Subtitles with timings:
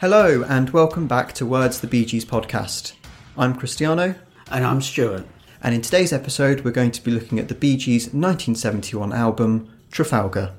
[0.00, 2.94] Hello, and welcome back to Words the Bee Gees podcast.
[3.36, 4.14] I'm Cristiano,
[4.50, 5.26] And I'm Stuart.
[5.62, 9.68] and in today's episode, we're going to be looking at the Bee Gees' 1971 album,
[9.90, 10.54] Trafalgar.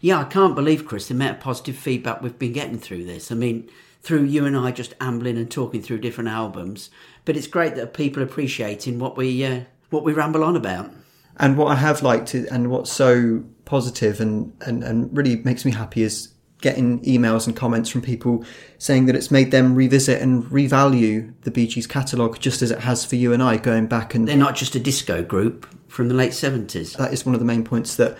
[0.00, 3.30] Yeah, I can't believe, Chris, the amount of positive feedback we've been getting through this.
[3.30, 3.70] I mean,
[4.02, 6.90] through you and I just ambling and talking through different albums.
[7.24, 10.90] But it's great that people are appreciating what we uh, what we ramble on about.
[11.36, 15.70] And what I have liked, and what's so positive and, and, and really makes me
[15.72, 18.44] happy, is getting emails and comments from people
[18.78, 22.80] saying that it's made them revisit and revalue the Bee Gees catalogue just as it
[22.80, 26.08] has for you and I going back and They're not just a disco group from
[26.08, 26.96] the late 70s.
[26.96, 28.16] that is one of the main points that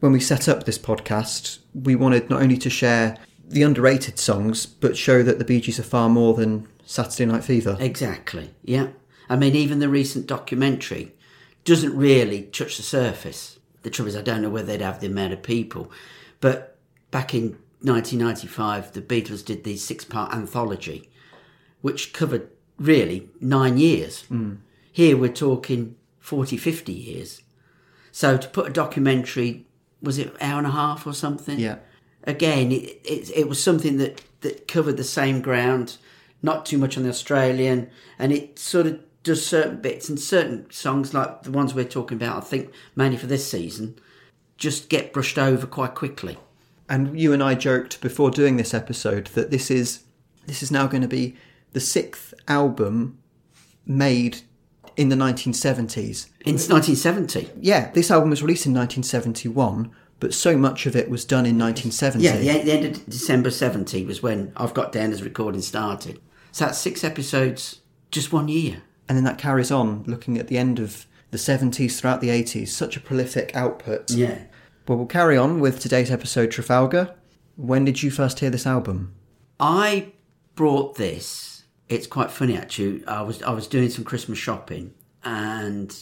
[0.00, 3.16] when we set up this podcast, we wanted not only to share
[3.48, 7.42] the underrated songs, but show that the Bee Gees are far more than Saturday Night
[7.42, 7.76] Fever.
[7.80, 8.88] Exactly, yeah.
[9.28, 11.14] I mean, even the recent documentary
[11.64, 13.58] doesn't really touch the surface.
[13.82, 15.90] The trouble is, I don't know whether they'd have the amount of people.
[16.40, 16.78] But
[17.10, 21.10] back in 1995, the Beatles did the six part anthology,
[21.80, 24.22] which covered really nine years.
[24.22, 24.56] Hmm.
[24.90, 27.42] Here we're talking 40, 50 years.
[28.10, 29.66] So to put a documentary,
[30.02, 31.58] was it hour and a half or something?
[31.58, 31.76] Yeah.
[32.24, 35.96] again, it, it, it was something that, that covered the same ground,
[36.42, 40.70] not too much on the Australian, and it sort of does certain bits and certain
[40.70, 43.98] songs like the ones we're talking about, I think mainly for this season,
[44.56, 46.38] just get brushed over quite quickly.
[46.88, 50.04] And you and I joked before doing this episode that this is
[50.46, 51.36] this is now going to be
[51.72, 53.18] the sixth album
[53.86, 54.38] made
[54.96, 56.26] in the 1970s.
[56.44, 57.50] In 1970.
[57.60, 61.58] Yeah, this album was released in 1971, but so much of it was done in
[61.58, 62.24] 1970.
[62.24, 66.20] Yeah, the, the end of December 70 was when I've got down as recording started.
[66.52, 67.80] So that's six episodes,
[68.10, 68.82] just one year.
[69.08, 72.68] and then that carries on looking at the end of the 70s throughout the 80s
[72.68, 74.38] such a prolific output Yeah.
[74.88, 77.14] Well we'll carry on with today's episode trafalgar
[77.56, 79.14] when did you first hear this album
[79.60, 80.14] I
[80.54, 81.64] brought this.
[81.90, 83.06] It's quite funny actually.
[83.06, 85.94] I was I was doing some Christmas shopping and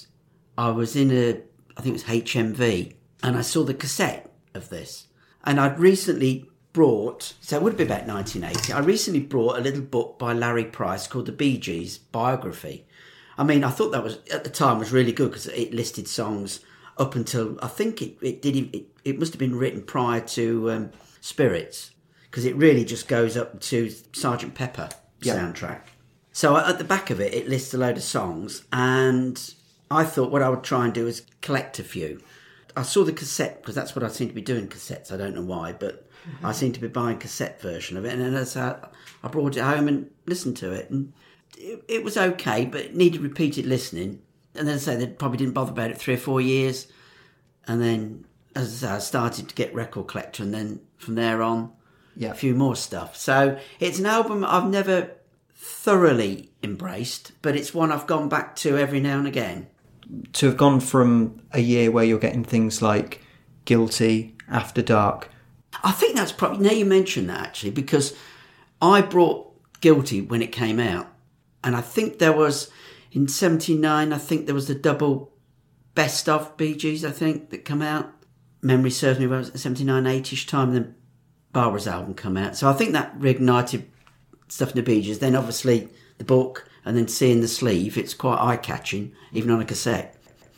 [0.56, 1.40] I was in a
[1.76, 2.94] I think it was HMV
[3.24, 5.08] and I saw the cassette of this.
[5.42, 8.72] And I'd recently brought so it would have been about 1980.
[8.72, 12.86] I recently brought a little book by Larry Pryce called The Bee Gees biography.
[13.36, 16.06] I mean, I thought that was at the time was really good because it listed
[16.06, 16.60] songs
[16.98, 20.70] up until I think it, it did it, it must have been written prior to
[20.70, 20.90] um,
[21.20, 21.90] Spirits
[22.30, 24.88] because it really just goes up to Sergeant Pepper
[25.20, 25.36] Yeah.
[25.36, 25.80] soundtrack.
[26.32, 29.54] So at the back of it, it lists a load of songs, and
[29.90, 32.20] I thought what I would try and do is collect a few.
[32.76, 35.10] I saw the cassette because that's what I seem to be doing cassettes.
[35.10, 36.06] I don't know why, but
[36.44, 38.76] I seem to be buying cassette version of it, and as I,
[39.22, 41.14] I brought it home and listened to it, and
[41.56, 44.20] it, it was okay, but it needed repeated listening.
[44.58, 46.86] And then I say they probably didn't bother about it three or four years,
[47.66, 48.24] and then
[48.54, 51.72] as I say, I started to get record collector, and then from there on,
[52.16, 52.30] Yeah.
[52.30, 53.16] a few more stuff.
[53.16, 55.10] So it's an album I've never
[55.54, 59.68] thoroughly embraced, but it's one I've gone back to every now and again.
[60.34, 63.20] to have gone from a year where you're getting things like
[63.64, 65.28] guilty after dark
[65.82, 68.14] I think that's probably now you mention that actually because
[68.80, 71.08] I brought Guilty when it came out,
[71.64, 72.70] and I think there was
[73.16, 74.12] in '79.
[74.12, 75.32] I think there was the double
[75.94, 77.04] best of Gees.
[77.04, 78.12] I think that come out.
[78.62, 79.42] Memory serves me well.
[79.42, 80.72] '79, 80ish time.
[80.72, 80.94] Then
[81.52, 83.84] Barbra's album come out, so I think that reignited
[84.48, 85.18] stuff in the Gees.
[85.18, 85.88] Then obviously
[86.18, 90.16] the book, and then seeing the sleeve, it's quite eye catching, even on a cassette.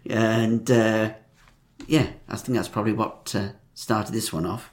[0.08, 1.14] And uh,
[1.86, 4.70] yeah, I think that's probably what uh, started this one off.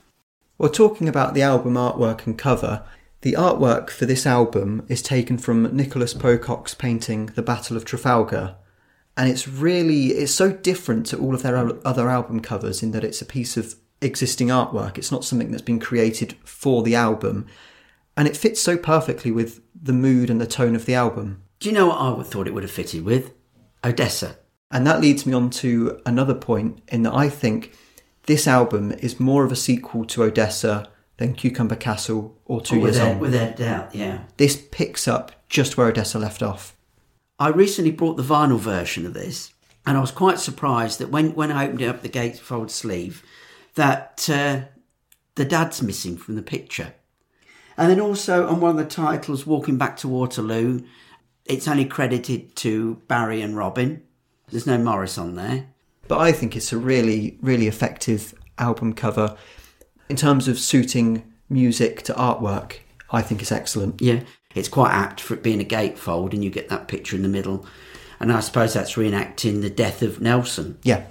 [0.57, 2.83] well talking about the album artwork and cover
[3.25, 8.55] the artwork for this album is taken from nicholas pocock's painting the battle of trafalgar
[9.17, 13.03] and it's really it's so different to all of their other album covers in that
[13.03, 17.47] it's a piece of existing artwork it's not something that's been created for the album
[18.15, 21.69] and it fits so perfectly with the mood and the tone of the album Do
[21.69, 23.33] you know what I would thought it would have fitted with?
[23.83, 24.37] Odessa.
[24.69, 27.73] and that leads me on to another point in that i think
[28.27, 32.97] this album is more of a sequel to odessa than cucumber castle or two years
[32.97, 34.23] without, on without doubt, yeah.
[34.37, 36.75] this picks up just where odessa left off
[37.37, 39.53] I recently brought the vinyl version of this,
[39.85, 43.23] and I was quite surprised that when, when I opened it up the gatefold sleeve,
[43.75, 44.61] that uh,
[45.35, 46.93] the dad's missing from the picture.
[47.77, 50.85] And then also on one of the titles, Walking Back to Waterloo,
[51.43, 54.01] it's only credited to Barry and Robin.
[54.49, 55.67] There's no Maurice on there.
[56.07, 59.35] But I think it's a really, really effective album cover.
[60.07, 62.77] In terms of suiting music to artwork,
[63.09, 63.99] I think it's excellent.
[63.99, 64.21] Yeah,
[64.53, 67.27] it's quite apt for it being a gatefold, and you get that picture in the
[67.27, 67.65] middle.
[68.19, 70.77] And I suppose that's reenacting the death of Nelson.
[70.83, 71.05] Yeah.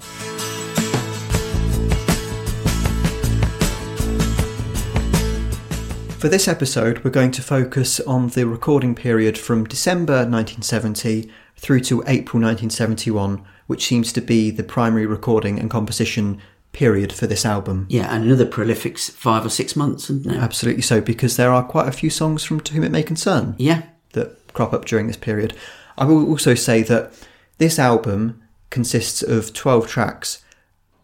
[6.20, 11.81] For this episode, we're going to focus on the recording period from December 1970 through
[11.81, 16.40] to April 1971, which seems to be the primary recording and composition
[16.75, 17.87] period for this album.
[17.88, 20.38] Yeah, and another prolific five or six months, isn't there?
[20.41, 23.55] Absolutely so, because there are quite a few songs from To Whom It May Concern
[23.59, 23.82] Yeah.
[24.12, 25.55] that crop up during this period.
[25.97, 27.12] I will also say that
[27.59, 30.43] this album consists of 12 tracks.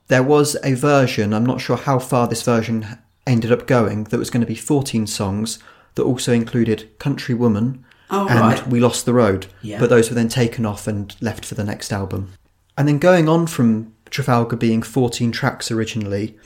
[0.09, 4.19] There was a version, I'm not sure how far this version ended up going, that
[4.19, 5.59] was going to be 14 songs
[5.95, 8.67] that also included Country Woman Oh, and right.
[8.67, 9.47] We Lost the Road.
[9.63, 9.79] Yeah.
[9.79, 12.33] But those were then taken off and left for the next album.
[12.77, 16.37] And then going on from Trafalgar being 14 tracks originally,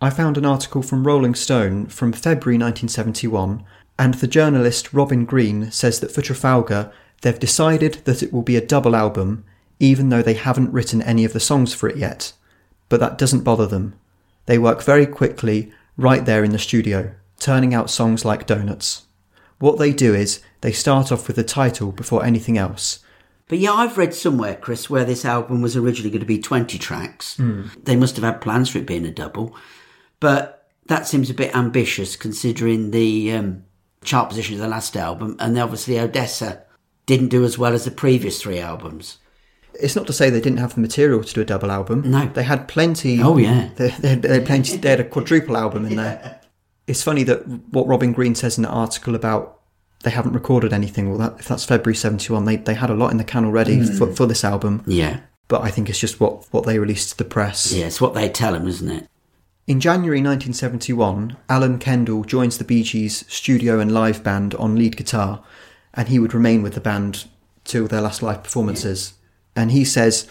[0.00, 3.64] I found an article from Rolling Stone from February 1971,
[3.98, 6.90] and the journalist Robin Green says that for Trafalgar,
[7.20, 9.44] they've decided that it will be a double album,
[9.78, 12.32] even though they haven't written any of the songs for it yet.
[12.88, 13.94] But that doesn't bother them.
[14.46, 19.06] They work very quickly, right there in the studio, turning out songs like donuts.
[19.58, 23.00] What they do is they start off with the title before anything else.
[23.50, 26.78] But yeah, I've read somewhere, Chris, where this album was originally going to be 20
[26.78, 27.38] tracks.
[27.82, 29.54] They must have had plans for it being a double.
[30.20, 33.64] But that seems a bit ambitious considering the um,
[34.04, 35.36] chart position of the last album.
[35.40, 36.62] And obviously, Odessa
[37.06, 39.18] didn't do as well as the previous three albums.
[39.74, 42.08] It's not to say they didn't have the material to do a double album.
[42.08, 42.26] No.
[42.32, 43.20] they had plenty.
[43.20, 43.70] Oh, yeah.
[43.76, 44.76] they, they, had- they had plenty.
[44.76, 46.36] They had a quadruple album in there.
[46.86, 49.59] It's funny that what Robin Green says in the article about
[50.02, 51.08] they haven't recorded anything.
[51.10, 53.44] Well, that, if that's February seventy one, they they had a lot in the can
[53.44, 53.96] already Hmm.
[53.96, 54.82] for, for this album.
[54.86, 55.20] Yeah.
[55.48, 57.72] But I think it's just what what they released to the press.
[57.72, 59.08] Yeah, it's what they tell them, isn't it?
[59.66, 64.96] In January 1971, Alan Kendall joins the Bee Gees studio and live band on lead
[64.96, 65.44] guitar,
[65.94, 67.26] and he would remain with the band
[67.64, 69.14] till their last live performances.
[69.54, 70.26] And he says,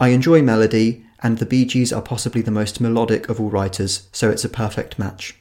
[0.00, 4.08] I enjoy melody, and the Bee Gees are possibly the most melodic of all writers,
[4.12, 5.34] so it's a perfect match.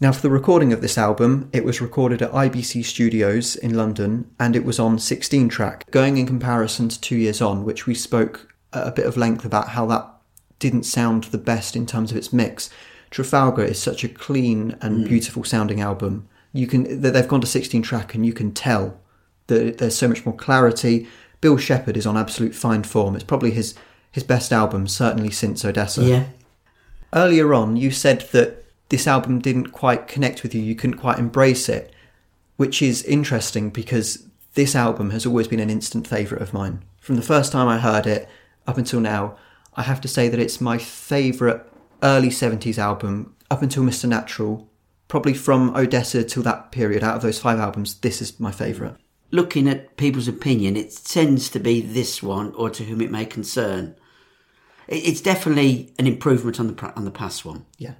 [0.00, 4.30] Now, for the recording of this album, it was recorded at IBC Studios in London,
[4.40, 7.94] and it was on 16 track, going in comparison to Two Years On, which we
[7.94, 10.10] spoke at a bit of length about how that
[10.58, 12.70] didn't sound the best in terms of its mix.
[13.10, 15.04] Trafalgar is such a clean and hmm.
[15.04, 16.26] beautiful sounding album.
[16.54, 18.98] You can that they've gone to 16 track, and you can tell
[19.48, 21.08] that there's so much more clarity.
[21.42, 23.16] Bill Shepherd is on absolute fine form.
[23.16, 23.74] It's probably his
[24.10, 26.02] his best album, certainly since Odessa.
[26.02, 26.24] Yeah.
[27.12, 28.59] Earlier on, you said that
[28.90, 31.92] this album didn't quite connect with you, you couldn't quite embrace it,
[32.56, 36.84] which is interesting because this album has always been an instant favourite of mine.
[37.00, 38.28] From the first time I heard it
[38.66, 39.36] up until now,
[39.74, 41.62] I have to say that it's my favourite
[42.02, 44.08] early 70s album up until Mr.
[44.08, 44.68] Natural.
[45.08, 48.96] Probably from Odessa till that period, out of those five albums, this is my favourite.
[49.30, 53.24] Looking at people's opinion, it tends to be this one or to whom it may
[53.24, 53.94] concern.
[54.88, 57.66] It's definitely an improvement on the on the past one.
[57.78, 57.94] Yeah.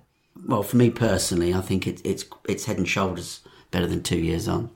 [0.46, 3.40] Well, for me personally, I think it, it's it's head and shoulders
[3.70, 4.70] better than two years on.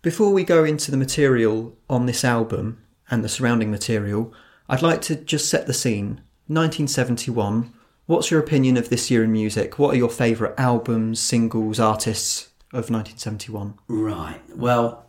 [0.00, 4.32] Before we go into the material on this album and the surrounding material,
[4.68, 6.22] I'd like to just set the scene.
[6.48, 7.72] 1971.
[8.06, 9.78] What's your opinion of this year in music?
[9.78, 13.74] What are your favourite albums, singles, artists of 1971?
[13.86, 14.40] Right.
[14.56, 15.06] Well,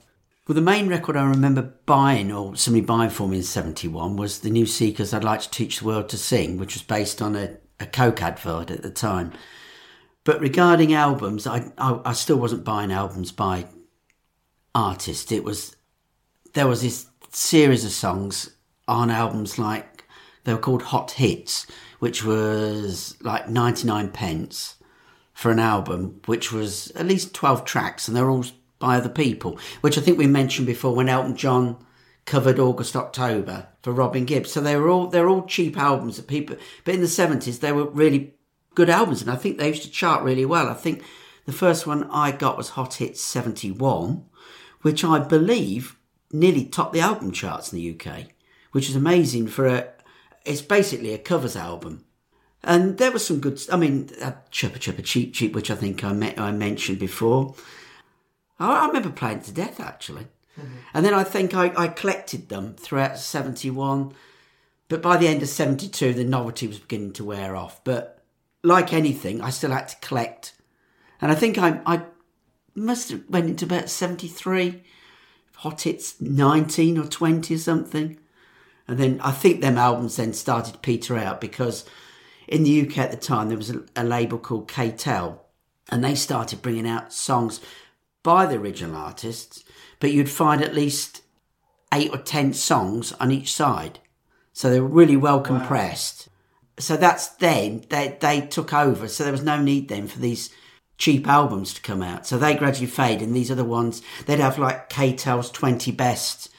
[0.47, 4.39] well, the main record I remember buying or somebody buying for me in '71 was
[4.39, 5.13] the New Seekers.
[5.13, 8.21] I'd like to teach the world to sing, which was based on a, a Coke
[8.21, 9.31] advert at the time.
[10.23, 13.67] But regarding albums, I, I I still wasn't buying albums by
[14.73, 15.31] artists.
[15.31, 15.75] It was
[16.53, 18.55] there was this series of songs
[18.87, 20.05] on albums like
[20.43, 21.67] they were called hot hits,
[21.99, 24.75] which was like 99 pence
[25.33, 28.45] for an album, which was at least 12 tracks, and they're all
[28.79, 31.77] by other people, which I think we mentioned before when Elton John
[32.25, 34.51] covered August October for Robin Gibbs.
[34.51, 37.71] So they were all they're all cheap albums that people but in the 70s they
[37.71, 38.35] were really
[38.75, 40.67] good albums and I think they used to chart really well.
[40.67, 41.03] I think
[41.45, 44.25] the first one I got was Hot Hits 71,
[44.81, 45.97] which I believe
[46.31, 48.27] nearly topped the album charts in the UK,
[48.71, 49.89] which is amazing for a
[50.45, 52.03] it's basically a covers album.
[52.63, 53.61] And there was some good.
[53.71, 57.55] I mean, uh, Chirpy Chirpy Cheep Cheep, which I think I met, I mentioned before.
[58.59, 60.27] I, I remember playing to death actually,
[60.93, 64.13] and then I think I, I collected them throughout '71.
[64.87, 67.83] But by the end of '72, the novelty was beginning to wear off.
[67.83, 68.22] But
[68.63, 70.53] like anything, I still had to collect,
[71.21, 72.03] and I think I I
[72.75, 74.83] must have went into about '73.
[75.57, 78.17] Hot hits 19 or 20 or something.
[78.87, 81.85] And then I think them albums then started to peter out because
[82.47, 85.41] in the UK at the time there was a, a label called K-Tel
[85.89, 87.61] and they started bringing out songs
[88.23, 89.63] by the original artists,
[89.99, 91.21] but you'd find at least
[91.93, 93.99] eight or ten songs on each side.
[94.53, 96.29] So they were really well compressed.
[96.79, 99.07] So that's then they they took over.
[99.07, 100.49] So there was no need then for these
[100.97, 102.25] cheap albums to come out.
[102.25, 106.49] So they gradually fade, and these are the ones they'd have like K-Tel's 20 Best,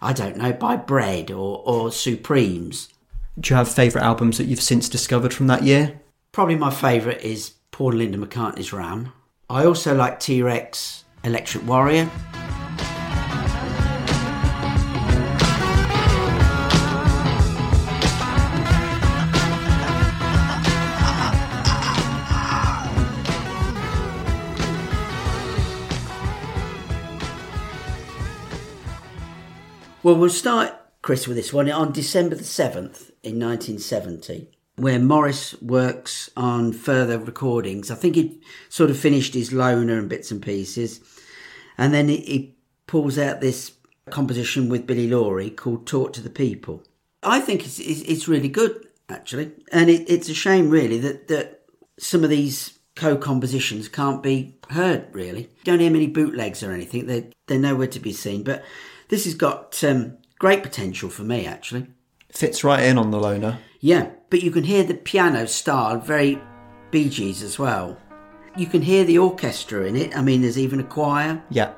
[0.00, 2.88] I don't know, by Bread or, or Supremes.
[3.38, 6.00] Do you have favourite albums that you've since discovered from that year?
[6.32, 9.12] Probably my favourite is Paul and Linda McCartney's Ram.
[9.48, 12.10] I also like T Rex Electric Warrior.
[30.04, 35.54] Well, we'll start, Chris, with this one on December the 7th in 1970, where Maurice
[35.62, 37.88] works on further recordings.
[37.88, 41.00] I think he sort of finished his loner and bits and pieces.
[41.78, 42.56] And then he,
[42.88, 43.72] pulls out this
[44.10, 46.82] composition with Billy Lawrie called Talk to the People.
[47.22, 49.52] I think it's, it's, really good, actually.
[49.70, 51.62] And it, it's a shame, really, that, that
[51.98, 55.48] some of these co-compositions can't be heard, really.
[55.64, 57.06] Don't hear many bootlegs or anything.
[57.06, 58.42] They're, they're nowhere to be seen.
[58.42, 58.62] But
[59.12, 61.86] this has got um, great potential for me, actually.
[62.30, 63.58] Fits right in on the loner.
[63.78, 66.40] Yeah, but you can hear the piano style, very
[66.90, 67.98] Bee Gees as well.
[68.56, 70.16] You can hear the orchestra in it.
[70.16, 71.42] I mean, there's even a choir.
[71.50, 71.74] Yeah.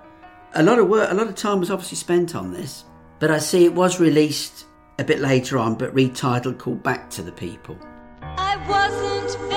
[0.55, 2.85] A lot of work, a lot of time was obviously spent on this.
[3.19, 4.67] But I see it was released
[5.01, 7.77] a bit later on, but retitled called Back to the People.
[8.23, 9.54] I wasn't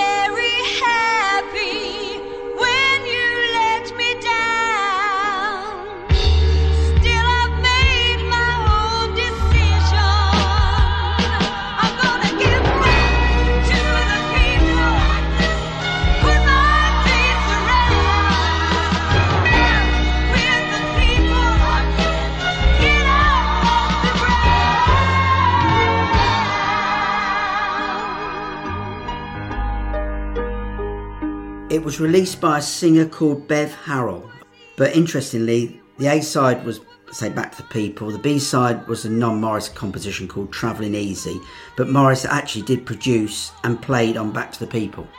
[31.69, 34.31] It was released by a singer called Bev Harrell.
[34.77, 36.79] But interestingly, the A side was,
[37.11, 38.09] say, Back to the People.
[38.09, 41.41] The B side was a non Maurice composition called Travelling Easy.
[41.75, 45.09] But Maurice actually did produce and played on Back to the People.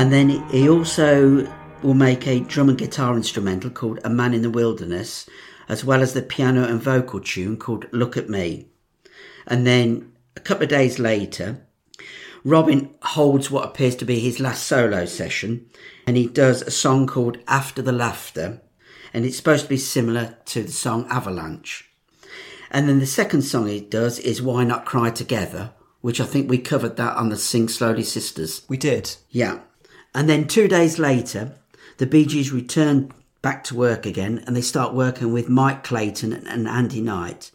[0.00, 1.46] And then he also
[1.82, 5.28] will make a drum and guitar instrumental called A Man in the Wilderness,
[5.68, 8.68] as well as the piano and vocal tune called Look at Me.
[9.46, 11.66] And then a couple of days later,
[12.44, 15.66] Robin holds what appears to be his last solo session,
[16.06, 18.62] and he does a song called After the Laughter,
[19.12, 21.90] and it's supposed to be similar to the song Avalanche.
[22.70, 26.48] And then the second song he does is Why Not Cry Together, which I think
[26.48, 28.62] we covered that on the Sing Slowly Sisters.
[28.66, 29.14] We did.
[29.28, 29.60] Yeah.
[30.14, 31.52] And then two days later,
[31.98, 33.12] the Bee Gees return
[33.42, 37.50] back to work again and they start working with Mike Claydon and Andy Knight.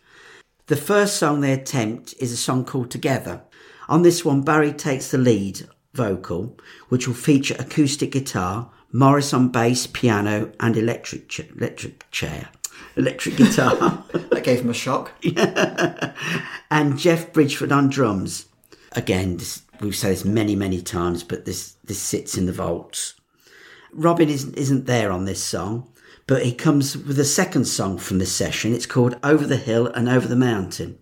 [0.67, 3.43] The first song they attempt is a song called Together.
[3.87, 6.57] On this one, Barry takes the lead vocal,
[6.89, 12.49] which will feature acoustic guitar, Maurice on bass, piano, and electric ch- electric chair,
[12.95, 14.03] electric guitar.
[14.29, 15.11] That gave him a shock.
[16.71, 18.47] and Geoff Bridgford on drums.
[18.93, 23.13] Again, this, we've said this many, many times, but this this sits in the vaults.
[23.93, 25.89] Robin isn't isn't there on this song,
[26.27, 28.73] but he comes with a second song from this session.
[28.73, 30.97] It's called "Over the Hill and Over the Mountain,"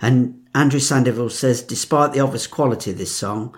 [0.00, 3.56] and Andrew Sandoval says, despite the obvious quality of this song,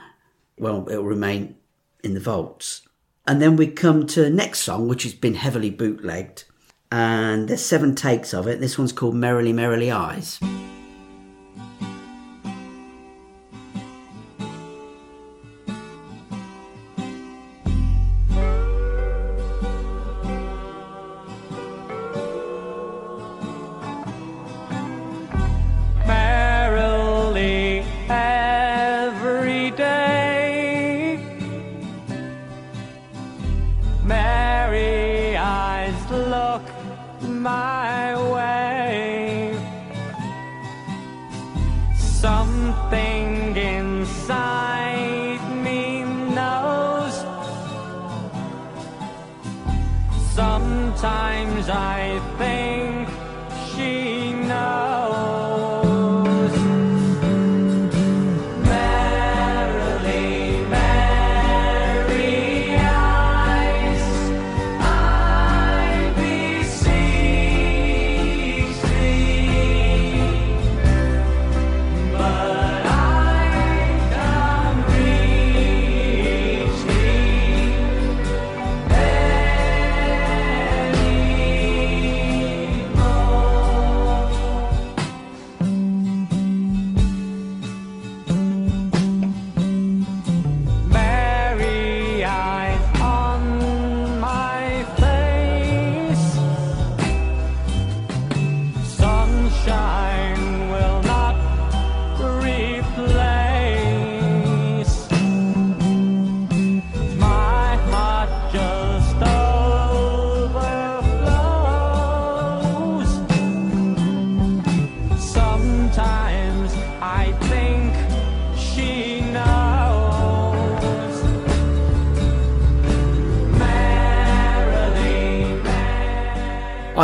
[0.59, 1.57] well, it will remain
[2.05, 2.83] in the vaults.
[3.27, 6.45] And then we come to next song, which has been heavily bootlegged,
[6.91, 8.61] and there's seven takes of it.
[8.61, 10.39] This one's called "Merrily, Merrily Eyes."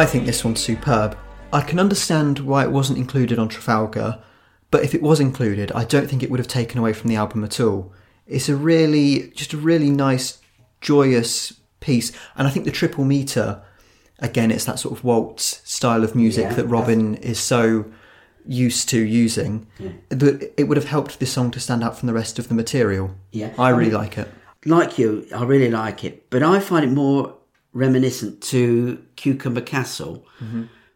[0.09, 1.17] Think this one's superb.
[1.53, 4.19] I can understand why it wasn't included on Trafalgar,
[4.71, 7.17] but if it was included, I don't think it would have taken away from the
[7.17, 7.93] album at all.
[8.27, 10.39] It's a really, just a really nice,
[10.81, 13.63] joyous piece, and I think the triple meter,
[14.19, 16.55] again, it's that sort of waltz style of music Yeah.
[16.55, 17.87] that Robin is so
[18.47, 19.67] used to using.
[20.11, 22.55] That it would have helped this song to stand out from the rest of the
[22.55, 23.11] material.
[23.33, 23.51] Yeah.
[23.59, 24.29] I I really mean- like it.
[24.67, 27.35] like you, I really like it, but I find it more
[27.79, 30.27] reminiscent to Cucumber Castle,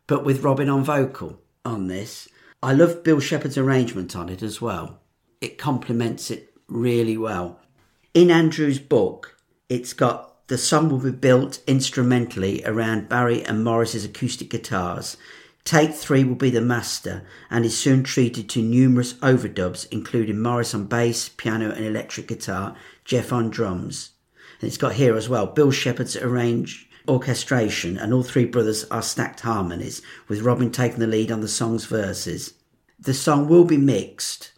[0.06, 2.28] but with Robin on vocal on this.
[2.62, 5.00] I love Bill Shepherd's arrangement on it as well.
[5.40, 7.60] It complements it really well.
[8.14, 9.36] In Andrew's book,
[9.68, 15.16] it's got the song will be built instrumentally around Barry and Maurice's acoustic guitars.
[15.64, 20.74] Take three will be the master and is soon treated to numerous overdubs, including Maurice
[20.74, 24.10] on bass, piano, and electric guitar, Geoff on drums.
[24.62, 29.40] It's got here as well Bill Shepherd's arrange orchestration, and all three brothers are stacked
[29.40, 32.54] harmonies, with Robin taking the lead on the song's verses.
[32.98, 34.52] The song will be mixed,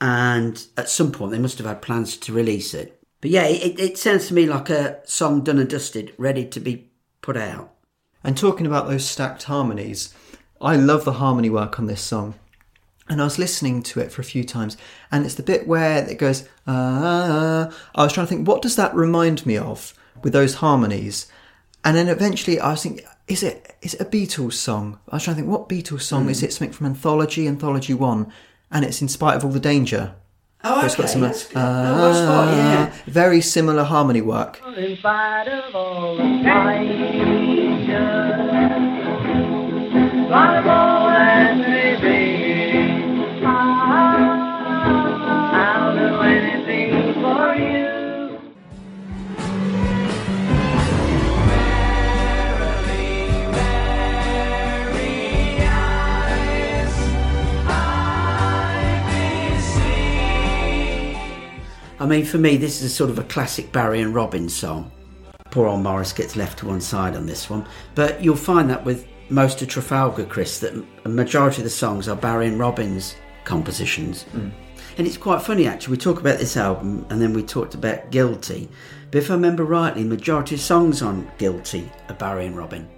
[0.00, 3.02] and at some point they must have had plans to release it.
[3.20, 6.60] But yeah, it, it sounds to me like a song done and dusted, ready to
[6.60, 7.74] be put out.
[8.22, 10.14] And talking about those stacked harmonies,
[10.60, 12.34] I love the harmony work on this song.
[13.10, 14.76] And I was listening to it for a few times,
[15.12, 17.68] and it's the bit where it goes, ah.
[17.94, 19.92] I was trying to think, what does that remind me of
[20.22, 21.26] with those harmonies?
[21.84, 24.98] And then eventually I was thinking, is it is it a Beatles song?
[25.08, 26.52] I was trying to think, what Beatles song is it?
[26.52, 28.30] Something from Anthology, Anthology 1,
[28.70, 30.14] and it's In Spite of All the Danger.
[30.62, 31.56] Oh, It's got some, that's good.
[31.56, 32.92] ah, Oh, spot, yeah.
[33.06, 34.60] Very similar harmony work.
[34.76, 37.98] In spite of all the danger,
[40.28, 41.69] vulnerable as may be,
[62.00, 64.90] I mean, for me, this is a sort of a classic Barry and Robin song.
[65.50, 67.66] Poor old Maurice gets left to one side on this one.
[67.94, 70.72] But you'll find that with most of Trafalgar, Chris, that
[71.04, 74.24] a majority of the songs are Barry and Robin's compositions.
[74.32, 74.50] Mm.
[74.96, 75.92] And it's quite funny, actually.
[75.92, 78.70] We talk about this album and then we talked about Guilty.
[79.10, 82.88] But if I remember rightly, majority of songs on Guilty are Barry and Robin.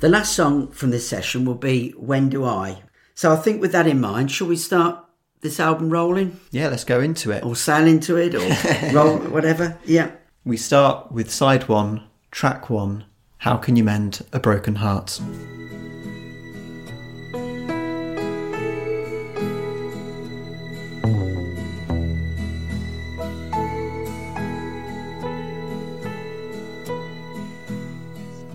[0.00, 2.84] The last song from this session will be When Do I?
[3.14, 5.04] So I think with that in mind, shall we start
[5.42, 6.40] this album rolling?
[6.50, 7.44] Yeah, let's go into it.
[7.44, 9.78] Or sail into it or roll, whatever?
[9.84, 10.12] Yeah.
[10.42, 13.04] We start with side one, track one
[13.36, 15.20] How Can You Mend a Broken Heart?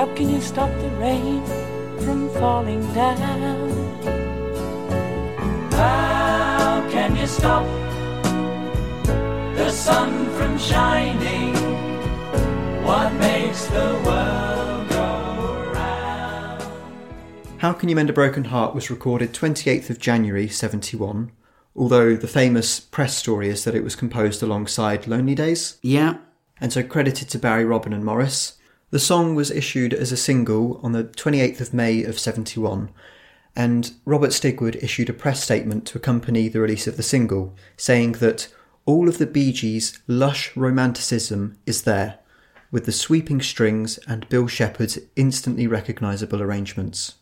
[0.00, 1.44] How can you stop the rain
[1.98, 3.70] from falling down?
[5.72, 7.66] How can you stop
[9.54, 11.52] the sun from shining?
[12.82, 16.62] What makes the world go round?
[17.58, 21.30] How Can You Mend a Broken Heart was recorded 28th of January 71,
[21.76, 26.14] although the famous press story is that it was composed alongside Lonely Days, Yeah.
[26.58, 28.54] and so credited to Barry, Robin, and Maurice.
[28.90, 32.90] The song was issued as a single on the 28th of May of 71,
[33.54, 38.12] and Robert Stigwood issued a press statement to accompany the release of the single, saying
[38.12, 38.48] that
[38.86, 42.18] all of the Bee Gees' lush romanticism is there,
[42.72, 47.14] with the sweeping strings and Bill Shepherd's instantly recognisable arrangements,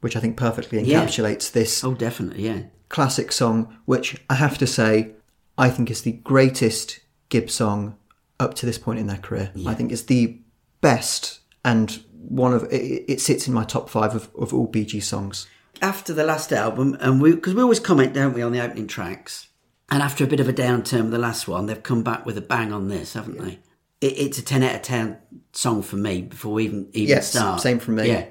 [0.00, 1.04] which I think perfectly Yeah.
[1.04, 2.62] encapsulates this Oh, definitely, yeah.
[2.88, 5.12] classic song, which I have to say,
[5.58, 7.96] I think is the greatest Gibb song
[8.40, 9.50] up to this point in their career.
[9.66, 10.38] I think it's the
[10.82, 15.08] best and one of it, it sits in my top five of, of all Gees
[15.08, 15.46] songs.
[15.80, 18.86] after the last album, and we because we always comment, don't we, on the opening
[18.86, 19.48] tracks?
[19.90, 22.36] And after a bit of a downturn with the last one, they've come back with
[22.38, 23.58] a bang on this, haven't they?
[24.00, 25.18] It, it's a ten out of ten
[25.52, 27.60] song for me before we even even Yes, start.
[27.60, 28.08] same from me.
[28.08, 28.26] Yeah.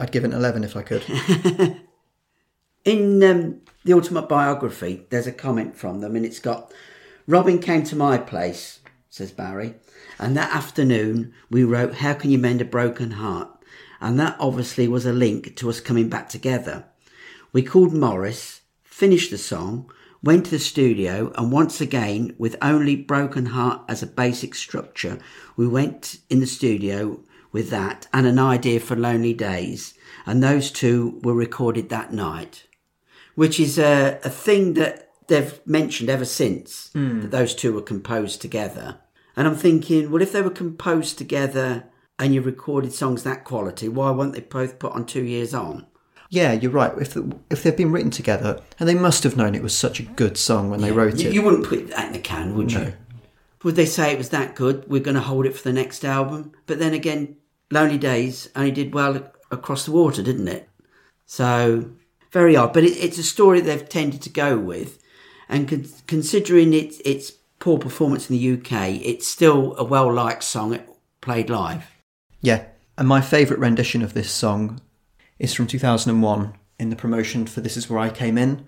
[0.00, 1.04] I'd give it an eleven if I could.
[2.84, 6.72] In um, the Ultimate Biography, there's a comment from them, and it's got
[7.28, 8.80] Robin came to my place,
[9.12, 9.74] says Barry,
[10.18, 13.50] and that afternoon we wrote How Can You Mend a Broken Heart?
[14.00, 16.86] And that obviously was a link to us coming back together.
[17.52, 22.96] We called Maurice, finished the song, went to the studio, and once again, with only
[22.96, 25.18] Broken Heart as a basic structure,
[25.56, 27.20] we went in the studio
[27.52, 29.92] with that and an idea for Lonely Days,
[30.24, 32.66] and those two were recorded that night
[33.34, 37.20] which is a, a thing that they've mentioned ever since hmm.
[37.20, 38.98] that those two were composed together.
[39.36, 41.84] And I'm thinking, well, if they were composed together
[42.18, 45.86] and you recorded songs that quality, why weren't they both put on two years on?
[46.30, 46.92] yeah, you're right.
[46.98, 47.14] If
[47.50, 50.38] if they've been written together, and they must have known it was such a good
[50.38, 51.34] song when they wrote You, it.
[51.34, 52.94] you wouldn't put that in the can, would you?
[53.64, 54.84] Would they say it was that good?
[54.88, 56.52] We're going to hold it for the next album.
[56.66, 57.36] But then again,
[57.70, 60.68] Lonely Days only did well across the water, didn't it?
[61.26, 61.90] So
[62.32, 62.72] very odd.
[62.72, 64.98] But it, it's a story they've tended to go with,
[65.50, 70.42] and con- considering its its poor performance in the UK, it's still a well liked
[70.42, 70.84] song it
[71.20, 71.86] played live.
[72.40, 72.64] Yeah,
[72.98, 74.80] and my favourite rendition of this song
[75.38, 78.66] is from 2001 in the promotion for This Is Where I Came In.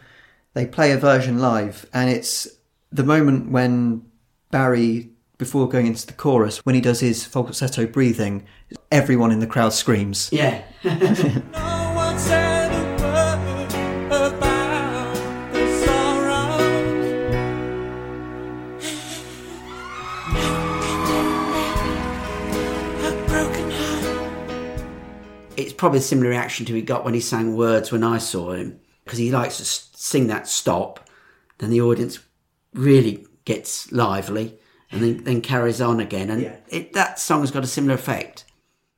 [0.52, 2.46] They play a version live, and it's
[2.92, 4.07] the moment when
[4.52, 8.46] Barry, before going into the chorus, when he does his falsetto breathing,
[8.92, 10.30] everyone in the crowd screams.
[10.30, 10.62] Yeah.
[25.77, 28.81] probably a similar reaction to he got when he sang words when I saw him
[29.05, 31.09] because he likes to sing that stop.
[31.59, 32.19] Then the audience
[32.73, 34.59] really gets lively
[34.91, 36.31] and then, then carries on again.
[36.31, 38.45] And it, that song's got a similar effect.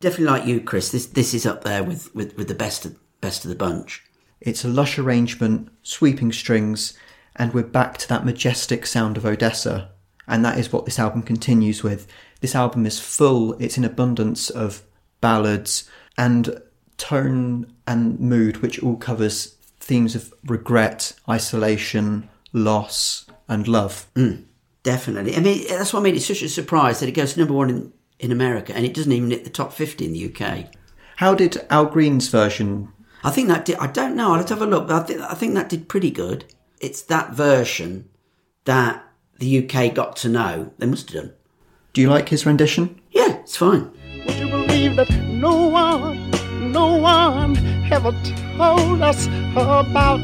[0.01, 0.91] Definitely like you, Chris.
[0.91, 4.03] This this is up there with, with, with the best of, best of the bunch.
[4.41, 6.97] It's a lush arrangement, sweeping strings,
[7.35, 9.91] and we're back to that majestic sound of Odessa.
[10.29, 12.07] And that is what this album continues with.
[12.41, 14.83] This album is full, it's in abundance of
[15.21, 16.61] ballads and
[16.99, 24.07] tone and mood, which all covers themes of regret, isolation, loss, and love.
[24.15, 24.45] Mm,
[24.83, 25.37] definitely.
[25.37, 27.71] I mean, that's what made it such a surprise that it goes to number one
[27.71, 30.67] in, in America and it doesn't even hit the top 50 in the UK.
[31.17, 32.93] How did Al Green's version?
[33.25, 33.77] I think that did.
[33.77, 34.33] I don't know.
[34.33, 34.89] I'll have to have a look.
[34.89, 36.45] But I think I think that did pretty good.
[36.81, 38.09] It's that version
[38.65, 39.03] that
[39.39, 40.73] the UK got to know.
[40.79, 41.35] They must have done.
[41.95, 43.01] Do you like his rendition?
[43.11, 43.91] Yeah, it's fine.
[44.27, 45.26] Would you believe that no one, no
[46.97, 47.57] one
[47.93, 48.13] ever
[48.57, 50.19] told us about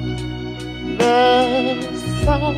[0.98, 1.82] the
[2.24, 2.52] sorrow?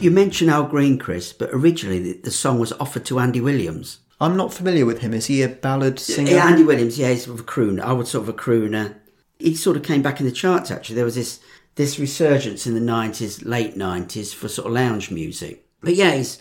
[0.00, 4.00] You mentioned Al Green, Chris, but originally the, the song was offered to Andy Williams.
[4.20, 5.14] I'm not familiar with him.
[5.14, 6.32] Is he a ballad singer?
[6.32, 6.98] Yeah, Andy Williams.
[6.98, 7.80] Yeah, he's sort of a crooner.
[7.80, 8.94] I would sort of a crooner.
[9.38, 10.70] He sort of came back in the charts.
[10.70, 11.40] Actually, there was this
[11.74, 15.66] this resurgence in the nineties, late nineties, for sort of lounge music.
[15.82, 16.38] But yeah, he's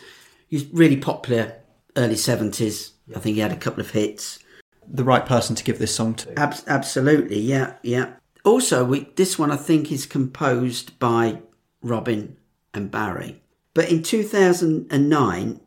[0.47, 1.55] he's really popular.
[1.97, 2.91] Early seventies.
[3.15, 4.39] I think he had a couple of hits.
[4.88, 6.39] The right person to give this song to.
[6.39, 8.13] Ab- absolutely, yeah, yeah.
[8.43, 11.41] Also, we, this one I think is composed by
[11.82, 12.38] Robin
[12.74, 13.41] and Barry.
[13.74, 15.60] But in 2009,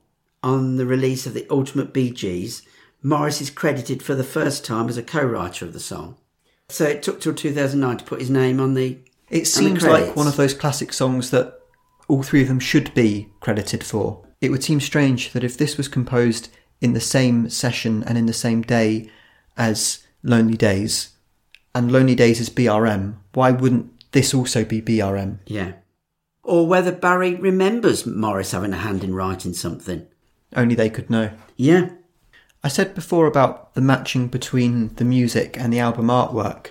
[0.43, 2.63] on the release of the Ultimate Bee Gees,
[3.03, 6.17] Maurice is credited for the first time as a co-writer of the song.
[6.69, 8.99] So it took till 2009 to put his name on the.
[9.31, 11.61] It the seems like one of those classic songs that
[12.09, 14.25] all three of them should be credited for.
[14.41, 16.49] It would seem strange that if this was composed
[16.81, 19.11] in the same session and in the same day
[19.57, 21.11] as Lonely Days,
[21.75, 25.39] and Lonely Days is BRM, why wouldn't this also be BRM?
[25.47, 25.73] Yeah.
[26.43, 30.07] Or whether Barry remembers Maurice having a hand in writing something.
[30.57, 31.31] Only they could know.
[31.57, 31.91] Yeah.
[32.65, 36.71] I said before about the matching between the music and the album artwork.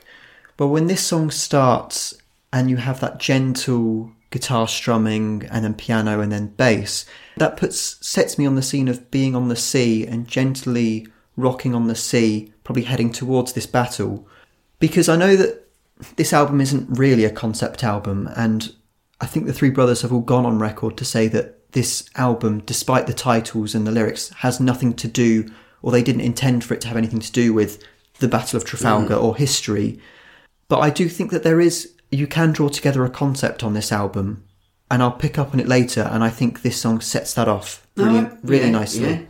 [0.58, 2.16] But when this song starts
[2.52, 7.06] and you have that gentle guitar strumming and then piano and then bass,
[7.38, 11.76] that puts sets me on the scene of being on the sea and gently rocking
[11.76, 14.28] on the sea, probably heading towards this battle.
[14.80, 15.68] Because I know that
[16.16, 18.74] this album isn't really a concept album and
[19.20, 22.60] I think the three brothers have all gone on record to say that this album,
[22.60, 25.50] despite the titles and the lyrics, has nothing to do,
[25.82, 27.84] or they didn't intend for it to have anything to do with
[28.20, 29.24] the Battle of Trafalgar mm.
[29.24, 30.00] or history.
[30.68, 33.92] But I do think that there is, you can draw together a concept on this
[33.92, 34.44] album,
[34.90, 36.02] and I'll pick up on it later.
[36.02, 39.10] And I think this song sets that off really, oh, really nicely.
[39.10, 39.22] Yeah.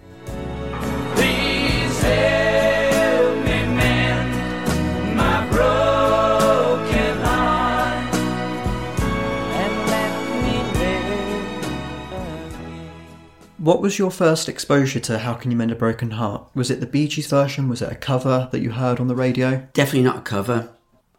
[13.58, 16.52] What was your first exposure to How Can You Mend a Broken Heart?
[16.56, 17.68] Was it the Bee Gees version?
[17.68, 19.68] Was it a cover that you heard on the radio?
[19.74, 20.70] Definitely not a cover.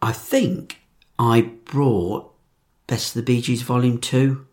[0.01, 0.81] I think
[1.19, 2.33] I brought
[2.87, 4.47] Best of the Bee Gees Volume 2,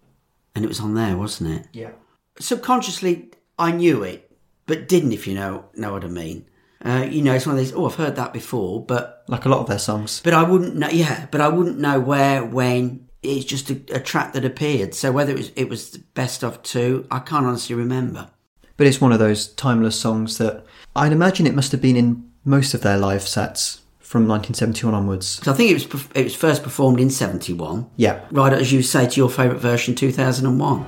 [0.56, 1.67] and it was on there, wasn't it?
[1.73, 1.91] Yeah.
[2.39, 4.32] Subconsciously, I knew it,
[4.65, 6.45] but didn't, if you know know what I mean.
[6.84, 9.49] Uh, you know, it's one of these, oh, I've heard that before, but Like a
[9.49, 10.21] lot of their songs.
[10.23, 13.08] but I wouldn't know, yeah, but I wouldn't know where, when.
[13.23, 14.93] It's just a, a track that appeared.
[14.93, 18.30] So whether it was, it was the best of two, I can't honestly remember.
[18.78, 20.63] But it's one of those timeless songs that
[20.95, 25.41] I'd imagine it must have been in most of their live sets from 1971 onwards.
[25.43, 27.89] So I think it was it was first performed in '71.
[27.97, 28.21] Yeah.
[28.31, 30.85] Right as you say to your favourite version, 2001.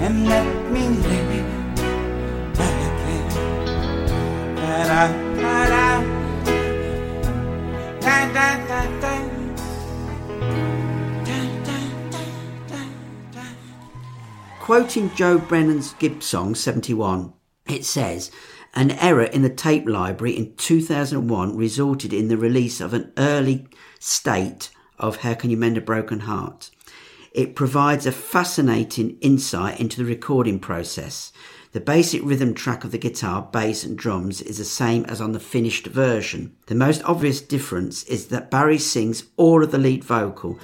[0.00, 1.30] and let me live.
[14.60, 17.32] Quoting Joe Brennan's Gibb song 71,
[17.66, 18.30] it says,
[18.74, 23.66] An error in the tape library in 2001 resulted in the release of an early
[23.98, 26.70] state of How Can You Mend a Broken Heart.
[27.32, 31.32] It provides a fascinating insight into the recording process.
[31.72, 35.32] The basic rhythm track of the guitar, bass, and drums is the same as on
[35.32, 36.56] the finished version.
[36.66, 40.58] The most obvious difference is that Barry sings all of the lead vocal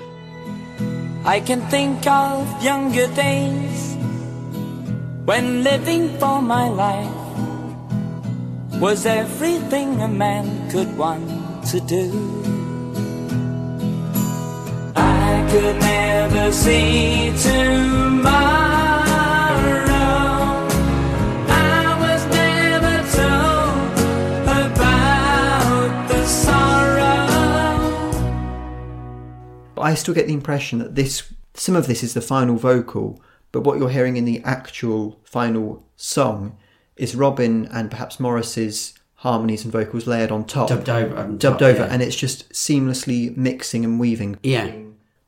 [1.26, 3.96] I can think of younger days
[5.24, 7.15] when living for my life
[8.80, 12.10] was everything a man could want to do.
[14.94, 18.26] I could never see tomorrow.
[21.48, 23.98] I was never told
[24.42, 27.30] about the sorrow.
[29.74, 33.22] But I still get the impression that this, some of this is the final vocal,
[33.52, 36.58] but what you're hearing in the actual final song
[36.96, 40.68] is Robin and perhaps Maurice's harmonies and vocals layered on top.
[40.68, 41.92] Dubbed over on Dubbed top, over, yeah.
[41.92, 44.70] and it's just seamlessly mixing and weaving Yeah.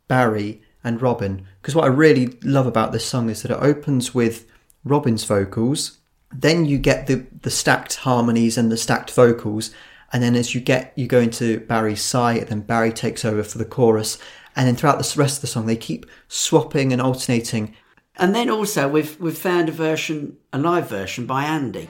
[0.07, 1.47] Barry and Robin.
[1.61, 4.47] Because what I really love about this song is that it opens with
[4.85, 5.99] Robin's vocals,
[6.33, 9.71] then you get the the stacked harmonies and the stacked vocals,
[10.13, 13.59] and then as you get you go into Barry's side, then Barry takes over for
[13.59, 14.19] the chorus,
[14.55, 17.75] and then throughout the rest of the song they keep swapping and alternating.
[18.21, 21.89] And then also we've we've found a version, a live version by Andy.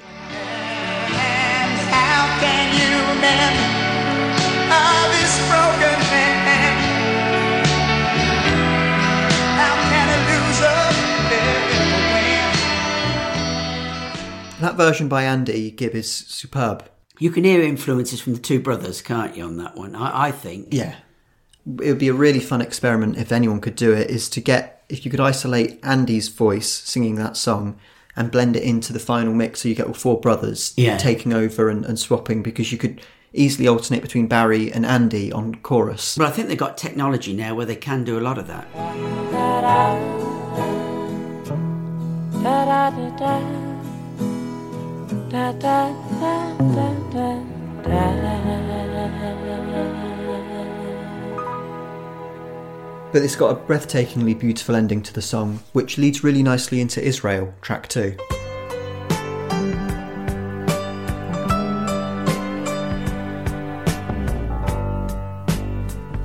[1.88, 3.56] How can you mend
[4.70, 6.76] all this broken man?
[9.56, 10.76] How can a loser
[11.32, 12.52] ever win?
[14.60, 16.90] That version by Andy Gibb is superb.
[17.18, 19.96] You can hear influences from the two brothers, can't you, on that one?
[19.96, 20.74] I, I think.
[20.74, 20.96] Yeah.
[21.66, 24.77] It would be a really fun experiment if anyone could do it, is to get,
[24.88, 27.78] if you could isolate Andy's voice singing that song
[28.16, 30.96] and blend it into the final mix so you get all four brothers Yeah.
[30.96, 33.00] taking over and, and swapping because you could
[33.32, 36.16] easily alternate between Barry and Andy on chorus.
[36.16, 38.66] But I think they've got technology now where they can do a lot of that.
[53.10, 57.02] But it's got a breathtakingly beautiful ending to the song, which leads really nicely into
[57.02, 58.14] Israel, track two.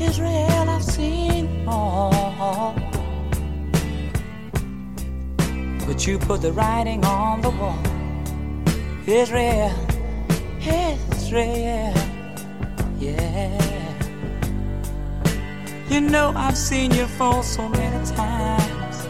[0.00, 2.74] Israel, I've seen all.
[5.86, 7.78] But you put the writing on the wall.
[9.06, 9.72] Israel,
[10.64, 11.94] Israel,
[12.98, 13.62] yeah.
[15.88, 19.06] You know I've seen you fall so many times.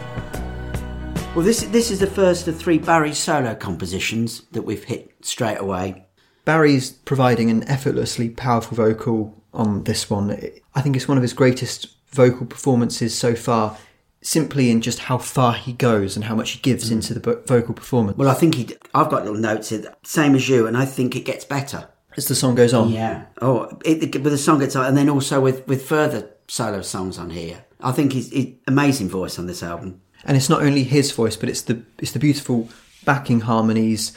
[1.35, 5.59] Well, this this is the first of three Barry solo compositions that we've hit straight
[5.59, 6.05] away.
[6.45, 10.31] Barry's providing an effortlessly powerful vocal on this one.
[10.75, 13.77] I think it's one of his greatest vocal performances so far,
[14.23, 16.93] simply in just how far he goes and how much he gives mm.
[16.93, 18.17] into the vo- vocal performance.
[18.17, 18.69] Well, I think he.
[18.95, 21.87] I've got little notes here, same as you, and I think it gets better.
[22.17, 22.89] as the song goes on.
[22.89, 23.25] Yeah.
[23.41, 26.81] Oh, it, it, with the song gets on, and then also with with further solo
[26.81, 27.65] songs on here.
[27.81, 30.01] I think he's, he's amazing voice on this album.
[30.25, 32.69] and it's not only his voice, but it's the it's the beautiful
[33.05, 34.13] backing harmonies.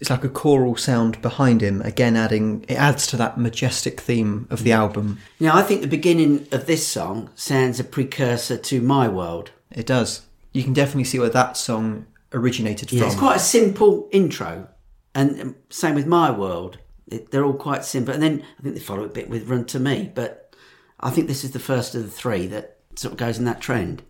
[0.00, 4.46] It's like a choral sound behind him, again adding it adds to that majestic theme
[4.50, 5.18] of the album.
[5.40, 9.50] Now, I think the beginning of this song sounds a precursor to My World.
[9.70, 10.22] It does.
[10.52, 13.08] You can definitely see where that song originated Yeah, from.
[13.08, 14.68] it's quite a simple intro,
[15.14, 16.78] and um, same with My World.
[17.06, 19.64] It, they're all quite simple, and then I think they follow a bit with Run
[19.66, 20.10] to Me.
[20.14, 20.54] But
[21.00, 23.60] I think this is the first of the three that sort of goes in that
[23.60, 24.02] trend.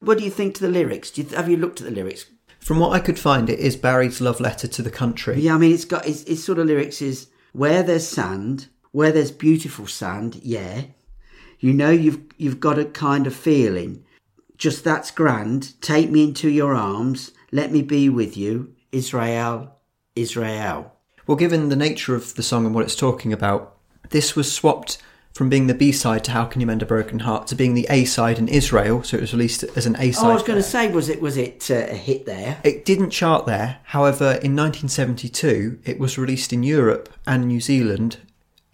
[0.00, 1.10] What do you think to the lyrics?
[1.10, 2.26] Do you, have you looked at the lyrics?
[2.60, 5.40] From what I could find, it is Barry's love letter to the country.
[5.40, 9.10] Yeah, I mean, it's got its, its sort of lyrics is where there's sand, where
[9.10, 10.82] there's beautiful sand, yeah.
[11.58, 14.04] You know you've you've got a kind of feeling.
[14.56, 15.80] Just that's grand.
[15.82, 17.32] Take me into your arms.
[17.50, 19.76] Let me be with you, Israel,
[20.14, 20.94] Israel.
[21.26, 23.76] Well, given the nature of the song and what it's talking about,
[24.10, 24.98] this was swapped
[25.34, 27.74] from being the B side to How Can You Mend a Broken Heart to being
[27.74, 30.26] the A side in Israel, so it was released as an A side.
[30.26, 32.58] Oh, I was going to say, was it was it uh, a hit there?
[32.64, 33.78] It didn't chart there.
[33.84, 38.18] However, in 1972, it was released in Europe and New Zealand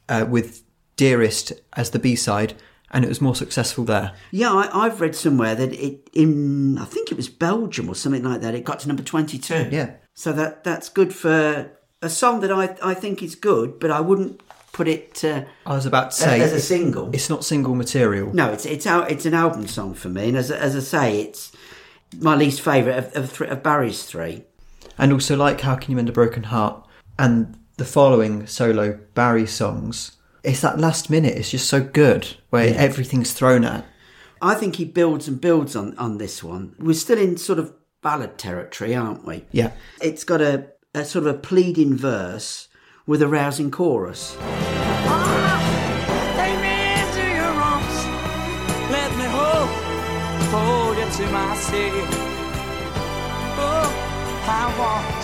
[0.09, 0.63] uh, with
[0.97, 2.55] Dearest as the B side,
[2.91, 4.13] and it was more successful there.
[4.31, 8.25] Yeah, I, I've read somewhere that it in I think it was Belgium or something
[8.25, 8.55] like that.
[8.55, 9.69] It got to number twenty-two.
[9.71, 9.97] Yeah.
[10.15, 14.01] So that that's good for a song that I I think is good, but I
[14.01, 14.41] wouldn't
[14.77, 17.11] put it uh, I was about to say as a single.
[17.15, 18.33] It's not single material.
[18.35, 19.11] No, it's it's out.
[19.11, 21.51] It's an album song for me, and as as I say, it's
[22.21, 24.45] my least favourite of of, thr of Barry's three.
[24.99, 26.87] And also, like How Can You Mend a Broken Heart
[27.19, 31.37] and the following solo Barry songs, it's that last minute.
[31.39, 33.87] It's just so good where everything's thrown at.
[34.43, 36.75] I think he builds and builds on on this one.
[36.79, 39.47] We're still in sort of ballad territory, aren't we?
[39.53, 39.73] Yeah.
[40.03, 42.66] It's got a, a sort of a pleading verse
[43.07, 44.37] with a rousing chorus.
[44.41, 45.61] Ah,
[46.37, 47.97] take me into your arms.
[48.91, 49.71] Let me hold,
[50.51, 51.47] hold you to my.
[53.59, 53.89] Oh,
[54.49, 55.17] I want.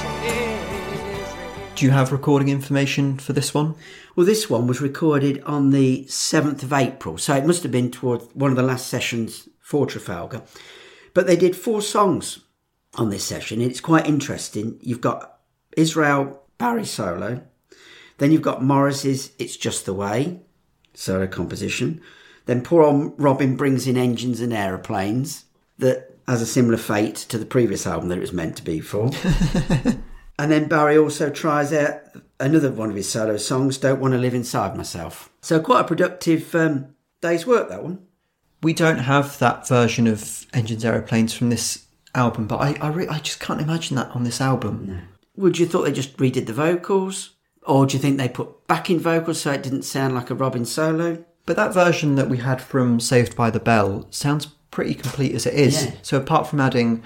[1.82, 3.74] Do you have recording information for this one?
[4.14, 7.90] Well, this one was recorded on the 7th of April, so it must have been
[7.90, 10.42] towards one of the last sessions for Trafalgar.
[11.12, 12.38] But they did four songs
[12.94, 13.60] on this session.
[13.60, 14.78] It's quite interesting.
[14.80, 15.40] You've got
[15.76, 17.42] Israel Barry solo,
[18.22, 20.40] then you've got Maurice's It's Just the Way
[20.94, 22.00] solo composition.
[22.46, 25.44] Then poor old Robin brings in engines and aeroplanes
[25.78, 28.80] that has a similar fate to the previous album that it was meant to be
[28.80, 29.10] for.
[30.38, 32.00] And then Barry also tries out
[32.40, 35.30] another one of his solo songs, Don't Want to Live Inside Myself.
[35.40, 38.04] So quite a productive um, day's work, that one.
[38.62, 43.08] We don't have that version of Engines Aeroplanes from this album, but I I, re-
[43.08, 45.02] I just can't imagine that on this album.
[45.36, 47.31] Would you thought they just redid the vocals?
[47.64, 50.64] Or do you think they put backing vocals so it didn't sound like a Robin
[50.64, 51.24] solo?
[51.46, 55.46] But that version that we had from Saved by the Bell sounds pretty complete as
[55.46, 55.86] it is.
[55.86, 55.92] Yeah.
[56.02, 57.02] So apart from adding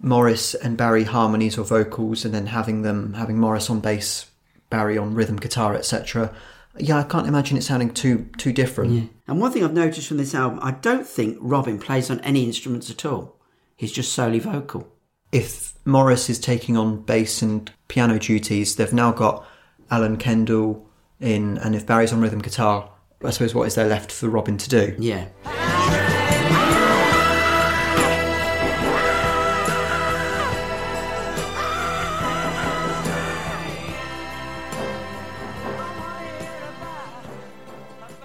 [0.00, 4.26] Maurice and Barry harmonies or vocals, and then having them having Maurice on bass,
[4.70, 6.34] Barry on rhythm guitar, etc.
[6.78, 9.10] Yeah, I can't imagine it sounding too too different.
[9.26, 12.44] And one thing I've noticed from this album, I don't think Robin plays on any
[12.44, 13.36] instruments at all.
[13.76, 14.88] He's just solely vocal.
[15.32, 19.44] If Maurice is taking on bass and piano duties, they've now got
[19.90, 22.90] Alan Kendall in, and if Barry's on rhythm guitar,
[23.24, 24.96] I suppose what is there left for Robin to do?
[24.98, 25.26] Yeah.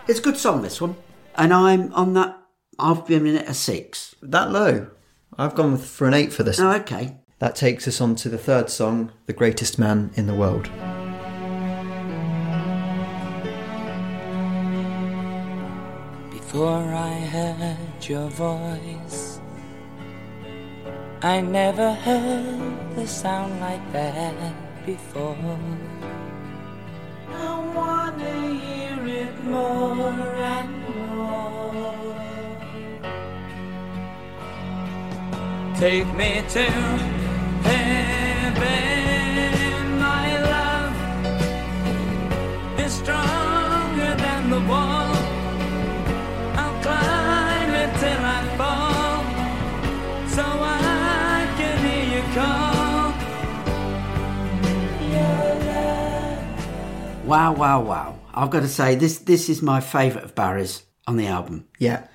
[0.07, 0.95] It's a good song, this one.
[1.33, 2.37] And I'm on that,
[2.77, 4.15] I've been in it a six.
[4.21, 4.91] That low.
[5.37, 6.59] I've gone with, for an eight for this.
[6.59, 7.17] Oh, okay.
[7.39, 10.69] That takes us on to the third song, The Greatest Man in the World.
[16.55, 19.41] Before I heard your voice,
[21.21, 25.35] I never heard a sound like that before.
[27.27, 30.73] I wanna hear it more and
[31.11, 32.15] more.
[35.75, 36.65] Take me to
[37.67, 38.94] heaven,
[57.25, 58.19] Wow, wow, wow.
[58.35, 61.67] I've got to say, this this is my favourite of Barry's on the album.
[61.79, 62.05] Yeah.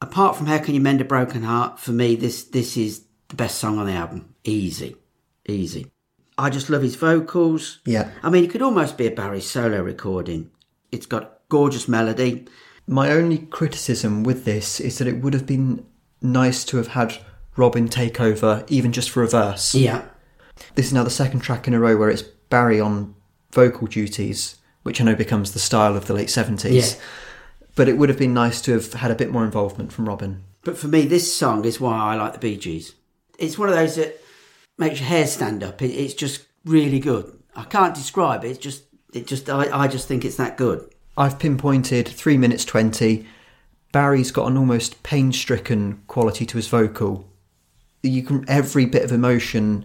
[0.00, 3.34] Apart from How Can You Mend a Broken Heart, for me, this this is the
[3.34, 4.36] best song on the album.
[4.44, 4.94] Easy.
[5.48, 5.90] Easy.
[6.38, 7.80] I just love his vocals.
[7.84, 8.12] Yeah.
[8.22, 10.52] I mean, it could almost be a Barry solo recording.
[10.92, 12.46] It's got gorgeous melody.
[12.86, 15.84] My only criticism with this is that it would have been
[16.20, 17.18] nice to have had
[17.56, 19.74] Robin take over, even just for a verse.
[19.74, 20.04] Yeah.
[20.76, 23.16] This is now the second track in a row where it's Barry on
[23.52, 26.72] vocal duties, which I know becomes the style of the late 70s.
[26.72, 27.02] Yeah.
[27.74, 30.42] But it would have been nice to have had a bit more involvement from Robin.
[30.62, 32.94] But for me, this song is why I like the Bee Gees.
[33.38, 34.20] It's one of those that
[34.78, 35.80] makes your hair stand up.
[35.80, 37.38] It's just really good.
[37.56, 38.50] I can't describe it.
[38.50, 40.88] It's just, it just, I, I just think it's that good.
[41.16, 43.26] I've pinpointed 3 minutes 20,
[43.92, 47.28] Barry's got an almost pain-stricken quality to his vocal.
[48.02, 49.84] You can every bit of emotion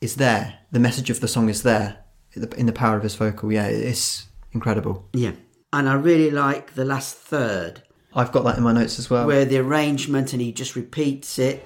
[0.00, 0.58] is there.
[0.72, 2.00] The message of the song is there
[2.34, 3.52] in the, power of his vocal.
[3.52, 5.08] Yeah, it's incredible.
[5.12, 5.32] Yeah.
[5.72, 7.82] And I really like the last third
[8.14, 9.26] I've got that in my notes as well.
[9.26, 11.64] where the arrangement and he just repeats it.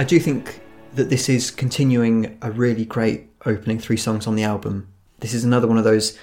[0.00, 0.62] I do think
[0.94, 4.90] that this is continuing a really great opening three songs on the album.
[5.18, 6.18] This is another one of those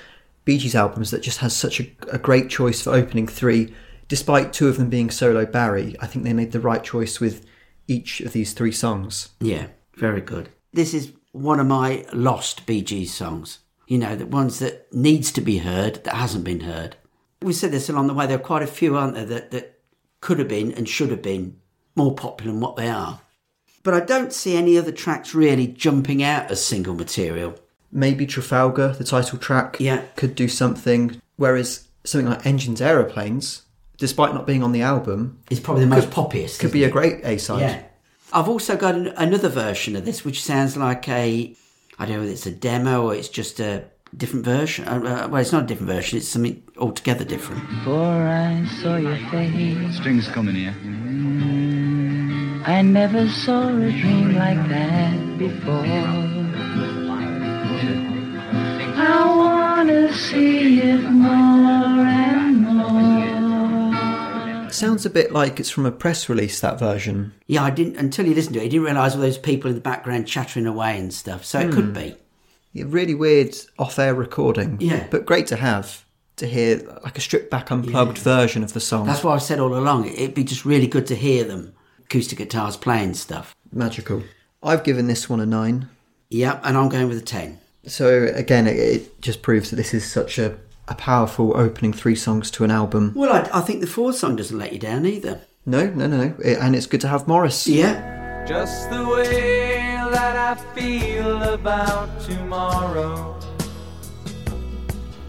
[0.46, 3.72] Bee Gees albums that just has such a, a great choice for opening three.
[4.08, 7.46] Despite two of them being solo Barry, I think they made the right choice with
[7.88, 9.30] each of these three songs.
[9.40, 10.50] Yeah, very good.
[10.74, 13.60] This is one of my lost Bee Gees songs.
[13.86, 16.96] You know, the ones that needs to be heard that hasn't been heard.
[17.44, 18.26] We said this along the way.
[18.26, 19.80] There are quite a few, aren't there, that, that
[20.20, 21.60] could have been and should have been
[21.96, 23.22] more popular than what they are.
[23.88, 27.56] But I don't see any other tracks really jumping out as single material.
[27.90, 30.02] Maybe Trafalgar, the title track, Yeah.
[30.18, 31.22] could do something.
[31.38, 33.62] Whereas something like Engines Aeroplanes,
[33.98, 36.60] despite not being on the album, is probably the most poppiest.
[36.60, 37.62] could isn't be a great A side.
[37.62, 37.80] Yeah.
[38.34, 41.56] I've also got an, another version of this, which sounds like a,
[41.98, 43.86] I don't know whether it's a demo or it's just a
[44.18, 44.86] different version.
[44.86, 47.66] Uh, uh, well, it's not a different version, it's something altogether different.
[47.70, 47.96] Before
[48.28, 50.76] I saw your face, Strings coming here.
[52.68, 55.86] I never saw a dream like that before.
[59.00, 62.68] I wanna see it more and
[64.64, 64.70] more.
[64.70, 67.32] Sounds a bit like it's from a press release, that version.
[67.46, 69.76] Yeah, I didn't, until you listened to it, I didn't realise all those people in
[69.76, 71.46] the background chattering away and stuff.
[71.46, 71.94] So it could hmm.
[71.94, 72.18] be.
[72.74, 74.76] Yeah, really weird off-air recording.
[74.82, 75.08] Yeah.
[75.10, 76.04] but great to have
[76.36, 79.06] to hear like a stripped back, unplugged version of the song.
[79.08, 80.10] That's why I've said all along.
[80.10, 81.74] It'd be just really good to hear them,
[82.08, 83.56] acoustic guitars playing stuff.
[83.72, 84.24] magical.
[84.64, 85.90] I've given this one a nine.
[86.30, 87.60] Yep, and I'm going with a 10.
[87.86, 92.16] So again, it, it just proves that this is such a, a powerful opening three
[92.16, 93.14] songs to an album.
[93.16, 95.42] Well, I, I think the fourth song doesn't let you down either.
[95.66, 97.68] No, no, no, no, It- and it's good to have Maurice.
[97.68, 98.46] Yeah.
[98.48, 103.38] Just the way that I feel about tomorrow.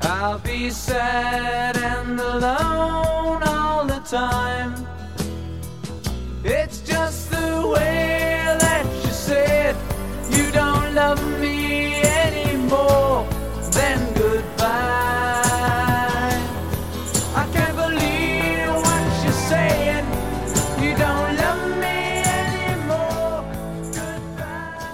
[0.02, 4.74] I'll be sad and alone all the time.
[6.44, 9.76] It's just the way that you said
[10.30, 13.26] you don't love me anymore.
[13.72, 14.68] Then goodbye.
[17.34, 20.06] I can't believe what you're saying.
[20.82, 23.44] You don't love me anymore.
[23.92, 24.84] Goodbye.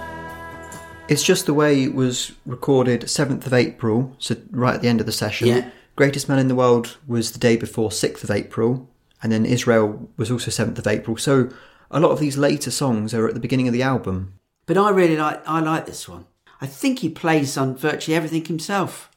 [1.08, 5.00] It's just the way it was recorded 7th of April, so right at the end
[5.00, 5.48] of the session.
[5.48, 5.70] Yeah.
[5.94, 8.88] Greatest Man in the World was the day before 6th of April,
[9.24, 11.16] and then Israel was also 7th of April.
[11.16, 11.48] So
[11.90, 14.34] a lot of these later songs are at the beginning of the album.
[14.66, 16.26] But I really like I like this one.
[16.60, 19.10] I think he plays on virtually everything himself.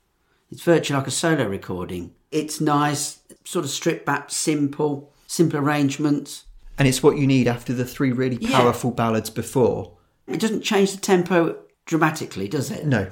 [0.49, 2.13] It's virtually like a solo recording.
[2.31, 6.45] It's nice, sort of stripped back, simple, simple arrangements.
[6.77, 8.57] And it's what you need after the three really Yeah.
[8.57, 9.93] powerful ballads before.
[10.25, 12.85] It doesn't change the tempo dramatically, does it?
[12.85, 13.07] No.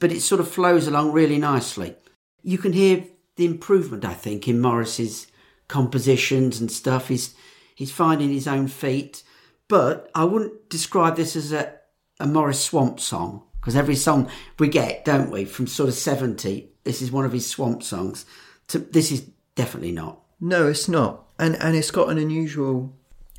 [0.00, 1.94] But it sort of flows along really nicely.
[2.42, 3.04] You can hear
[3.36, 5.26] the improvement, I think, in Maurice's
[5.68, 7.08] compositions and stuff.
[7.08, 7.34] He's
[7.74, 9.22] he's finding his own feet.
[9.68, 11.74] But I wouldn't describe this as a,
[12.20, 16.70] a Maurice Swamp song because every song we get, don't we, from sort of seventy,
[16.84, 18.26] this is one of his Swamp songs.
[18.68, 20.20] To, this is definitely not.
[20.40, 21.24] No, it's not.
[21.38, 22.94] And and it's got an unusual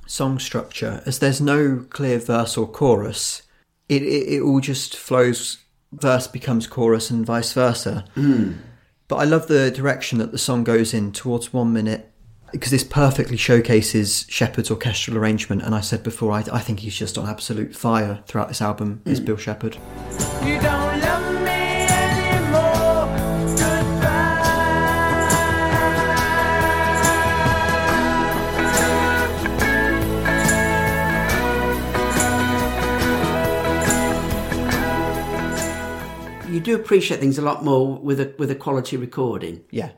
[0.08, 3.44] song structure as there's no clear verse or chorus.
[3.88, 5.60] It it, it all just flows
[5.92, 8.06] verse becomes chorus and vice versa.
[8.16, 8.54] Hmm.
[9.08, 12.12] But I love the direction that the song goes in towards 1 minute
[12.52, 16.96] because this perfectly showcases Shepherd's orchestral arrangement and I said before I, I think he's
[16.96, 19.26] just on absolute fire throughout this album is mm.
[19.26, 19.76] Bill Shepherd.
[20.44, 23.08] You don't love me anymore.
[23.58, 24.46] Goodbye.
[36.50, 39.66] You do appreciate things a lot more with a with a quality recording.
[39.72, 39.90] Yeah.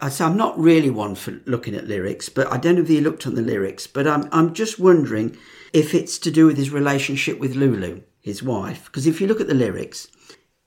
[0.00, 2.90] I say I'm not really one for looking at lyrics, but I don't know if
[2.90, 5.36] you looked on the lyrics, but I'm I'm just wondering
[5.72, 8.86] if it's to do with his relationship with Lulu, his wife.
[8.86, 10.08] Because if you look at the lyrics,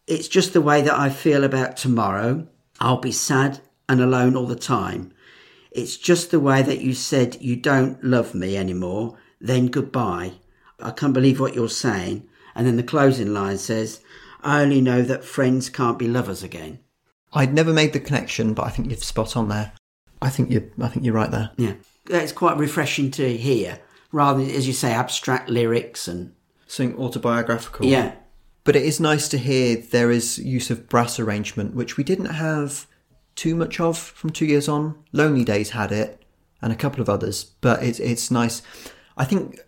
[0.05, 2.47] it's just the way that I feel about tomorrow.
[2.79, 5.13] I'll be sad and alone all the time.
[5.71, 9.17] It's just the way that you said you don't love me anymore.
[9.39, 10.33] Then goodbye.
[10.79, 12.27] I can't believe what you're saying.
[12.53, 14.01] And then the closing line says,
[14.43, 16.79] I only know that friends can't be lovers again.
[17.33, 19.71] I'd never made the connection, but I think you've spot on there.
[20.21, 21.51] I think you I think you're right there.
[21.57, 21.73] Yeah,
[22.09, 23.79] it's quite refreshing to hear,
[24.11, 26.33] rather than, as you say, abstract lyrics and
[26.67, 27.85] Something autobiographical.
[27.85, 28.15] yeah,
[28.63, 32.25] But it is nice to hear there is use of brass arrangement, which we didn't
[32.35, 32.87] have
[33.35, 34.95] too much of from two years on.
[35.11, 36.23] Lonely Days had it,
[36.61, 38.61] and a couple of others, but it's it's nice.
[39.17, 39.59] I think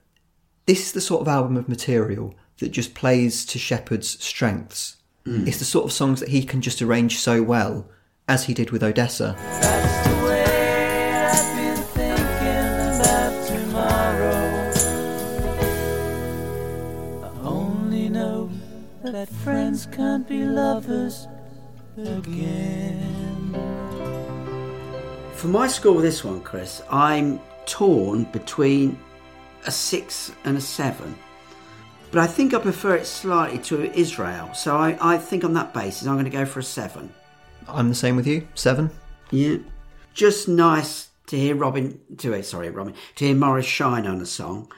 [0.66, 4.98] this is the sort of album of material that just plays to Shepherd's strengths.
[5.26, 5.48] Mm.
[5.48, 7.88] It's the sort of songs that he can just arrange so well,
[8.28, 9.36] as he did with Odessa.
[9.38, 10.44] That's the way
[11.26, 14.72] I've been thinking about tomorrow.
[17.24, 18.50] I only know
[19.04, 21.28] that friends can't be lovers
[21.98, 23.54] again.
[25.36, 28.98] For my score with this one, Chris, I'm torn between
[29.66, 31.16] a six and a seven.
[32.14, 34.54] But I think I prefer it slightly to Israel.
[34.54, 37.12] So I, I think on that basis, I'm going to go for a seven.
[37.68, 38.48] I'm the same with you.
[38.54, 38.92] Seven.
[39.32, 39.58] Yeah.
[40.14, 44.28] Just nice to hear Robin, to hear, sorry, Robin, to hear Maurice shine on a
[44.28, 44.72] song.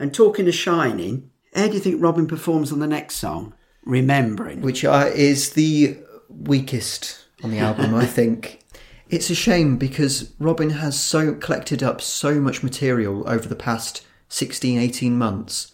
[0.00, 3.54] And talking of shining, how do you think Robin performs on the next song?
[3.84, 4.60] Remembering.
[4.60, 5.96] which uh, is the
[6.28, 8.64] weakest on the album, I think.
[9.08, 14.04] It's a shame because Robin has so collected up so much material over the past
[14.28, 15.69] 16, 18 months,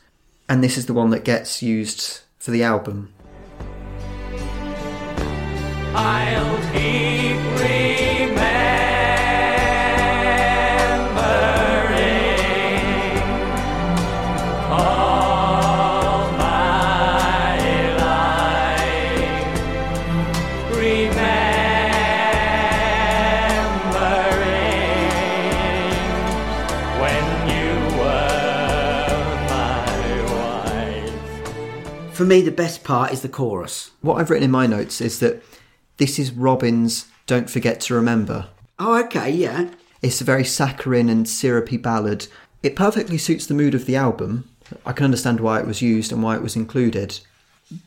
[0.49, 3.13] and this is the one that gets used for the album.
[32.17, 33.91] For me, the best part is the chorus.
[34.01, 35.43] What I've written in my notes is that
[35.99, 38.49] this is Robin's Don't Forget to Remember.
[38.79, 39.69] Oh, okay, yeah.
[40.01, 42.27] It's a very saccharine and syrupy ballad.
[42.63, 44.49] It perfectly suits the mood of the album.
[44.87, 47.21] I can understand why it was used and why it was included.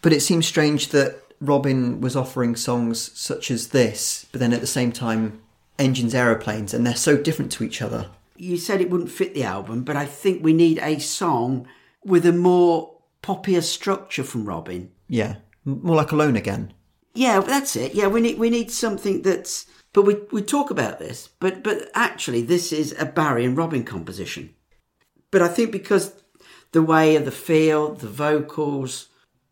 [0.04, 4.62] But it seems strange that Robin was offering songs such as this, but then at
[4.62, 5.42] the same time,
[5.80, 8.12] engines, aeroplanes, and they're so different to each other.
[8.38, 11.68] You said it wouldn't fit the album, but I think we need a song
[12.06, 14.92] with a more poppier structure from Robin.
[15.08, 16.74] Yeah, more like Alone Again.
[17.14, 17.96] Yeah, that's it.
[17.96, 19.66] Yeah, we need we need something that's.
[19.92, 23.84] But we we talk about this, but but actually, this is a Barry and Robin
[23.84, 24.54] composition.
[25.32, 26.14] But I think because
[26.72, 29.08] the way of the feel, the vocals,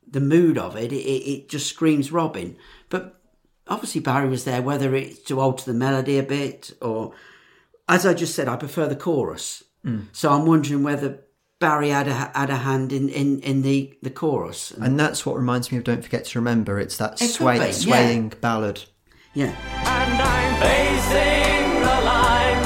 [0.08, 2.58] the mood of it, it, it just screams Robin.
[2.90, 3.20] But
[3.68, 7.14] obviously, Barry was there, whether it's to alter the melody a bit or,
[7.88, 9.64] as I just said, I prefer the chorus.
[9.86, 10.06] Mm.
[10.12, 11.24] So I'm wondering whether
[11.60, 14.72] Barry had a had a hand in in, in the the chorus.
[14.72, 16.80] And that's what reminds me of Don't Forget to Remember.
[16.80, 17.72] It's that It sway, be, yeah.
[17.72, 18.84] swaying ballad.
[19.34, 19.56] Yeah.
[19.86, 22.62] And I'm facing the line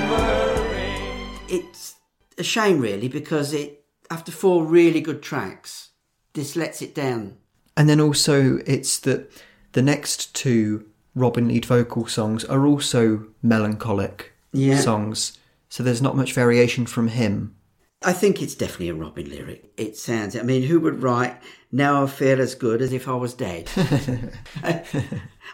[0.09, 1.39] remembering.
[1.49, 1.95] it's
[2.37, 5.89] a shame really because it after four really good tracks
[6.33, 7.37] this lets it down
[7.75, 9.31] And then also, it's that
[9.73, 10.85] the next two
[11.19, 14.79] Robin lead vocal songs are also melancholic Yeah.
[14.79, 15.37] songs.
[15.69, 17.55] So there's not much variation from him.
[18.03, 21.35] i think it's definitely a robin lyric it sounds i mean who would write
[21.69, 23.69] now i feel as good as if i was dead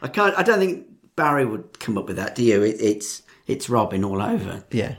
[0.06, 0.86] i can't i don't think
[1.16, 4.94] barry would come up with that do you it, it's it's robin all over Yeah.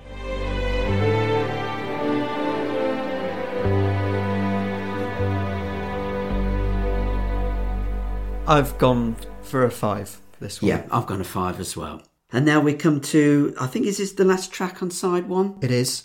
[8.49, 10.69] I've gone for a five this one.
[10.69, 13.99] yeah i've gone a five as well and now we come to i think is
[13.99, 16.05] this the last track on side one It is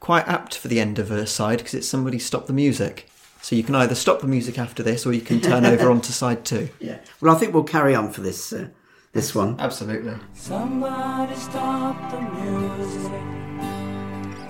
[0.00, 3.08] quite apt for the end of a side because it's somebody stop the music.
[3.40, 6.12] So you can either stop the music after this or you can turn over onto
[6.12, 6.68] side two.
[6.80, 8.68] yeah well i think we'll carry on for this uh,
[9.12, 10.14] this one Absolutely.
[10.34, 13.22] Somebody stop the music.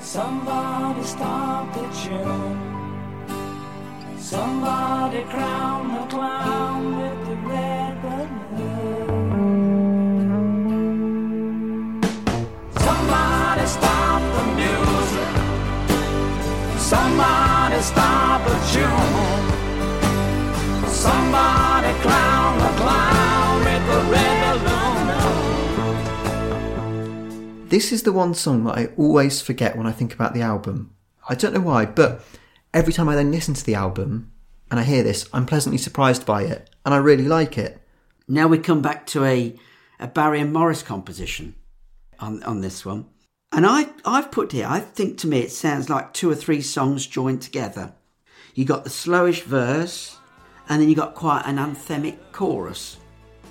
[0.01, 2.59] Somebody stop the tune.
[4.19, 7.74] Somebody crown the clown with the red
[16.85, 19.49] Somebody stop the tune.
[20.87, 25.09] Somebody clown the clown with the red balloon.
[27.70, 30.95] This is the one song that I always forget when I think about the album.
[31.26, 32.22] I don't know why, but
[32.74, 34.30] every time I then listen to the album
[34.70, 37.80] and I hear this, I'm pleasantly surprised by it and I really like it.
[38.28, 39.57] Now we come back to a,
[39.99, 41.55] a Barry and Maurice composition
[42.20, 43.07] on, on this one.
[43.55, 46.61] And I, I've put here, I think to me it sounds like two or three
[46.61, 47.93] songs joined together.
[48.55, 50.17] You got the slowish verse,
[50.69, 52.97] and then you got quite an anthemic chorus.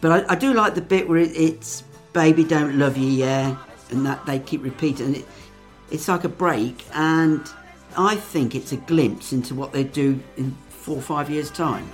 [0.01, 3.55] But I, I do like the bit where it, it's "Baby Don't Love You," yeah,
[3.91, 5.07] and that they keep repeating.
[5.07, 5.25] And it,
[5.89, 7.41] it's like a break, and
[7.97, 11.89] I think it's a glimpse into what they do in four or five years' time.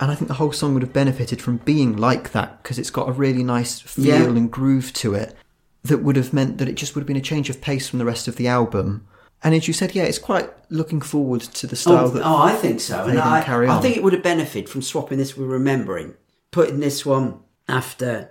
[0.00, 2.90] And I think the whole song would have benefited from being like that because it's
[2.90, 4.24] got a really nice feel Yeah.
[4.24, 5.36] and groove to it
[5.84, 7.98] that would have meant that it just would have been a change of pace from
[7.98, 9.06] the rest of the album.
[9.42, 12.36] And as you said, yeah, it's quite looking forward to the style Oh, that oh,
[12.36, 13.04] I think so.
[13.04, 16.14] And I, carry I think it would have benefited from swapping this with Remembering,
[16.50, 18.30] putting this one after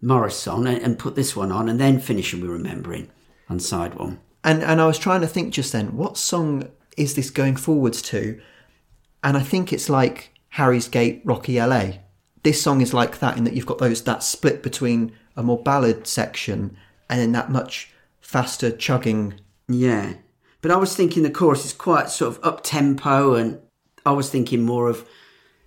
[0.00, 3.08] Maurice on and, and put this one on and then finishing with Remembering
[3.48, 4.18] on side one.
[4.44, 8.02] And and I was trying to think just then, what song is this going forwards
[8.02, 8.40] to?
[9.22, 11.92] And I think it's like Harry's Gate, Rocky LA.
[12.42, 15.62] This song is like that in that you've got those that split between a more
[15.62, 16.76] ballad section
[17.08, 19.40] and then that much faster chugging.
[19.68, 20.14] Yeah.
[20.60, 23.60] But I was thinking the chorus is quite sort of up tempo and
[24.04, 25.08] I was thinking more of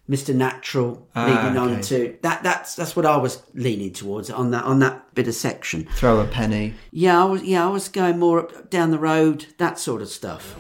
[0.10, 0.36] Mr.
[0.36, 1.82] Natural ah, leading on okay.
[1.84, 5.36] to that that's that's what I was leaning towards on that on that bit of
[5.36, 5.86] section.
[5.96, 6.74] Throw a penny.
[6.92, 10.10] Yeah, I was yeah, I was going more up down the road, that sort of
[10.10, 10.56] stuff.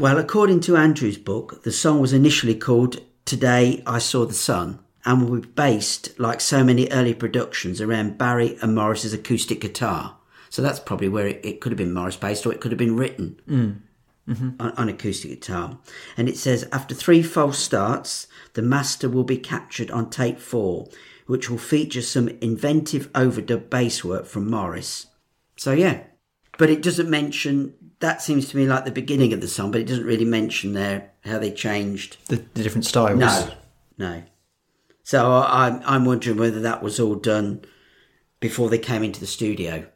[0.00, 4.78] Well, according to Andrew's book, the song was initially called Today I Saw the Sun
[5.04, 10.16] and will be based, like so many early productions, around Barry and Maurice's acoustic guitar.
[10.48, 12.78] So that's probably where it, it could have been Maurice based or it could have
[12.78, 13.80] been written mm.
[14.26, 14.50] mm-hmm.
[14.58, 15.78] on, on acoustic guitar.
[16.16, 20.88] And it says, after three false starts, the master will be captured on tape four,
[21.26, 25.08] which will feature some inventive overdub bass work from Maurice.
[25.58, 26.04] So yeah,
[26.56, 27.74] but it doesn't mention.
[28.00, 30.72] That seems to me like the beginning of the song, but it doesn't really mention
[30.72, 32.16] there how they changed.
[32.28, 33.18] The, the different styles.
[33.18, 33.50] No,
[33.98, 34.22] no.
[35.02, 37.62] So I, I'm I'm wondering whether that was all done
[38.40, 39.86] before they came into the studio.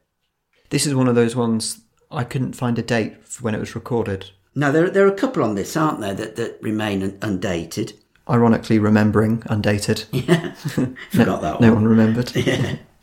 [0.71, 1.81] This is one of those ones
[2.11, 4.31] I couldn't find a date for when it was recorded.
[4.55, 7.95] No, there there are a couple on this, aren't there, that that remain un- undated.
[8.29, 10.05] Ironically, remembering undated.
[10.13, 10.53] Yeah,
[11.11, 11.69] Forgot that one.
[11.69, 12.33] No one remembered.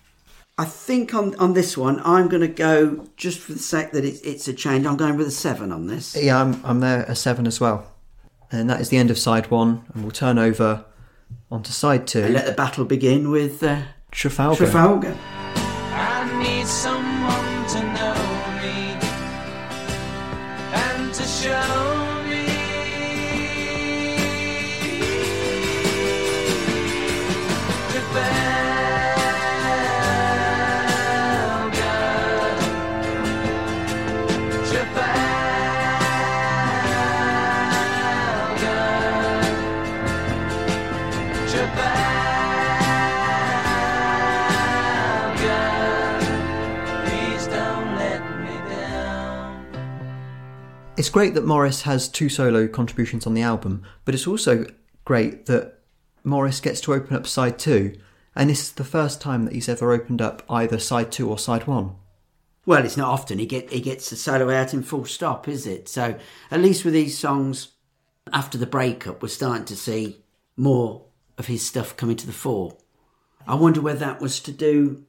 [0.61, 4.05] I think on on this one, I'm going to go just for the sake that
[4.05, 4.85] it's it's a change.
[4.85, 6.15] I'm going with a seven on this.
[6.15, 7.87] Yeah, I'm, I'm there a seven as well.
[8.51, 10.85] And that is the end of side one, and we'll turn over
[11.49, 12.25] onto side two.
[12.25, 13.81] And let the battle begin with uh,
[14.11, 14.57] Trafalgar.
[14.57, 15.17] Trafalgar.
[51.01, 54.67] It's great that Maurice has two solo contributions on the album, but it's also
[55.03, 55.79] great that
[56.23, 57.97] Maurice gets to open up side two,
[58.35, 61.39] and this is the first time that he's ever opened up either side two or
[61.39, 61.95] side one.
[62.67, 65.65] Well, it's not often he get he gets a solo out in full stop, is
[65.65, 65.89] it?
[65.89, 66.19] So
[66.51, 67.69] at least with these songs,
[68.31, 70.21] after the breakup, we're starting to see
[70.55, 72.77] more of his stuff coming to the fore.
[73.47, 75.03] I wonder whether that was to do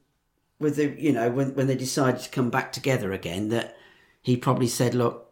[0.57, 3.77] with the you know when when they decided to come back together again that
[4.23, 5.22] he probably said, look,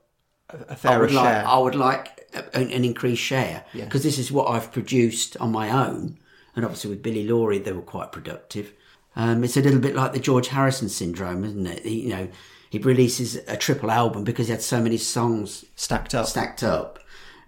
[0.70, 1.48] A I fairer would like share.
[1.48, 3.86] I would like an, an increased share Yeah.
[3.86, 6.18] because this is what I've produced on my own,
[6.56, 8.74] and obviously with Billy Lawrie they were quite productive.
[9.16, 11.84] Um, it's a little bit like the George Harrison syndrome, isn't it?
[11.86, 12.30] He, you know,
[12.70, 16.28] he releases a triple album because he had so many songs Stacked up.
[16.28, 17.00] stacked up,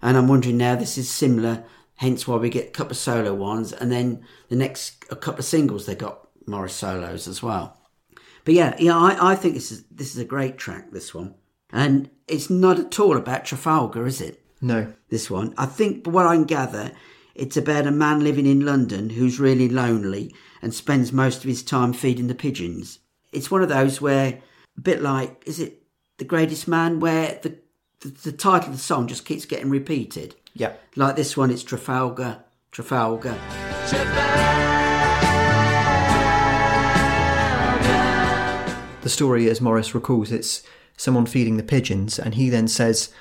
[0.02, 1.64] and I'm wondering now this is similar.
[1.96, 5.38] Hence why we get a couple of solo ones, and then the next a couple
[5.38, 7.78] of singles they got Maurice solos as well.
[8.44, 10.90] But yeah, yeah, I, I think this is this is a great track.
[10.90, 11.34] This one,
[11.74, 14.42] and it's not at all about Trafalgar, is it?
[14.62, 14.94] No.
[15.10, 16.92] This one, I think, but what I can gather,
[17.34, 21.62] it's about a man living in London who's really lonely and spends most of his
[21.62, 23.00] time feeding the pigeons.
[23.32, 24.40] It's one of those where,
[24.78, 25.82] a bit like, is it
[26.16, 27.58] The Greatest Man, where the
[28.04, 30.36] the, the title of the song just keeps getting repeated.
[30.52, 30.74] Yeah.
[30.94, 33.34] Like this one, it's Trafalgar, Trafalgar.
[39.04, 40.62] The story, as Maurice recalls, it's
[40.96, 43.12] someone feeding the pigeons, and he then says,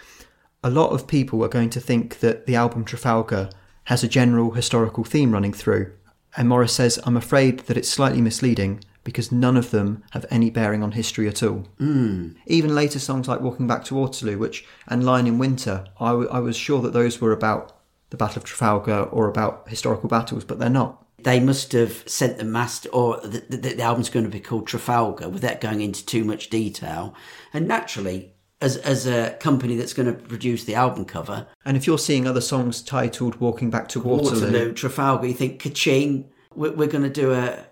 [0.63, 3.49] a lot of people are going to think that the album Trafalgar
[3.83, 5.91] has a general historical theme running through.
[6.37, 10.49] And Maurice says, I'm afraid that it's slightly misleading because none of them have any
[10.49, 11.67] bearing on history at all.
[11.81, 12.35] Mm.
[12.47, 16.29] Even later songs like Walking Back to Waterloo, which and Lion in Winter, I, w-
[16.29, 17.75] I was sure that those were about
[18.09, 21.05] the Battle of Trafalgar or about historical battles, but they're not.
[21.23, 24.67] They must have sent the master, or the, the, the album's going to be called
[24.67, 27.15] Trafalgar without going into too much detail.
[27.53, 31.87] And naturally, as, as a company that's going to produce the album cover, And if
[31.87, 36.73] you're seeing other songs titled Walking Back to Waterloo, Waterloo, Trafalgar, you think, ka-ching, we're,
[36.73, 37.65] we're going to do a,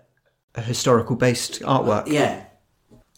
[0.55, 2.07] a historical based artwork.
[2.07, 2.45] Yeah.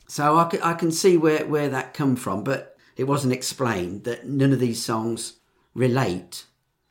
[0.08, 4.04] So I can, I can see where, where that come from, but it wasn't explained
[4.04, 5.40] that none of these songs
[5.74, 6.46] relate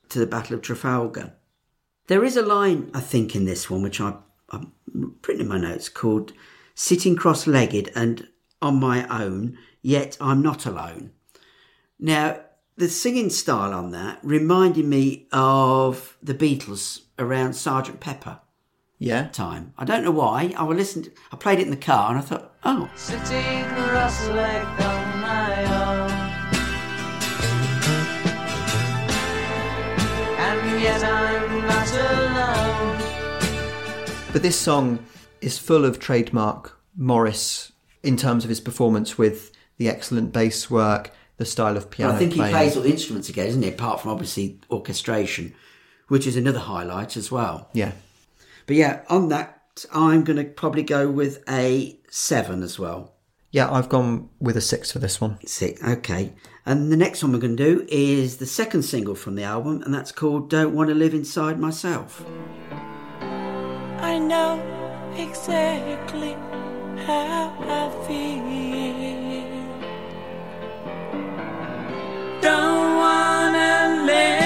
[0.08, 1.34] to the Battle of Trafalgar.
[2.12, 4.12] There is a line, I think, in this one, which I,
[4.50, 4.72] I'm
[5.22, 6.34] printing in my notes, called
[6.74, 8.28] Sitting Cross Legged and
[8.60, 11.12] on my own, yet I'm not alone.
[11.98, 12.38] Now,
[12.76, 18.40] the singing style on that reminded me of the Beatles around Sergeant Pepper
[18.98, 19.28] Yeah.
[19.28, 19.72] time.
[19.78, 20.52] I don't know why.
[20.54, 21.04] I will listen.
[21.04, 25.64] To, I played it in the car, and I thought, oh, Sitting cross-legged on my
[25.64, 26.12] own
[30.38, 31.61] And yet I'm not alone
[34.32, 35.04] But this song
[35.40, 37.72] is full of trademark Maurice
[38.02, 42.18] in terms of his performance with the excellent bass work, the style of piano I
[42.18, 43.68] think he plays all the instruments again, isn't he?
[43.68, 45.54] Apart from obviously orchestration,
[46.08, 47.68] which is another highlight as well.
[47.72, 47.92] Yeah.
[48.66, 53.12] But yeah, on that, I'm going to probably go with a seven as well.
[53.50, 55.38] Yeah, I've gone with a six for this one.
[55.46, 56.32] Six, okay.
[56.64, 59.82] And the next one we're going to do is the second single from the album,
[59.82, 62.24] and that's called "Don't Want to Live Inside Myself."
[63.20, 64.60] I know
[65.16, 66.34] exactly
[67.04, 69.22] how I feel.
[72.40, 74.41] Don't wanna live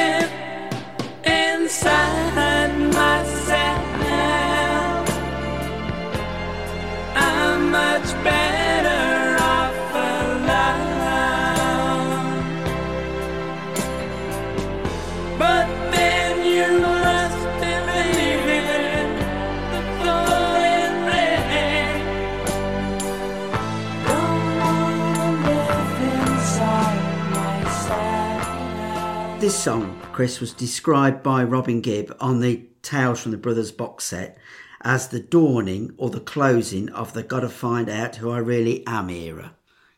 [29.47, 34.03] This song, Chris, was described by Robin Gibb on the Tales from the Brothers box
[34.03, 34.37] set
[34.81, 39.09] as the dawning or the closing of the "Gotta Find Out Who I Really Am"
[39.09, 39.55] era.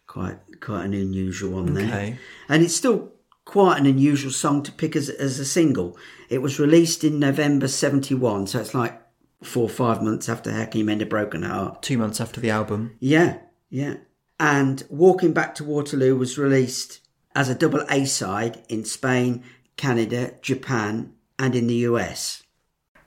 [0.07, 1.87] Quite, quite an unusual one there.
[1.87, 2.19] Okay.
[2.51, 3.11] And it's still
[3.47, 5.97] quite an unusual song to pick as, as a single.
[6.29, 9.01] It was released in November '71, so it's like
[9.43, 12.39] four or five months after "How Can You Mend a Broken Heart." Two months after
[12.39, 12.97] the album.
[13.01, 13.39] Yeah,
[13.71, 13.95] yeah.
[14.39, 17.01] And Walking Back to Waterloo was released
[17.39, 19.45] as a double A side in Spain,
[19.77, 22.43] Canada, Japan, and in the US.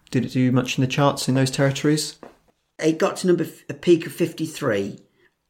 [0.10, 2.18] Did it do much in the charts in those territories?
[2.80, 5.00] It got to number a peak of 53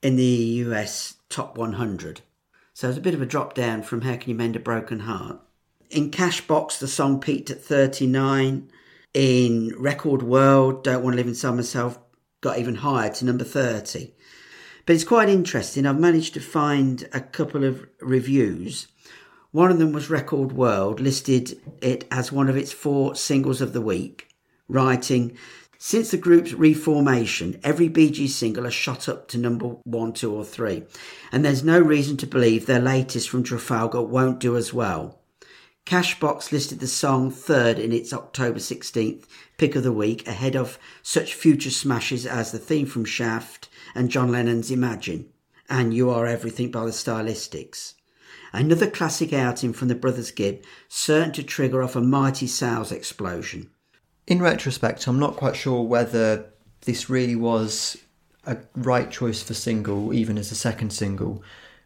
[0.02, 2.22] in the US top 100.
[2.74, 5.02] So it's a bit of a drop down from How Can You Mend a Broken
[5.02, 5.40] Heart.
[5.92, 8.68] In Cashbox, the song peaked at 39.
[9.14, 12.00] In Record World, Don't Want to Live Inside Myself,
[12.42, 14.12] got even higher to number 30.
[14.86, 15.86] But it's quite interesting.
[15.86, 18.88] I've managed to find a couple of reviews.
[19.52, 23.74] One of them was Record World, listed it as one of its four singles of
[23.74, 24.30] the week,
[24.68, 25.38] writing,
[25.78, 30.46] Since the group's reformation, every Gees single has shot up to number one, two, or
[30.46, 30.84] three,
[31.32, 35.20] and there's no reason to believe their latest from Trafalgar won't do as well.
[35.86, 39.26] Cashbox listed the song third in its October 16th
[39.58, 44.10] pick of the week, ahead of such future smashes as the theme from Shaft and
[44.10, 45.30] John Lennon's Imagine,
[45.70, 47.94] and You Are Everything by the Stylistics.
[48.54, 53.70] Another classic outing from the Brothers Gibb, certain to trigger off a mighty sales explosion.
[54.28, 57.98] In retrospect, I'm not quite sure whether this really was
[58.46, 61.44] a right choice for single, even as a second single.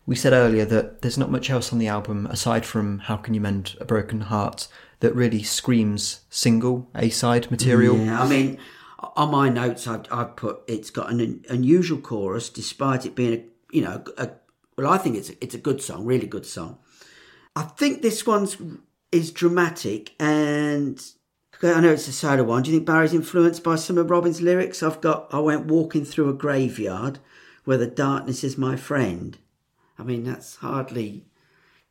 [0.07, 3.33] We said earlier that there's not much else on the album aside from How Can
[3.33, 4.67] You Mend a Broken Heart
[4.99, 7.97] that really screams single A side material.
[7.97, 8.57] Yeah, I mean,
[9.15, 13.43] on my notes, I've, I've put it's got an unusual chorus, despite it being a
[13.75, 14.31] you know a,
[14.77, 16.77] well, I think it's a, it's a good song, really good song.
[17.55, 18.57] I think this one's
[19.11, 21.01] is dramatic, and
[21.63, 22.63] I know it's a solo one.
[22.63, 24.83] Do you think Barry's influenced by some of Robin's lyrics?
[24.83, 27.19] I've got I went walking through a graveyard
[27.63, 29.37] where the darkness is my friend.
[29.97, 31.25] I mean, that's hardly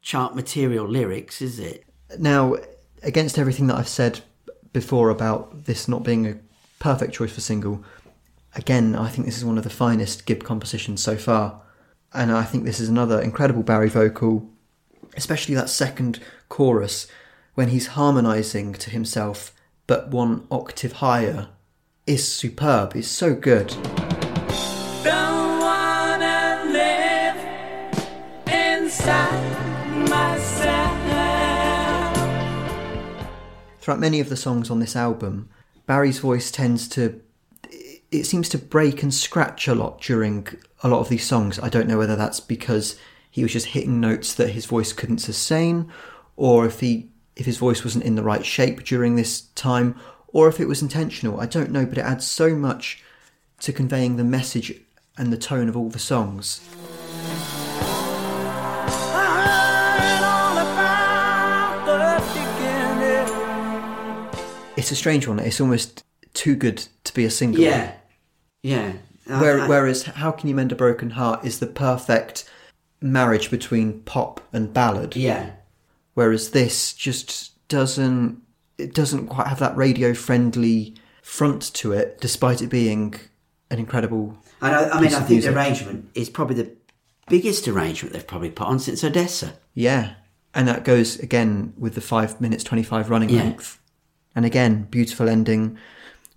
[0.02, 1.84] chart material lyrics, is it?
[2.18, 2.56] Now,
[3.02, 4.20] against everything that I've said
[4.72, 6.38] before about this not being a
[6.84, 7.82] perfect choice for single,
[8.54, 11.62] again, I think this is one of the finest Gibb compositions so far.
[12.12, 14.50] And I think this is another incredible Barry vocal,
[15.16, 16.20] especially that second
[16.50, 17.06] chorus
[17.54, 19.54] when he's harmonizing to himself
[19.86, 21.48] but one octave higher
[22.06, 22.94] is superb.
[22.94, 23.68] It's so good.
[25.02, 27.36] Don't wanna live
[28.46, 30.98] inside myself.
[33.80, 35.48] Throughout many of the songs on this album,
[35.86, 37.20] Barry's voice tends to
[38.10, 40.46] it seems to break and scratch a lot during
[40.84, 41.58] a lot of these songs.
[41.58, 42.96] I don't know whether that's because
[43.28, 45.90] he was just hitting notes that his voice couldn't sustain
[46.36, 50.48] or if he if his voice wasn't in the right shape during this time or
[50.48, 51.40] if it was intentional.
[51.40, 53.02] I don't know, but it adds so much
[53.60, 54.72] to conveying the message
[55.18, 56.60] and the tone of all the songs.
[64.84, 65.38] It's a strange one.
[65.38, 66.04] It's almost
[66.34, 67.62] too good to be a single.
[67.62, 67.92] Yeah,
[68.62, 68.92] yeah.
[69.30, 72.44] I- Where, I- whereas How Can You Mend a Broken Heart is the perfect
[73.00, 75.16] marriage between pop and ballad.
[75.16, 75.52] yeah,
[76.12, 78.42] Whereas this just doesn't
[78.76, 83.14] it doesn't quite have that radio friendly front to it, despite it being
[83.70, 86.70] an incredible and I, I mean, I think the arrangement is probably the
[87.30, 89.54] biggest arrangement they've probably put on since Odessa.
[89.72, 90.14] Yeah.
[90.52, 93.44] And that goes again with the five minutes twenty five running Yeah.
[93.44, 93.80] length.
[94.36, 95.78] And again, beautiful ending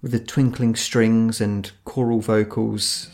[0.01, 3.09] with the twinkling strings and choral vocals.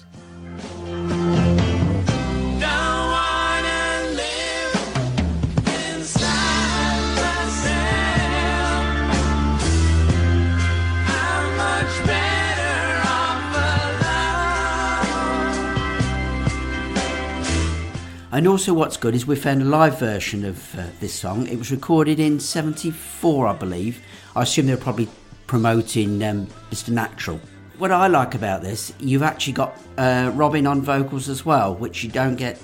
[18.34, 21.46] And also, what's good is we found a live version of uh, this song.
[21.46, 24.02] It was recorded in '74, I believe.
[24.36, 25.08] I assume they were probably
[25.46, 26.90] promoting um, Mr.
[26.90, 27.40] Natural.
[27.78, 32.04] What I like about this, you've actually got uh, Robin on vocals as well, which
[32.04, 32.60] you don't get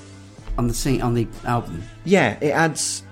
[0.57, 1.83] on the sing- on the album.
[2.03, 3.03] Yeah, it adds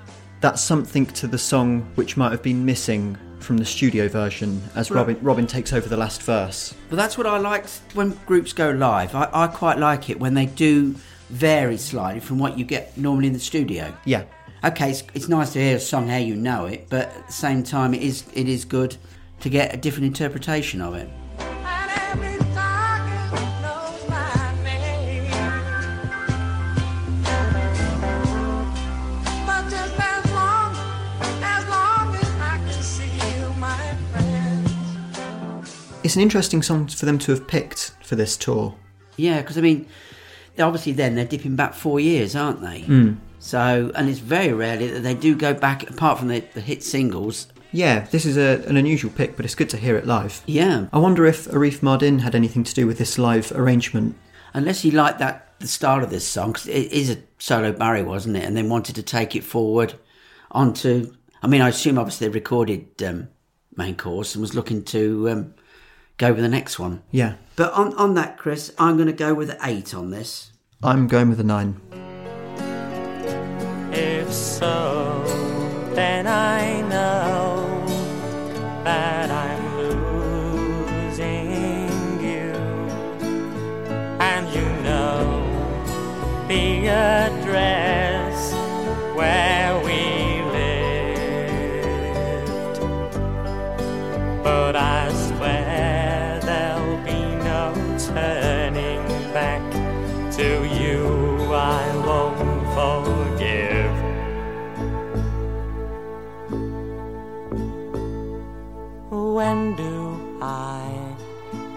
[0.41, 4.89] that something to the song which might have been missing from the studio version as
[4.89, 4.97] Right.
[5.01, 6.74] Robin Robin takes over the last verse.
[6.89, 9.14] But that's what I like when groups go live.
[9.14, 10.95] I, I quite like it when they do
[11.30, 13.93] vary slightly from what you get normally in the studio.
[14.05, 14.23] Yeah.
[14.63, 17.34] okay, it's, it's nice to hear a song how you know it, but at the
[17.34, 18.95] same time, it is it is good
[19.41, 21.09] to get a different interpretation of it.
[21.39, 25.30] And every target knows my name.
[29.45, 30.75] But just as long,
[31.43, 35.86] as long as I can see you, my friends.
[36.03, 38.73] It's an interesting song for them to have picked for this tour.
[39.17, 39.88] Yeah, because I mean,
[40.60, 42.82] obviously, then they're dipping back four years, aren't they?
[42.82, 43.18] Mm.
[43.39, 46.84] So, and it's very rarely that they do go back, apart from the, the hit
[46.84, 47.47] singles.
[47.72, 50.41] Yeah, this is a, an unusual pick, but it's good to hear it live.
[50.47, 54.16] Yeah, I wonder if Arif Mardin had anything to do with this live arrangement.
[54.53, 58.03] unless you like that the style of this song, 'cause it is a solo Barry,
[58.03, 58.43] wasn't it?
[58.43, 59.93] And then wanted to take it forward
[60.51, 61.14] onto.
[61.43, 63.28] I mean, I assume obviously they recorded um,
[63.76, 65.53] main course and was looking to um,
[66.18, 67.01] go with the next one.
[67.12, 70.51] Yeah, But on, on that, Chris, I'm going to go with an eight on this.
[70.84, 71.82] I'm going with a nine.
[73.91, 75.24] If so,
[75.95, 77.84] then I know
[78.84, 79.78] that I'm
[81.10, 81.49] losing
[82.22, 82.53] you.
[84.22, 85.41] And you know
[86.47, 88.53] the address
[89.16, 90.84] where we lived.
[94.43, 95.16] But I
[109.38, 110.90] When do I,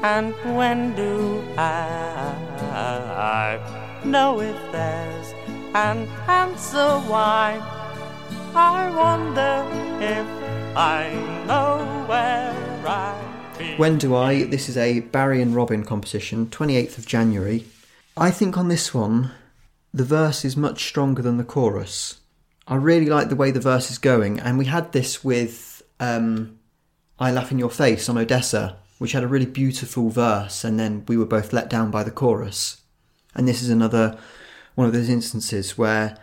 [0.03, 3.61] and when do I
[4.03, 5.35] know if there's
[5.75, 7.61] an answer why?
[8.55, 9.67] I wonder
[10.03, 10.27] if
[10.75, 11.13] I
[11.47, 12.55] know where
[12.89, 13.13] I.
[13.77, 14.45] When Do I?
[14.45, 17.67] This is a Barry and Robin composition, 28th of January.
[18.17, 19.33] I think on this one,
[19.93, 22.21] the verse is much stronger than the chorus.
[22.67, 26.57] I really like the way the verse is going, and we had this with um,
[27.21, 31.05] I Laugh in Your Face on Odessa, which had a really beautiful verse, and then
[31.07, 32.81] we were both let down by the chorus.
[33.35, 34.19] And this is another
[34.75, 36.17] one of those instances where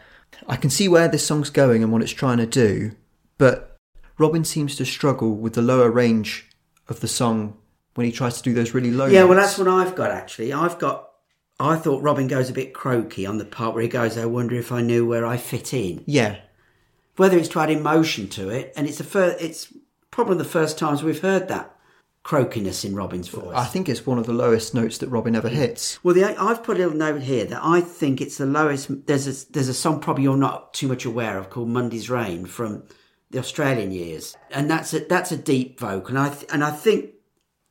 [0.47, 2.93] I can see where this song's going and what it's trying to do,
[3.37, 3.77] but
[4.17, 6.49] Robin seems to struggle with the lower range
[6.87, 7.57] of the song
[7.93, 10.51] when he tries to do those really low Yeah, well, that's what I've got actually.
[10.51, 11.09] I've got.
[11.59, 14.55] I thought Robin goes a bit croaky on the part where he goes, I wonder
[14.55, 16.03] if I knew where I fit in.
[16.05, 16.37] Yeah,
[17.15, 19.73] Whether it's to add emotion to it, and it's the first, it's
[20.11, 21.77] probably the first times we've heard that
[22.23, 23.55] croakiness in Robin's voice.
[23.55, 26.03] I think it's one of the lowest notes that Robin ever hits.
[26.03, 29.07] Well, the, I've put a little note here that I think it's the lowest.
[29.07, 32.45] There's a, there's a song probably you're not too much aware of called "Monday's Rain"
[32.45, 32.83] from
[33.31, 36.71] the Australian years, and that's a that's a deep vocal, and I th- and I
[36.71, 37.11] think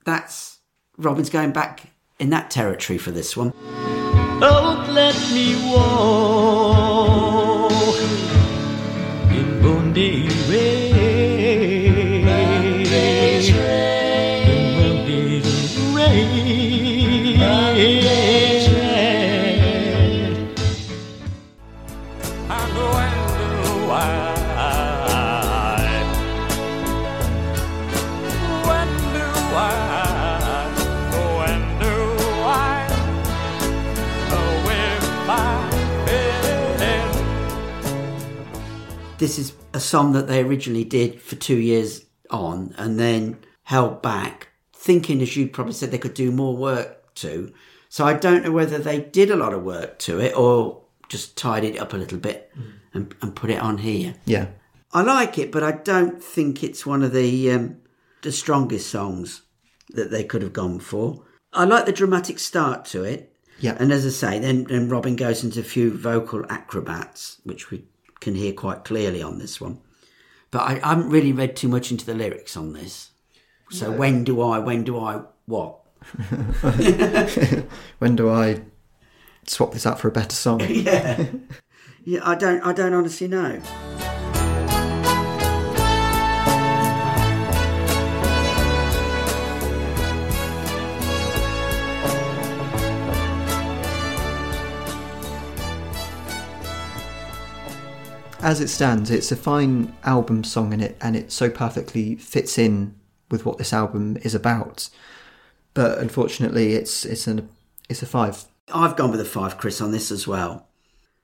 [0.04, 0.58] that's
[0.96, 3.52] Robin's going back in that territory for this one.
[4.40, 7.25] Don't let me walk
[39.26, 44.00] This is a song that they originally did for two years on, and then held
[44.00, 47.52] back, thinking, as you probably said, they could do more work to.
[47.88, 51.36] So I don't know whether they did a lot of work to it or just
[51.36, 52.52] tidied it up a little bit
[52.94, 54.14] and, and put it on here.
[54.26, 54.46] Yeah.
[54.92, 57.78] I like it, but I don't think it's one of the um,
[58.22, 59.42] the strongest songs
[59.88, 61.24] that they could have gone for.
[61.52, 63.34] I like the dramatic start to it.
[63.58, 63.76] Yeah.
[63.80, 67.86] And as I say, then, then Robin goes into a few vocal acrobats, which we
[68.26, 69.78] can hear quite clearly on this one.
[70.50, 73.10] But I, I haven't really read too much into the lyrics on this.
[73.70, 75.78] So when do I, when do I, what?
[77.98, 78.62] When do I
[79.46, 80.60] swap this out for a better song?
[80.68, 81.26] yeah,
[82.04, 83.62] Yeah, I don't, I don't honestly know.
[98.46, 102.58] As it stands, it's a fine album song in it, and it so perfectly fits
[102.58, 102.94] in
[103.28, 104.88] with what this album is about.
[105.74, 107.48] But unfortunately, it's it's an
[107.88, 108.44] it's a five.
[108.72, 110.68] I've gone with a five, Chris, on this as well.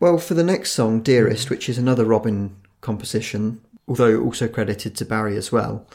[0.01, 1.51] Well, for the next song, Dearest, mm.
[1.51, 5.87] which is another Robin composition, although also credited to Barry as well,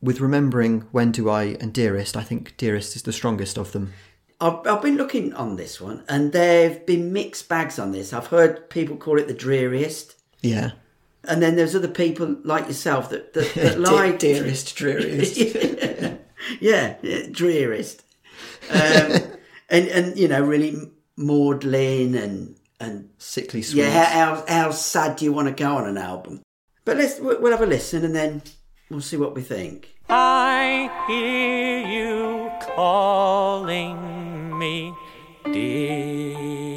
[0.00, 3.94] with remembering When Do I and Dearest, I think Dearest is the strongest of them.
[4.40, 8.12] I've, I've been looking on this one, and there've been mixed bags on this.
[8.12, 10.72] I've heard people call it the dreariest, Yeah.
[11.28, 15.36] and then there's other people like yourself that that, that like Dearest, dreariest.
[16.60, 18.02] yeah, yeah, drearest,
[18.70, 19.20] um,
[19.70, 20.74] and and you know really
[21.16, 23.82] maudlin and and Sickly sweet.
[23.82, 26.42] yeah, how, how how sad do you want to go on an album?
[26.84, 28.42] But let's we'll we'll have a listen, and then
[28.90, 29.94] we'll see what we think.
[30.08, 34.92] I hear you calling me
[35.44, 36.71] dearest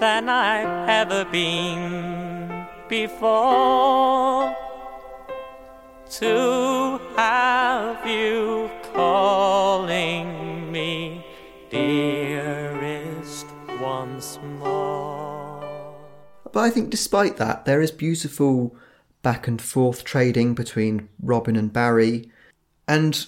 [0.00, 4.56] than I've ever been before
[6.12, 11.22] to have you calling me
[11.68, 13.46] dearest
[13.78, 15.60] once more.
[16.50, 18.74] But I think despite that, there is beautiful
[19.20, 22.30] back and forth trading between Robin and Barry.
[22.88, 23.26] And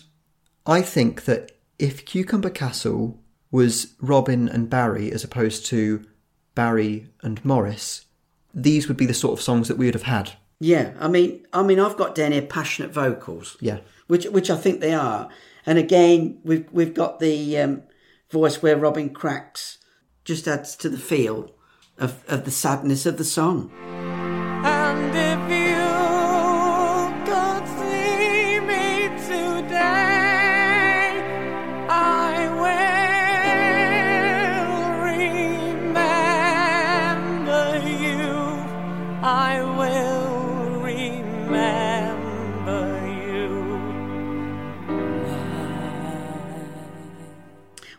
[0.65, 3.21] I think that if Cucumber Castle
[3.51, 6.07] was Robin and Barry as opposed to
[6.55, 8.07] Barry and Maurice,
[8.55, 10.33] these would be the sort of songs that we would have had.
[10.61, 13.57] Yeah, I mean, I mean, I've got down here passionate vocals.
[13.61, 13.79] Yeah.
[14.07, 15.29] which which I think they are.
[15.67, 17.83] And again, we've we've got the um,
[18.31, 19.79] voice where Robin cracks,
[20.25, 21.51] just adds to the feel
[21.99, 23.71] of of the sadness of the song.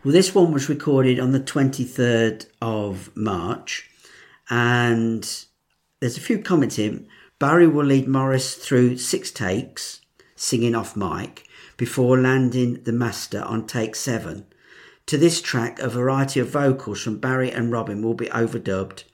[0.04, 3.88] Well, this one was recorded on the twenty third of March,
[4.50, 5.22] and
[5.98, 7.08] there's a few comments in.
[7.38, 10.02] Barry will lead Maurice through six takes,
[10.36, 11.48] singing off mic,
[11.78, 14.44] before landing the master on take seven.
[15.06, 19.04] To this track, a variety of vocals from Barry and Robin will be overdubbed,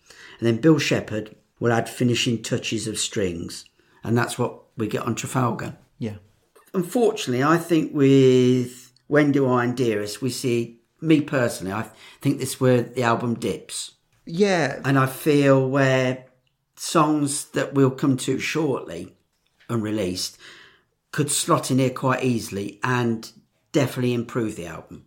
[0.40, 3.64] and then Bill Shepherd will add finishing touches of strings,
[4.02, 5.76] and that's what we get on Trafalgar.
[6.00, 6.16] Yeah.
[6.74, 11.90] Unfortunately, I think with When Do I and Dearest, we see, me personally, I
[12.20, 13.92] think this is where the album dips.
[14.26, 14.80] Yeah.
[14.84, 16.26] And I feel where
[16.76, 19.14] songs that we'll come to shortly,
[19.68, 20.38] unreleased,
[21.12, 23.30] could slot in here quite easily and
[23.72, 25.04] definitely improve the album.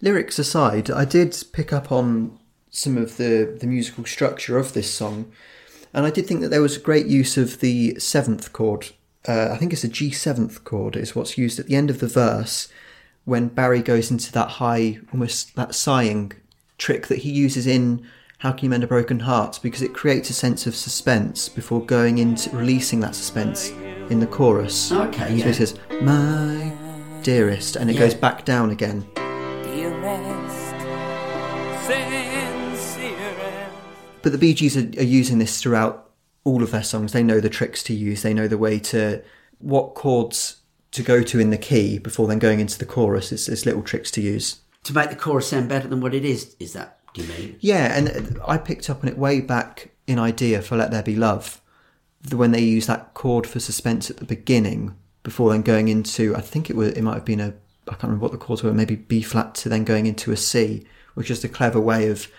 [0.00, 2.38] Lyrics aside, I did pick up on
[2.70, 5.32] some of the, the musical structure of this song,
[5.92, 8.90] and I did think that there was a great use of the seventh chord.
[9.26, 12.00] Uh, I think it's a G seventh chord, is what's used at the end of
[12.00, 12.68] the verse
[13.28, 16.32] when Barry goes into that high, almost that sighing
[16.78, 18.02] trick that he uses in
[18.38, 21.84] How Can You Mend a Broken Heart because it creates a sense of suspense before
[21.84, 23.68] going into releasing that suspense
[24.08, 24.90] in the chorus.
[24.90, 25.44] Okay, So yeah.
[25.44, 26.72] he says, My
[27.22, 28.00] dearest, and it Yeah.
[28.00, 29.06] goes back down again.
[29.14, 30.80] Dearest,
[31.86, 32.98] sincerest.
[34.22, 36.08] But the Bee Gees are, are using this throughout
[36.44, 37.12] all of their songs.
[37.12, 38.22] They know the tricks to use.
[38.22, 39.22] They know the way to
[39.58, 40.57] what chords
[40.92, 43.32] to go to in the key before then going into the chorus.
[43.32, 44.60] It's, it's little tricks to use.
[44.84, 47.56] To make the chorus sound better than what it is, is that, do you mean?
[47.60, 51.16] Yeah, and I picked up on it way back in Idea for Let There Be
[51.16, 51.60] Love,
[52.32, 56.34] when they use that chord for suspense at the beginning before then going into.
[56.34, 57.54] I think it was it might have been a
[57.86, 58.72] I can't remember what the chords were.
[58.72, 62.30] Maybe B flat to then going into a C, which is a clever way of.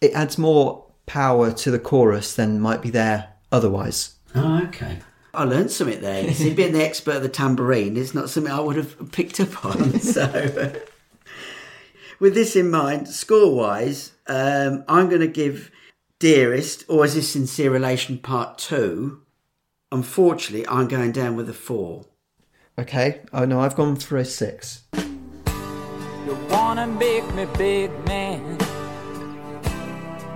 [0.00, 4.16] It adds more power to the chorus than might be there otherwise.
[4.34, 4.98] Oh, okay.
[5.38, 6.24] I learned something there.
[6.24, 9.40] You see, being the expert of the tambourine is not something I would have picked
[9.40, 10.00] up on.
[10.00, 10.72] So,
[12.18, 15.70] with this in mind, score wise, um, I'm going to give
[16.18, 19.20] Dearest, or is this Sincere Relation Part 2?
[19.92, 22.04] Unfortunately, I'm going down with a 4.
[22.78, 23.22] Okay.
[23.32, 24.84] Oh no, I've gone for a six.
[24.94, 28.56] You wanna make me big man,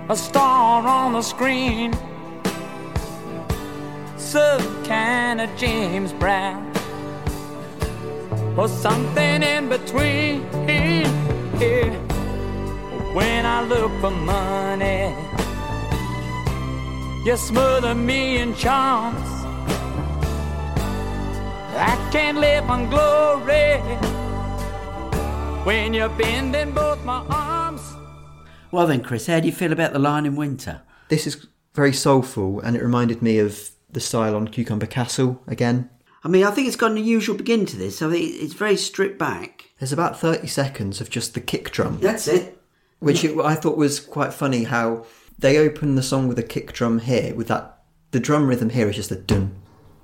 [0.09, 1.93] a star on the screen,
[4.23, 6.71] some kind of James Brown,
[8.57, 10.41] or something in between.
[11.59, 11.99] Yeah.
[13.13, 15.13] When I look for money,
[17.25, 19.29] you smother me in charms.
[21.75, 23.77] I can't live on glory
[25.65, 27.81] when you're bending both my arms.
[28.71, 30.81] Well, then, Chris, how do you feel about The Lion in Winter?
[31.09, 31.45] This is
[31.75, 35.89] very soulful, and it reminded me of the style on Cucumber Castle again.
[36.23, 38.01] I mean, I think it's got an unusual beginning to this.
[38.01, 39.71] I think it's very stripped back.
[39.79, 41.99] There's about 30 seconds of just the kick drum.
[41.99, 42.61] That's it.
[42.99, 45.05] which it, I thought was quite funny how
[45.37, 47.79] they open the song with a kick drum here with that
[48.11, 49.53] the drum rhythm here is just a dun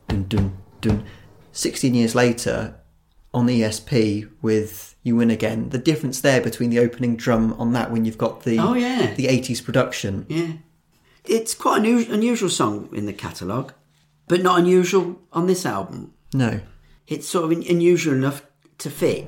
[0.10, 1.06] dun dun dun.
[1.54, 2.76] Sixteen years later,
[3.34, 7.92] on ESP with "You Win Again," the difference there between the opening drum on that
[7.92, 9.14] when you've got the Oh, yeah.
[9.14, 10.26] the eighties production.
[10.28, 10.54] Yeah.
[11.26, 13.74] It's quite an unusual song in the catalogue,
[14.30, 16.14] but not unusual on this album.
[16.34, 16.62] No,
[17.08, 18.44] It's sort of unusual enough
[18.78, 19.28] to fit.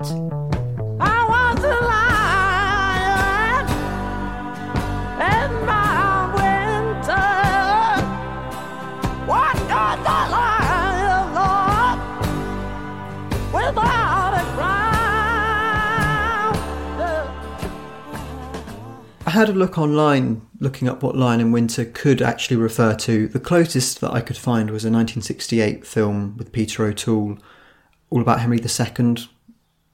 [19.31, 23.29] I had a look online, looking up what Lion in Winter could actually refer to.
[23.29, 27.37] The closest that I could find was a 1968 film with Peter O'Toole,
[28.09, 29.15] all about Henry II.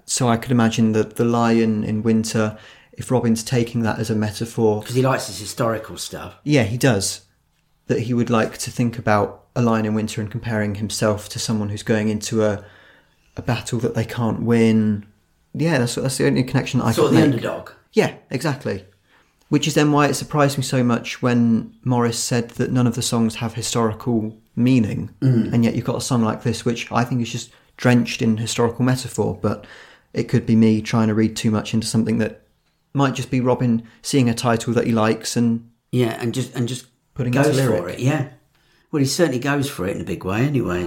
[0.06, 2.58] So I could imagine that the Lion in Winter,
[2.94, 6.34] if Robin's taking that as a metaphor, Because he likes his historical stuff.
[6.44, 7.22] yeah, he does.
[7.86, 11.38] That he would like to think about a lion in winter and comparing himself to
[11.40, 12.66] someone who's going into a
[13.38, 15.06] a battle that they can't win.
[15.54, 17.26] Yeah, that's that's the only connection that I Sort of the make.
[17.36, 17.70] underdog.
[17.94, 18.84] Yeah, exactly.
[19.50, 22.96] Which is then why it surprised me so much when Maurice said that none of
[22.96, 25.54] the songs have historical meaning, mm.
[25.54, 28.38] and yet you've got a song like this, which I think is just drenched in
[28.38, 29.40] historical metaphor.
[29.42, 29.66] But
[30.14, 32.42] it could be me trying to read too much into something that
[32.94, 36.68] might just be Robin seeing a title that he likes and Yeah, and just and
[36.68, 36.88] just
[37.18, 38.00] Putting it to goes for it.
[38.00, 38.28] Yeah.
[38.92, 40.84] Well, he certainly goes for it in a big way, anyway.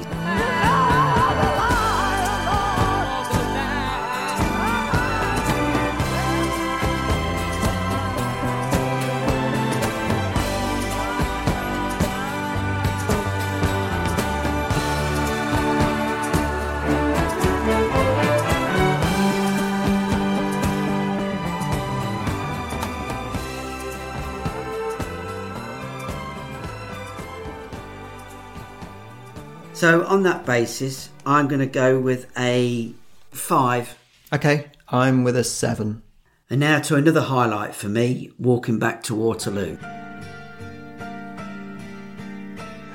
[29.81, 32.93] So, on that basis, I'm going to go with a
[33.31, 33.97] five.
[34.31, 36.03] Okay, I'm with a seven.
[36.51, 39.79] And now to another highlight for me walking back to Waterloo.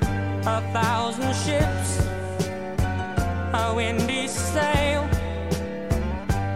[0.01, 2.05] A thousand ships,
[3.55, 5.09] a windy sail,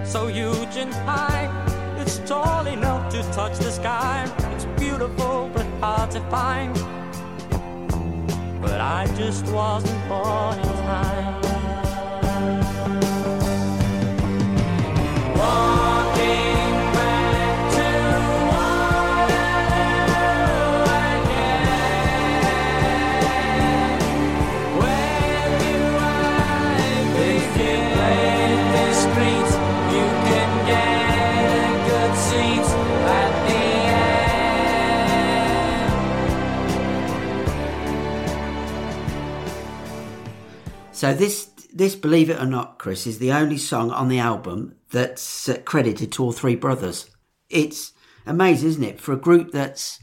[0.05, 1.49] so huge and high,
[1.97, 4.31] it's tall enough to touch the sky.
[4.53, 6.88] It's beautiful but hard to find.
[8.69, 11.48] But I just wasn't born in time.
[40.99, 44.75] So this, this, believe it or not, Chris, is the only song on the album
[44.91, 47.09] that's uh, credited to all three brothers.
[47.49, 47.93] It's
[48.25, 48.99] amazing, isn't it?
[48.99, 50.01] For a group that's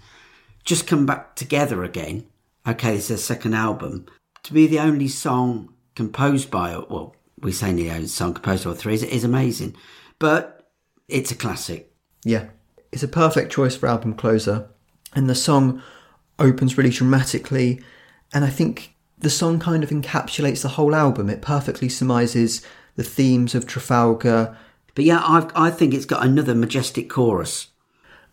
[0.65, 2.25] just come back together again.
[2.67, 4.07] Okay, it's their second album.
[4.45, 8.71] To be the only song composed by, well, we say the only song composed by
[8.71, 9.77] all three is, is amazing.
[10.19, 10.71] But
[11.09, 11.93] it's a classic.
[12.25, 12.47] Yeah.
[12.91, 14.71] It's a perfect choice for album closer.
[15.15, 15.83] And the song
[16.39, 17.83] opens really dramatically.
[18.33, 21.31] And I think the song kind of encapsulates the whole album.
[21.31, 22.63] It perfectly surmises
[22.97, 24.57] the themes of Trafalgar.
[24.95, 27.69] But yeah, I've, I think it's got another majestic chorus.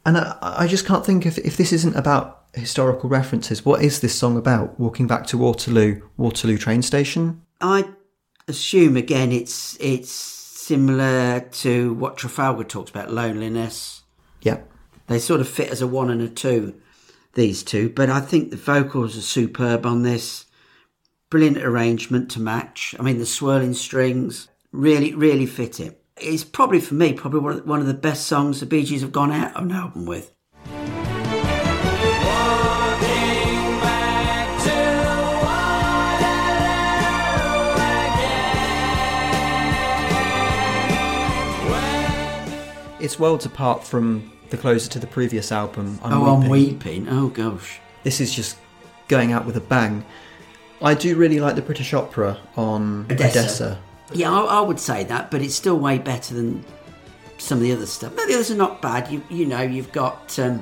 [0.05, 4.01] And I, I just can't think if, if this isn't about historical references, what is
[4.01, 4.79] this song about?
[4.79, 7.41] Walking back to Waterloo, Waterloo train station?
[7.61, 7.85] I
[8.47, 14.03] assume again it's it's similar to what Trafalgar talks about loneliness.
[14.41, 14.59] Yeah.
[15.07, 16.75] They sort of fit as a one and a two,
[17.33, 17.89] these two.
[17.89, 20.42] But I think the vocals are superb on this.
[21.33, 22.93] Brilliant arrangement to match.
[22.99, 25.99] I mean, the swirling strings really, really fit it.
[26.15, 29.31] It's probably for me probably one of- the best songs the Bee Gees have gone
[29.31, 30.31] out on an album with.
[42.99, 45.99] It's worlds apart from the closer to the previous album.
[46.03, 47.03] I'm oh, I'm Weeping.
[47.05, 47.09] weeping.
[47.09, 47.81] Oh gosh.
[48.03, 48.57] This is just
[49.09, 50.05] going out with a bang.
[50.83, 53.39] I do really like the British Opera on Odessa.
[53.39, 53.79] Odessa.
[54.11, 56.63] Yeah, I, I would say that, but it's still way better than
[57.37, 58.15] some of the other stuff.
[58.15, 59.09] No, the others are not bad.
[59.09, 60.61] You you know, you've got um,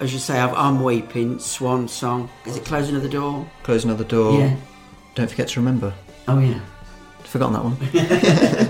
[0.00, 1.38] as you say, I've, I'm weeping.
[1.38, 2.28] Swan song.
[2.44, 3.48] Is it closing of the door?
[3.62, 4.38] Close another door.
[4.38, 4.56] Yeah.
[5.14, 5.94] Don't forget to remember.
[6.26, 6.60] Oh yeah.
[7.24, 8.68] Forgotten that one.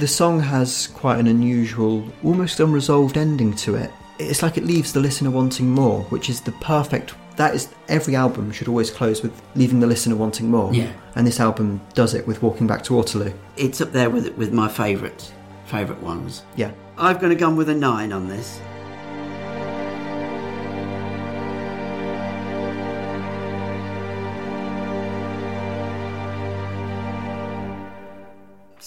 [0.00, 3.90] the song has quite an unusual, almost unresolved ending to it.
[4.18, 7.14] It's like it leaves the listener wanting more, which is the perfect.
[7.36, 10.72] That is every album should always close with leaving the listener wanting more.
[10.72, 10.90] Yeah.
[11.16, 13.32] And this album does it with Walking Back to Waterloo.
[13.58, 15.32] It's up there with with my favourite
[15.66, 16.44] favourite ones.
[16.56, 16.72] Yeah.
[16.96, 18.58] I've going to go with a nine on this.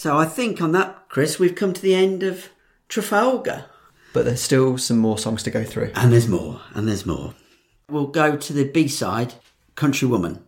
[0.03, 2.49] So I think on that, Chris, we've come to the end of
[2.89, 3.67] Trafalgar.
[4.11, 5.93] But there's still some more songs to go through.
[5.95, 7.33] And there's more, and there's more.
[7.89, 9.35] We'll go to the B side,
[9.75, 10.43] Country Woman.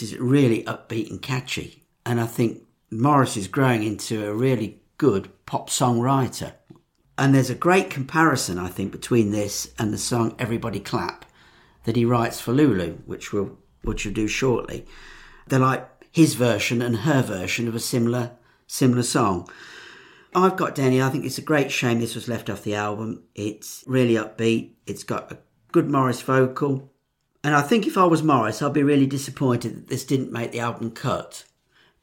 [0.00, 4.80] This is really upbeat and catchy, and I think Maurice is growing into a really
[4.96, 6.54] good pop songwriter.
[7.18, 11.26] And there's a great comparison, I think, between this and the song "Everybody Clap"
[11.84, 14.86] that he writes for Lulu, which we'll which we'll do shortly.
[15.48, 19.50] They're like his version and her version of a similar similar song.
[20.34, 21.02] I've got Danny.
[21.02, 23.24] I think it's a great shame this was left off the album.
[23.34, 24.76] It's really upbeat.
[24.86, 25.38] It's got a
[25.72, 26.90] good Maurice vocal.
[27.42, 30.52] And I think if I was Maurice, I'd be really disappointed that this didn't make
[30.52, 31.44] the album cut.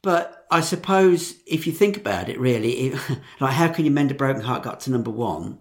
[0.02, 3.00] But I suppose if you think about it, really, it,
[3.40, 5.58] like how can you mend a broken heart got to number one?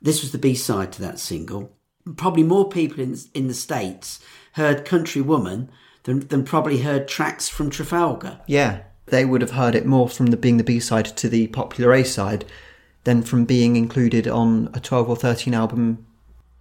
[0.00, 1.76] This was the B side to that single.
[2.16, 4.18] Probably more people in in the states
[4.54, 5.70] heard "Country Woman"
[6.02, 8.40] than than probably heard tracks from Trafalgar.
[8.46, 8.82] Yeah.
[9.06, 11.92] They would have heard it more from the being the B side to the popular
[11.92, 12.44] A side
[13.04, 16.06] than from being included on a 12 or 13 album.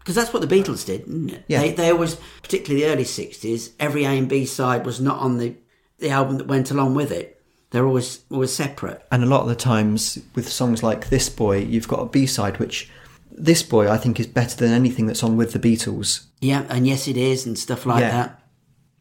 [0.02, 1.44] Because that's what the Beatles did, didn't it?
[1.48, 1.61] Yeah.
[1.61, 5.38] They, they always, particularly the early 60s, every A and B side was not on
[5.38, 5.56] the,
[5.99, 7.41] the album that went along with it.
[7.69, 9.02] They're always always separate.
[9.11, 12.26] And a lot of the times with songs like This Boy, you've got a B
[12.26, 12.90] side, which
[13.32, 16.26] This Boy I think is better than anything that's on with the Beatles.
[16.41, 18.11] Yeah, and yes, it is, and stuff like Yeah.
[18.11, 18.44] that.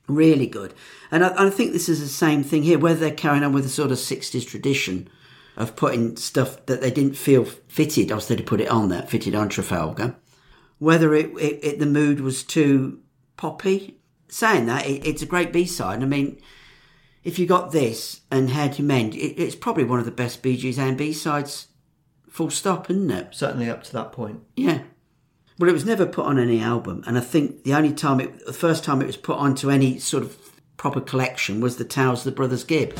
[0.07, 0.75] Really good.
[1.11, 3.65] And I, I think this is the same thing here, whether they're carrying on with
[3.65, 5.09] the sort of 60s tradition
[5.57, 9.35] of putting stuff that they didn't feel fitted, they'd have put it on there, fitted
[9.35, 10.15] on Trafalgar.
[10.81, 13.01] Whether it, it, it the mood was too
[13.36, 13.98] poppy.
[14.28, 16.02] Saying that, it, it's a great B-side.
[16.02, 16.40] I mean,
[17.23, 20.43] if you got this and How to Mend, it, it's probably one of the best
[20.43, 21.69] Bee Gees and B-sides,
[22.28, 23.35] full stop, isn't it?
[23.35, 24.40] Certainly up to that point.
[24.57, 24.82] Yeah.
[25.59, 28.47] Well, it was never put on any album, and I think the only time it,
[28.47, 30.39] the first time it was put onto any sort of
[30.78, 32.97] proper collection was the Tales of the Brothers Gibb.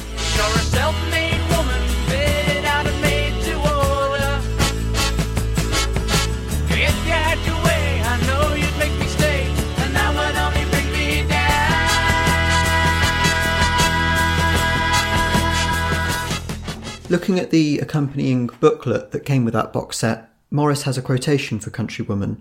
[17.11, 21.59] Looking at the accompanying booklet that came with that box set, Maurice has a quotation
[21.59, 22.39] for Countrywoman,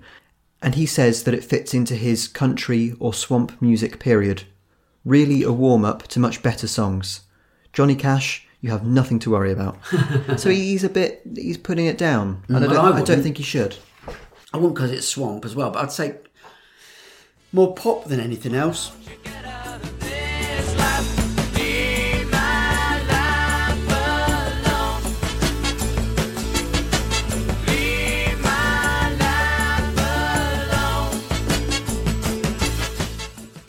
[0.62, 4.44] and he says that it fits into his country or swamp music period.
[5.04, 7.22] Really a warm up to much better songs.
[7.74, 9.80] Johnny Cash, you have nothing to worry about.
[10.38, 12.44] so he's a bit, he's putting it down.
[12.48, 13.76] And I, don't, I I don't think he should.
[14.54, 16.18] I wouldn't because it's swamp as well, but I'd say
[17.52, 18.92] more pop than anything else.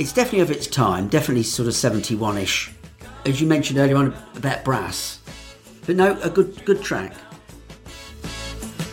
[0.00, 2.72] It's definitely of its time, definitely sort of 71ish.
[3.26, 5.20] As you mentioned earlier on about brass.
[5.84, 7.12] But no, a good good track.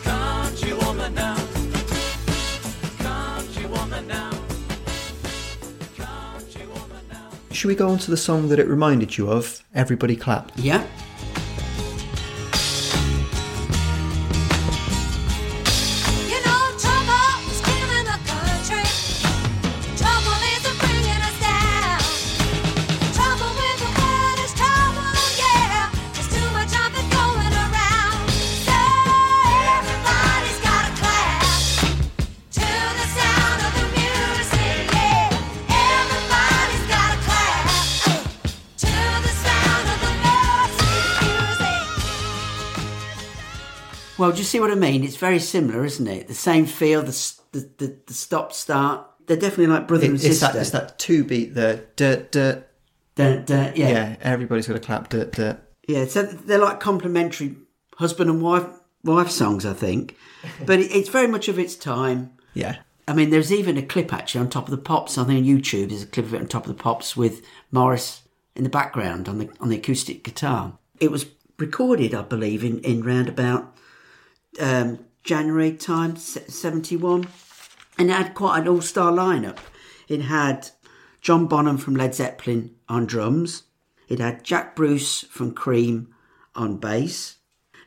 [0.02, 1.36] Country woman now.
[2.98, 4.32] Country woman now.
[5.96, 7.30] Country woman now.
[7.52, 9.64] Should we go on to the song that it reminded you of?
[9.74, 10.52] Everybody Clap.
[10.56, 10.86] Yeah.
[44.18, 45.04] Well, do you see what I mean?
[45.04, 46.28] It's very similar, isn't it?
[46.28, 49.06] The same feel, the the, the, the stop start.
[49.26, 50.46] They're definitely like brother It- and it's, sister.
[50.46, 51.84] that, it's that two beat there.
[51.96, 52.68] dirt, dirt.
[53.14, 53.88] Dirt, dirt, yeah.
[53.90, 55.08] Yeah, everybody's got to clap.
[55.08, 55.60] dirt, dirt.
[55.86, 57.56] Yeah, so they're like complementary
[57.96, 58.66] husband and wife
[59.04, 60.16] wife songs, I think.
[60.66, 62.32] But it, it's very much of its time.
[62.54, 62.76] Yeah.
[63.06, 65.16] I mean, there's even a clip actually on top of the pops.
[65.16, 67.42] I think on YouTube there's a clip of it on top of the pops with
[67.70, 68.22] Maurice
[68.54, 70.78] in the background on the on the acoustic guitar.
[71.00, 71.26] It was
[71.58, 73.74] recorded, I believe, in in round about
[74.60, 77.28] um, January time, seventy one,
[77.98, 79.58] and it had quite an all star lineup.
[80.08, 80.70] It had
[81.20, 83.64] John Bonham from Led Zeppelin on drums.
[84.08, 86.14] It had Jack Bruce from Cream
[86.54, 87.36] on bass.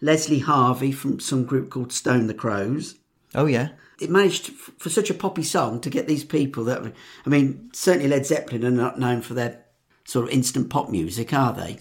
[0.01, 2.95] Leslie Harvey from some group called Stone the Crows
[3.35, 3.69] Oh, yeah.
[3.99, 6.93] it managed to, for such a poppy song to get these people that
[7.25, 9.63] I mean certainly Led Zeppelin are not known for their
[10.05, 11.77] sort of instant pop music are they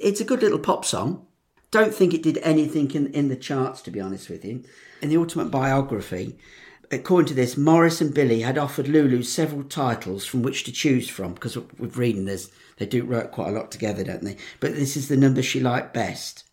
[0.00, 1.26] it's a good little pop song
[1.70, 4.62] don't think it did anything in, in the charts to be honest with you
[5.02, 6.36] in the ultimate biography
[6.92, 11.08] according to this Maurice and Billy had offered Lulu several titles from which to choose
[11.08, 14.74] from because with reading this, they do work quite a lot together don't they but
[14.74, 16.44] this is the number she liked best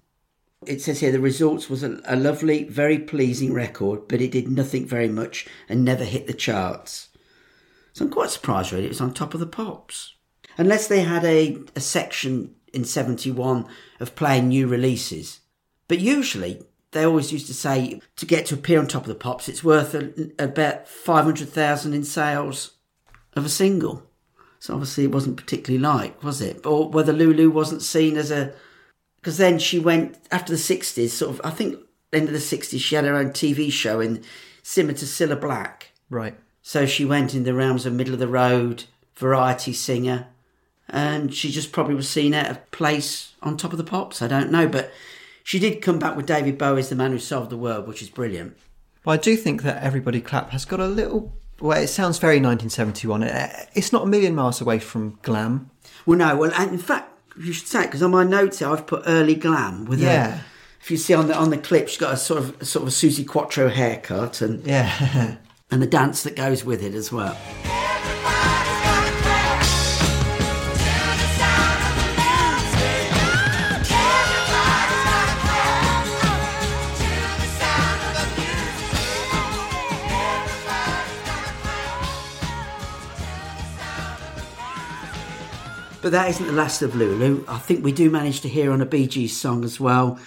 [0.65, 4.49] it says here the results was a, a lovely, very pleasing record, but it did
[4.49, 7.09] nothing very much and never hit the charts.
[7.93, 10.15] So I'm quite surprised really it was on top of the pops.
[10.57, 13.65] Unless they had a, a section in 71
[13.99, 15.41] of playing new releases.
[15.89, 19.15] But usually they always used to say to get to appear on top of the
[19.15, 22.71] pops it's worth a, about 500,000 in sales
[23.35, 24.03] of a single.
[24.59, 26.65] So obviously it wasn't particularly like, was it?
[26.65, 28.53] Or whether Lulu wasn't seen as a
[29.17, 31.77] because then she went after the 60s sort of i think
[32.13, 34.23] end of the 60s she had her own tv show in
[34.63, 36.35] similar to cilla black Right.
[36.61, 38.85] so she went in the realms of middle of the road
[39.15, 40.27] variety singer
[40.89, 44.27] and she just probably was seen out of place on top of the pops i
[44.27, 44.91] don't know but
[45.43, 48.09] she did come back with david bowie's the man who sold the world which is
[48.09, 48.55] brilliant
[49.05, 51.31] Well, I do think that Everybody Clap has got a little.
[51.61, 53.23] Well, it sounds very 1971.
[53.23, 55.69] Uh, it's not a million miles away from glam.
[56.05, 57.07] well no well and in fact
[57.39, 60.35] you should say it because on my notes here i've put early glam with Yeah.
[60.35, 60.39] a
[60.81, 62.89] if you see on the on the clip she's got a sort of sort of
[62.89, 65.37] a Suzi Quatro haircut and Yeah.
[65.71, 68.36] and the dance that goes with it as well Everybody's
[86.07, 87.43] But that isn't the last of Lulu.
[87.49, 90.17] I think we do manage to hear on a Bee Gees song as well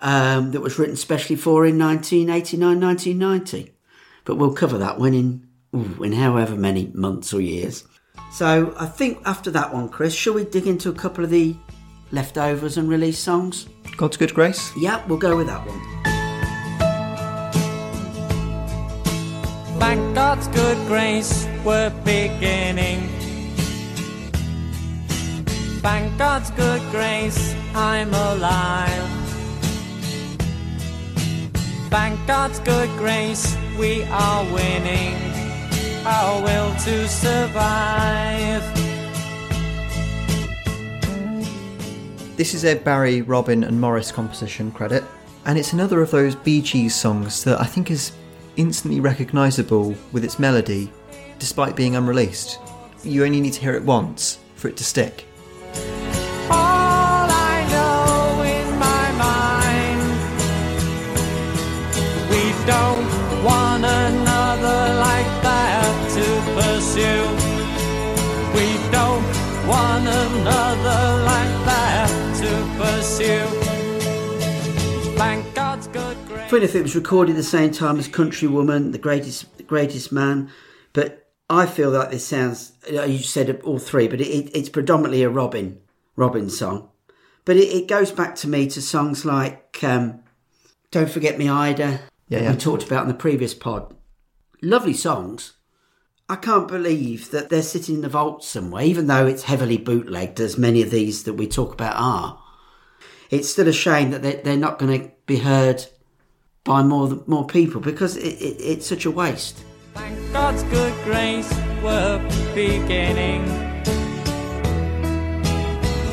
[0.00, 3.74] um, that was written specially for in 1989 1990.
[4.24, 7.84] But we'll cover that one in, ooh, in however many months or years.
[8.32, 11.54] So I think after that one, Chris, shall we dig into a couple of the
[12.12, 13.68] leftovers and release songs?
[13.98, 14.74] God's good grace.
[14.74, 15.82] Yeah, we'll go with that one.
[19.78, 23.15] Thank God's good grace, we're beginning
[25.86, 29.08] Thank God's good grace, I'm alive.
[31.90, 35.14] Thank God's good grace, we are winning.
[36.04, 38.64] Our will to survive.
[42.36, 45.04] This is a Barry, Robin, and Maurice composition credit,
[45.44, 48.10] and it's another of those Bee Gees songs that I think is
[48.56, 50.92] instantly recognisable with its melody,
[51.38, 52.58] despite being unreleased.
[53.04, 55.25] You only need to hear it once for it to stick.
[66.94, 67.26] To pursue.
[68.54, 69.24] We don't
[69.66, 72.08] want another like that
[72.40, 73.46] to pursue.
[75.16, 76.50] Thank God's good grace.
[76.50, 80.50] Funny if it was recorded the same time as Countrywoman, The Greatest, the Greatest Man,
[80.92, 82.72] but I feel like this sounds.
[82.92, 85.80] uh, You said all three, but it, it, it's predominantly a Robin,
[86.16, 86.90] Robin song.
[87.44, 90.20] But it, it goes back to me to songs like um,
[90.90, 92.52] "Don't Forget Me, Ida." Yeah, that yeah.
[92.52, 93.94] we talked about in the previous pod.
[94.60, 95.52] Lovely songs.
[96.28, 100.40] I can't believe that they're sitting in the vault somewhere, even though it's heavily bootlegged,
[100.40, 102.42] as many of these that we talk about are.
[103.30, 105.86] It's still a shame that they're, not going to be heard
[106.64, 109.62] by more more people because it, it, it's such a waste.
[109.94, 112.18] Thank God's good grace, we're
[112.56, 113.44] beginning.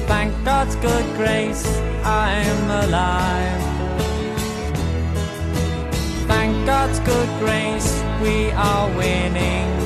[0.06, 1.66] Thank God's good grace,
[2.04, 3.62] I'm alive.
[6.28, 9.83] Thank God's good grace, we are winning.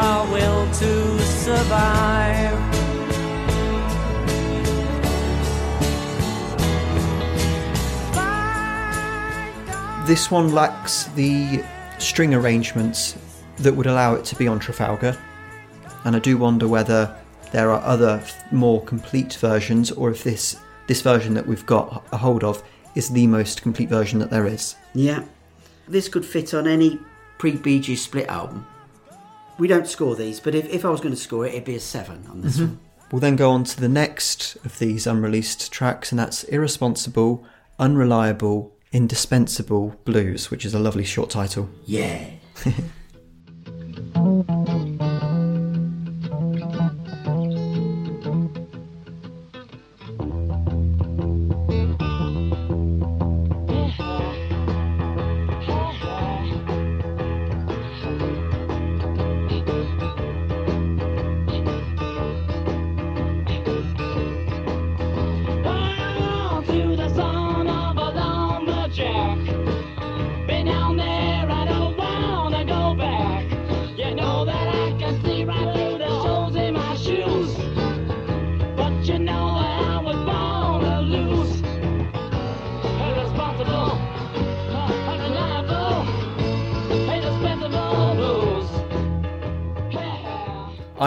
[0.00, 2.56] Our will to survive.
[10.06, 11.64] This one lacks the
[11.98, 13.16] string arrangements
[13.56, 15.18] that would allow it to be on Trafalgar,
[16.04, 17.12] and I do wonder whether
[17.50, 18.22] there are other
[18.52, 22.62] more complete versions, or if this this version that we've got a hold of
[22.94, 24.76] is the most complete version that there is.
[24.94, 25.24] Yeah,
[25.88, 27.00] this could fit on any
[27.36, 28.64] pre Bee Gees split album.
[29.58, 31.74] We don't score these, but if, if I was going to score it, it'd be
[31.74, 32.66] a seven on this mm-hmm.
[32.66, 32.80] one.
[33.10, 37.44] We'll then go on to the next of these unreleased tracks, and that's Irresponsible,
[37.78, 41.68] Unreliable, Indispensable Blues, which is a lovely short title.
[41.86, 42.30] Yeah.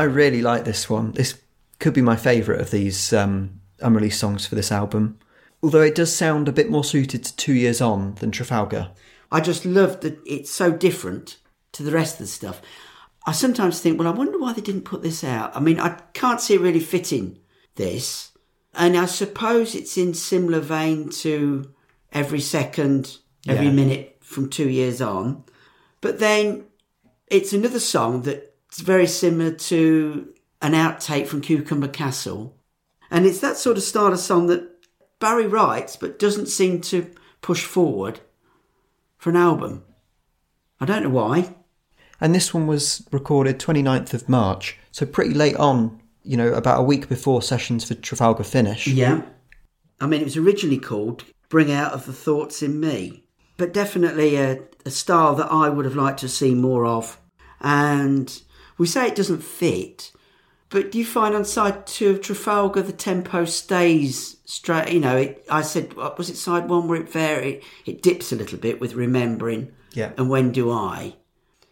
[0.01, 1.11] I really like this one.
[1.11, 1.39] This
[1.77, 5.19] could be my favourite of these um, unreleased songs for this album.
[5.61, 8.89] Although it does sound a bit more suited to Two Years On than Trafalgar.
[9.31, 11.37] I just love that it's so different
[11.73, 12.63] to the rest of the stuff.
[13.27, 15.55] I sometimes think, well, I wonder why they didn't put this out.
[15.55, 17.37] I mean, I can't see it really fitting
[17.75, 18.31] this.
[18.73, 21.71] And I suppose it's in similar vein to
[22.11, 23.17] every second,
[23.47, 23.71] every Yeah.
[23.73, 25.43] minute from two years on.
[26.01, 26.63] But then
[27.27, 28.23] it's another song
[28.71, 32.55] that's very similar to an outtake from Cucumber Castle.
[33.09, 34.65] And it's that sort of style of song that
[35.19, 37.11] Barry writes but doesn't seem to
[37.41, 38.21] push forward
[39.17, 39.83] for an album.
[40.79, 41.53] I don't know why.
[42.21, 46.79] And this one was recorded 29th of March, so pretty late on, you know, about
[46.79, 48.87] a week before sessions for Trafalgar finish.
[48.87, 49.23] Yeah.
[49.99, 53.25] I mean, it was originally called Bring Out of the Thoughts in Me,
[53.57, 57.19] but definitely a, a style that I would have liked to see more of.
[57.59, 58.41] And
[58.77, 60.11] we say it doesn't fit,
[60.69, 64.91] but do you find on side two of Trafalgar the tempo stays straight?
[64.93, 67.61] You know, it, I said, was it side one where it varied?
[67.85, 70.11] It dips a little bit with Remembering Yeah.
[70.17, 71.15] and When Do I?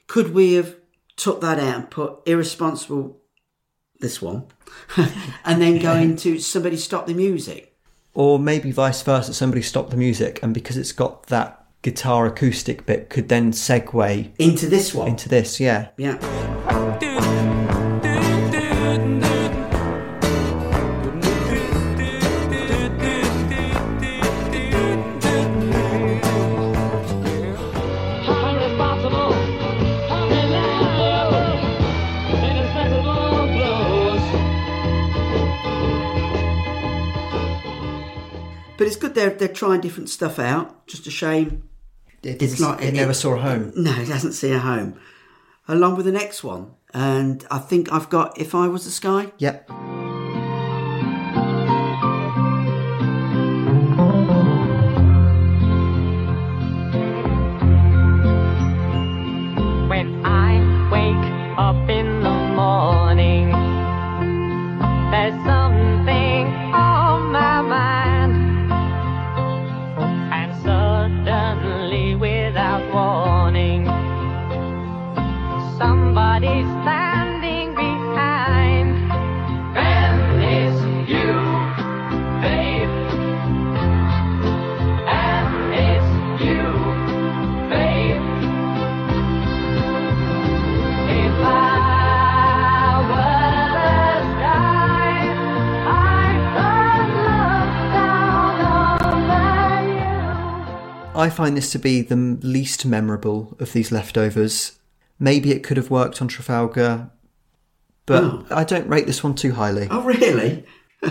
[0.08, 0.76] Could we have
[1.16, 3.20] took that out and put Irresponsible,
[4.00, 4.46] this one,
[5.46, 7.66] and then go into Somebody Stop the Music?
[8.16, 12.86] Or maybe vice versa, somebody stop the music, and because it's got that guitar acoustic
[12.86, 15.08] bit, could then segue Into this one?
[15.08, 15.90] into this, yeah.
[15.96, 16.18] yeah.
[39.20, 40.88] They're, they're trying different stuff out.
[40.88, 41.64] Just a shame
[42.24, 42.82] It, It's not.
[42.82, 43.72] It, it- never saw a home.
[43.76, 45.00] No, it hasn't seen a home.
[45.68, 46.72] Along with the next one.
[46.94, 49.32] And I think I've got If I Was the Sky.
[49.38, 49.70] Yep.
[101.20, 104.80] I find this to be the least memorable of these leftovers.
[105.20, 107.10] Maybe it could have worked on Trafalgar,
[108.06, 108.46] but Oh.
[108.50, 109.88] I don't rate this one too highly.
[109.92, 110.66] Oh, really?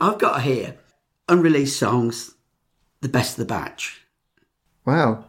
[0.00, 0.76] I've got here
[1.28, 2.34] unreleased songs,
[3.00, 4.02] the best of the batch.
[4.84, 5.24] Wow.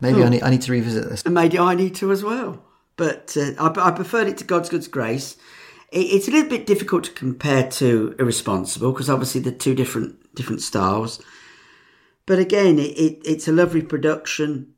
[0.00, 0.26] Maybe Oh.
[0.26, 1.22] I, need, I need to revisit this.
[1.22, 2.62] And maybe I need to as well.
[2.96, 5.36] But uh, I, I preferred it to God's Good Grace.
[5.92, 10.34] It, it's a little bit difficult to compare to Irresponsible because obviously they're two different
[10.34, 11.22] different styles.
[12.30, 14.74] But again, it, it, it's a lovely production.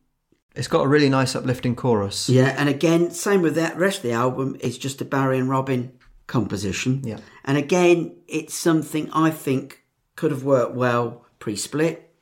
[0.57, 2.31] It's got a really nice uplifting chorus.
[2.31, 4.57] Yeah, and again, same with that rest of the album.
[4.61, 5.93] It's just a Barry and Robin
[6.27, 7.03] composition.
[7.05, 7.19] Yeah.
[7.45, 9.83] And again, it's something I think
[10.17, 12.15] could have worked well pre-split.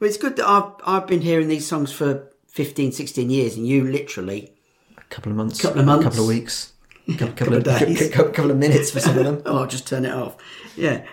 [0.00, 3.64] But it's good that I've I've been hearing these songs for 15, 16 years, and
[3.64, 4.52] you literally
[4.98, 5.60] A couple of months.
[5.62, 6.02] Couple of months.
[6.06, 6.72] couple of weeks.
[7.18, 8.10] Couple, Couple of days.
[8.10, 9.42] couple, couple of minutes for some of them.
[9.46, 10.36] oh, I'll just turn it off.
[10.74, 11.06] Yeah.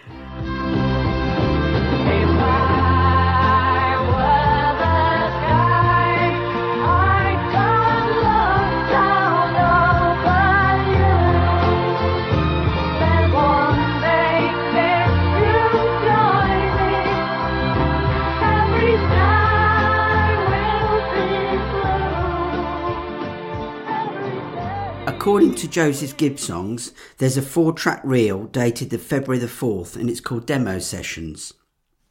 [25.29, 30.09] According to Joseph Gibbs songs, there's a four-track reel dated the February the fourth, and
[30.09, 31.53] it's called Demo Sessions.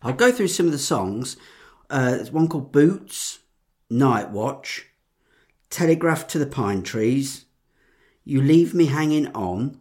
[0.01, 1.37] I'll go through some of the songs.
[1.91, 3.41] Uh, there's one called Boots,
[3.91, 4.87] Night Watch,
[5.69, 7.47] Telegraph to the Pine Trees,
[8.25, 9.81] You Leave Me Hanging On,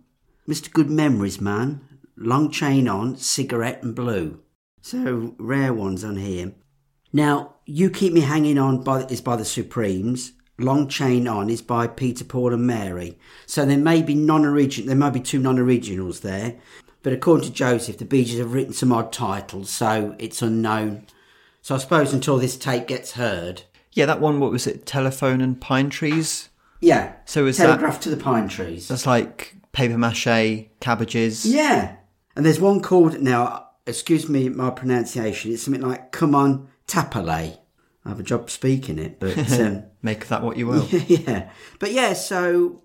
[0.49, 0.73] Mr.
[0.73, 4.39] Good Memories Man, Long Chain On, Cigarette and Blue.
[4.81, 6.53] So rare ones on here.
[7.14, 10.31] Now, You Keep Me Hanging On by, is by the Supremes.
[10.59, 13.17] Long Chain On is by Peter, Paul and Mary.
[13.45, 16.55] So there may be non-original, there may be two non-originals there.
[17.03, 21.05] But according to Joseph, the Bee Gees have written some odd titles, so it's unknown.
[21.61, 23.63] So I suppose until this tape gets heard.
[23.93, 24.85] Yeah, that one, what was it?
[24.85, 26.49] Telephone and Pine Trees?
[26.81, 27.13] Yeah.
[27.25, 28.88] So is that- Telegraph to the Pine Trees.
[28.88, 31.45] That's like paper mache, cabbages.
[31.45, 31.95] Yeah.
[32.35, 37.57] And there's one called, now, excuse me my pronunciation, it's something like Come On Tapale.
[38.07, 40.88] I have a job speaking it, but um, Make that what you will.
[41.07, 41.49] yeah.
[41.79, 42.81] But yeah, so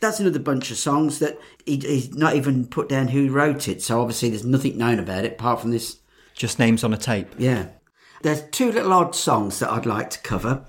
[0.00, 3.80] that's another bunch of songs that he, he's not even put down who wrote it.
[3.82, 6.00] So obviously there's nothing known about it apart from this.
[6.34, 7.34] Just names on a tape.
[7.38, 7.68] Yeah.
[8.22, 10.66] There's two little odd songs that I'd like to cover.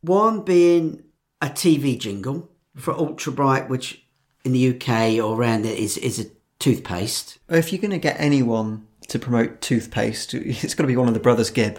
[0.00, 1.04] One being
[1.40, 4.04] a TV jingle for Ultra Bright, which
[4.44, 6.26] in the UK or around there is, is a
[6.58, 7.38] toothpaste.
[7.48, 11.14] If you're going to get anyone to promote toothpaste, it's got to be one of
[11.14, 11.78] the brothers Gibb.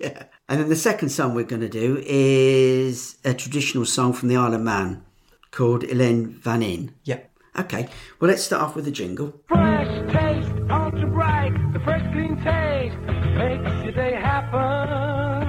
[0.00, 0.24] Yeah.
[0.48, 4.36] And then the second song we're going to do is a traditional song from the
[4.36, 5.04] Isle of Man
[5.50, 6.94] called Ellan Vannin.
[7.04, 7.30] Yep.
[7.58, 9.34] Okay, well, let's start off with a jingle.
[9.48, 12.96] Fresh taste, Ultrabrite, the fresh clean taste
[13.36, 15.40] makes your day happen.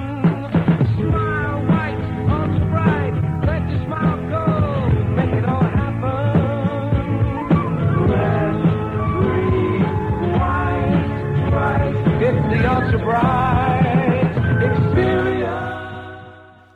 [0.96, 1.52] Smile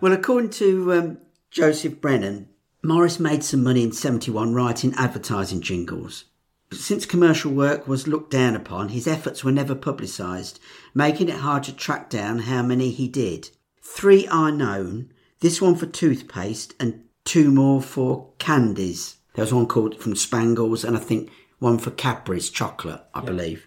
[0.07, 1.19] Well, according to um,
[1.51, 2.49] Joseph Brennan,
[2.81, 6.27] Maurice made some money in 71 writing advertising jingles.
[6.71, 10.61] But Since commercial work was looked down upon, his efforts were never publicised,
[10.95, 13.51] making it hard to track down how many he did.
[13.83, 19.17] Three are known, this one for toothpaste and two more for candies.
[19.35, 23.67] There was one called from Spangles and I think one for Cadbury's chocolate, I believe.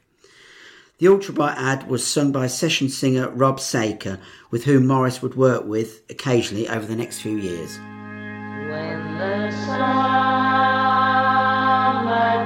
[1.00, 4.20] The Ultrabrite ad was sung by session singer Rob Saker,
[4.52, 7.78] with whom Maurice would work with occasionally over the next few years.
[7.78, 9.80] When the summer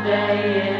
[0.03, 0.72] day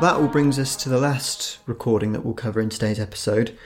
[0.00, 3.56] That all brings us to the last recording that we'll cover in today's episode,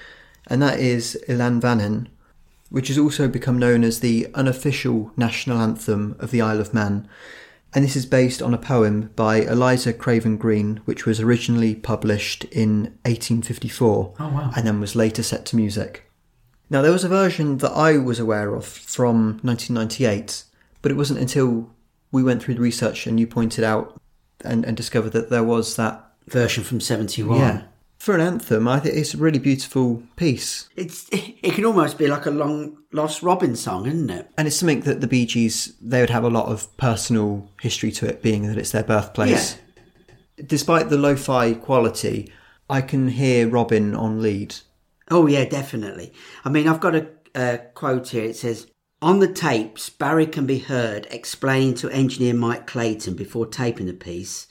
[0.49, 2.09] and that is Ellan Vannin,
[2.71, 7.09] which has also become known as the unofficial national anthem of the Isle of Man.
[7.73, 12.45] And this is based on a poem by Eliza Craven Green, which was originally published
[12.47, 14.51] in 1854 Oh, wow.
[14.57, 16.11] and then was later set to music.
[16.69, 20.43] Now, there was a version that I was aware of from 1998,
[20.83, 21.71] but it wasn't until
[22.11, 24.01] we went through the research and you pointed out
[24.45, 27.39] and, and discovered that there was that Version from 71.
[27.39, 27.63] yeah.
[27.99, 30.69] For an anthem, I think it's a really beautiful piece.
[30.77, 34.31] It's, it can almost be like a long lost Robin song, isn't it?
[34.37, 37.91] And it's something that the Bee Gees, they would have a lot of personal history
[37.93, 39.57] to it, being that it's their birthplace.
[40.45, 42.31] Despite the lo fi quality,
[42.69, 44.57] I can hear Robin on lead.
[45.11, 46.13] Oh yeah, definitely.
[46.45, 48.25] I mean, I've got a, a quote here.
[48.25, 48.67] It says,
[49.01, 53.93] "On the tapes, Barry can be heard explaining to engineer Mike Claydon before taping the
[53.95, 54.47] piece.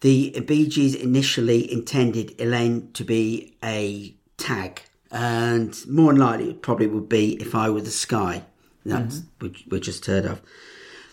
[0.00, 6.62] The Bee Gees initially intended Elaine to be a tag, and more than likely, it
[6.62, 8.44] probably would be "If I Were the Sky."
[8.84, 9.46] That's mm-hmm.
[9.46, 10.40] which we just heard of.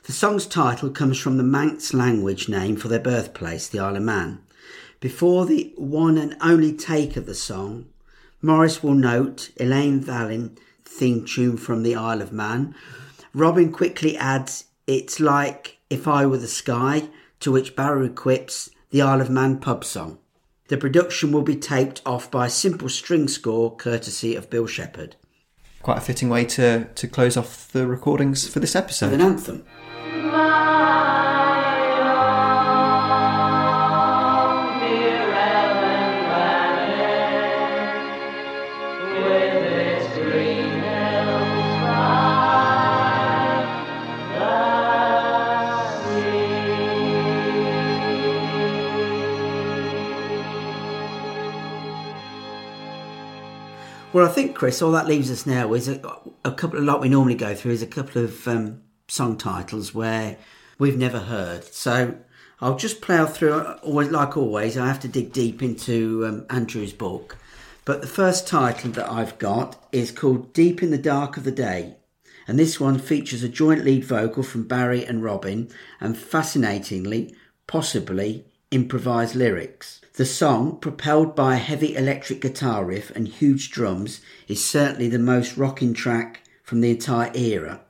[0.03, 4.03] The song's title comes from the Manx language name for their birthplace, the Isle of
[4.03, 4.41] Man.
[4.99, 7.87] Before the one and only take of the song,
[8.41, 12.75] Maurice will note Ellan Vannin theme tune from the Isle of Man.
[13.33, 17.07] Robin quickly adds, It's like If I Were the Sky,
[17.43, 20.17] to which Barry quips the Isle of Man pub song.
[20.69, 25.17] The production will be taped off by a simple string score courtesy of Bill Shepherd.
[25.81, 29.13] Quite a fitting way to, to close off the recordings for this With episode.
[29.13, 29.65] an anthem.
[54.13, 55.99] Well, I think, Chris, all that leaves us now is a,
[56.45, 59.95] a couple of, like we normally go through, is a couple of um, song titles
[59.95, 60.37] where
[60.77, 61.63] we've never heard.
[61.63, 62.19] So
[62.61, 66.93] I'll just plough through, always, like always, I have to dig deep into um, Andrew's
[66.93, 67.37] book.
[67.85, 71.51] But the first title that I've got is called Deep in the Dark of the
[71.51, 71.95] Day.
[72.47, 77.35] And this one features a joint lead vocal from Barry and Robin, and fascinatingly,
[77.65, 80.01] possibly improvised lyrics.
[80.15, 85.17] The song, propelled by a heavy electric guitar riff and huge drums, is certainly the
[85.17, 87.81] most rocking track from the entire era.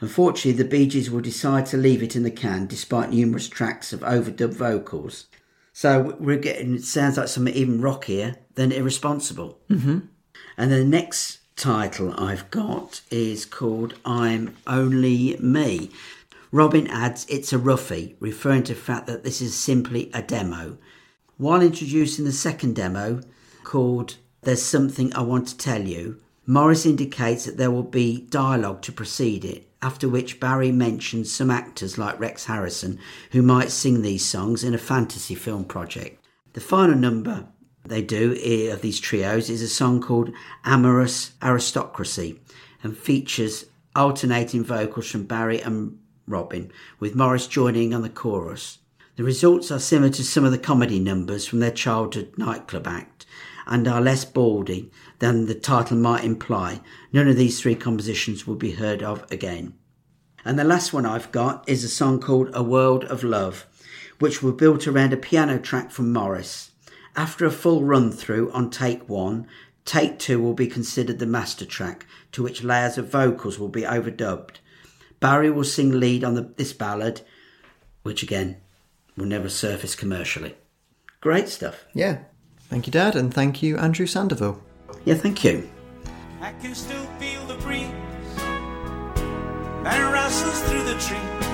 [0.00, 3.92] Unfortunately, the Bee Gees will decide to leave it in the can despite numerous tracks
[3.94, 5.26] of overdubbed vocals.
[5.72, 9.58] So we're getting, it sounds like something even rockier than Irresponsible.
[9.70, 10.00] Mm-hmm.
[10.58, 15.90] And the next title I've got is called I'm Only Me.
[16.50, 20.76] Robin adds it's a roughie, referring to the fact that this is simply a demo.
[21.42, 23.20] While introducing the second demo,
[23.64, 28.80] called There's Something I Want to Tell You, Maurice indicates that there will be dialogue
[28.82, 33.00] to precede it, after which Barry mentions some actors like Rex Harrison
[33.32, 36.24] who might sing these songs in a fantasy film project.
[36.52, 37.48] The final number
[37.84, 40.30] they do of these trios is a song called
[40.64, 42.38] Amorous Aristocracy
[42.84, 43.64] and features
[43.96, 45.98] alternating vocals from Barry and
[46.28, 46.70] Robin,
[47.00, 48.78] with Maurice joining on the chorus.
[49.16, 53.26] The results are similar to some of the comedy numbers from their childhood nightclub act
[53.66, 56.80] and are less baldy than the title might imply.
[57.12, 59.74] None of these three compositions will be heard of again.
[60.46, 63.66] And the last one I've got is a song called A World of Love,
[64.18, 66.70] which were built around a piano track from Maurice.
[67.14, 69.46] After a full run through on take one,
[69.84, 73.82] take two will be considered the master track, to which layers of vocals will be
[73.82, 74.56] overdubbed.
[75.20, 77.20] Barry will sing lead on the, this ballad,
[78.02, 78.61] which again
[79.16, 80.54] will never surface commercially.
[81.20, 81.84] Great stuff.
[81.94, 82.18] Yeah.
[82.68, 84.60] Thank you, Dad, and thank you, Andrew Sandoval.
[85.04, 85.68] Yeah, thank you.
[86.40, 87.90] I can still feel the breeze
[89.84, 91.52] that rustles through the trees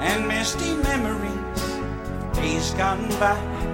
[0.00, 1.62] and misty memories
[2.34, 3.71] days gone by.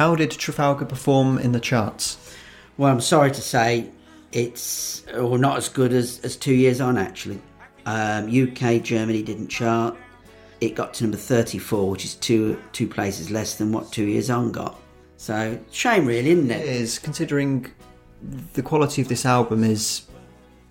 [0.00, 2.16] How did Trafalgar perform in the charts?
[2.78, 3.90] Well, I'm sorry to say
[4.32, 7.38] it's or not as good as, as two years on actually.
[7.84, 9.94] Um, UK, Germany didn't chart.
[10.62, 14.30] It got to number 34, which is two two places less than what Two Years
[14.30, 14.80] On got.
[15.18, 16.76] So shame, really, isn't It it?
[16.80, 17.66] is considering
[18.54, 20.06] the quality of this album is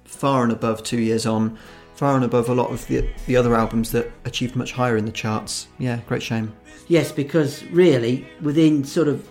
[0.06, 1.56] far and above two years on,
[1.94, 5.06] far and above a lot of the the other albums that achieved much higher in
[5.06, 5.68] the charts.
[5.78, 6.52] Yeah, great shame.
[6.90, 9.30] Yes, because really, within sort of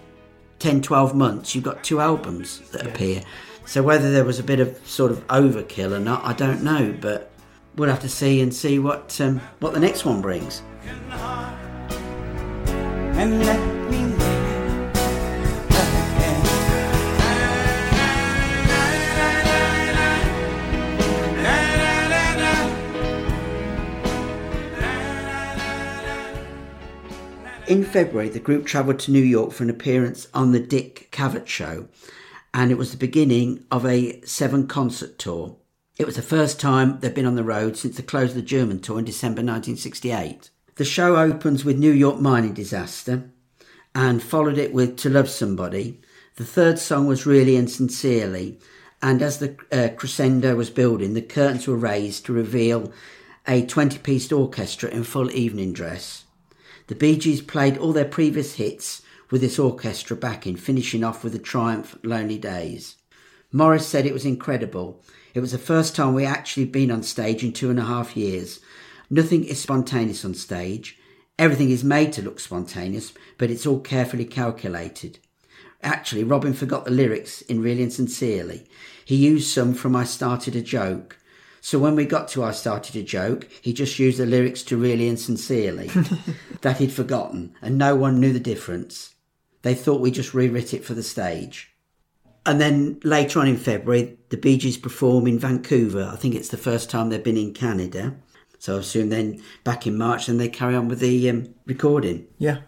[0.60, 3.22] 10, 12 months, you've got two albums that appear.
[3.66, 6.96] So whether there was a bit of sort of overkill or not, I don't know.
[6.98, 7.32] But
[7.74, 10.62] we'll have to see and see what um, what the next one brings.
[27.68, 31.46] In February, the group travelled to New York for an appearance on the Dick Cavett
[31.46, 31.88] Show,
[32.54, 35.54] and it was the beginning of a seven concert tour.
[35.98, 38.42] It was the first time they'd been on the road since the close of the
[38.42, 40.48] German tour in December 1968.
[40.76, 43.28] The show opens with New York mining disaster
[43.94, 46.00] and followed it with To Love Somebody.
[46.36, 48.58] The third song was Really and Sincerely,
[49.02, 52.90] and as the uh, crescendo was building, the curtains were raised to reveal
[53.46, 56.24] a 20 piece orchestra in full evening dress.
[56.88, 61.34] The Bee Gees played all their previous hits with this orchestra backing, finishing off with
[61.34, 62.96] the triumph Lonely Days.
[63.52, 65.02] Maurice said it was incredible.
[65.34, 68.16] It was the first time we actually been on stage in two and a half
[68.16, 68.60] years.
[69.10, 70.98] Nothing is spontaneous on stage.
[71.38, 75.18] Everything is made to look spontaneous, but it's all carefully calculated.
[75.82, 78.66] Actually, Robin forgot the lyrics in Really and Sincerely.
[79.04, 81.17] He used some from I Started a Joke.
[81.68, 84.76] So when we got to I Started a Joke, he just used the lyrics to
[84.78, 85.90] Really and Sincerely
[86.62, 89.16] that he'd forgotten, and no one knew the difference.
[89.60, 91.74] They thought we just rewrit it for the stage.
[92.46, 96.08] And then later on in February, the Bee Gees perform in Vancouver.
[96.10, 98.16] I think it's the first time they've been in Canada.
[98.58, 102.28] So I assume then back in March, then they carry on with the um, recording.
[102.38, 102.60] Yeah.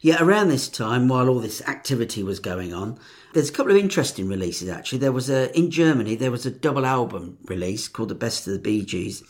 [0.00, 2.98] Yeah, around this time, while all this activity was going on,
[3.34, 4.98] there's a couple of interesting releases actually.
[4.98, 8.52] There was a in Germany there was a double album release called The Best of
[8.52, 9.22] the Bee Gees,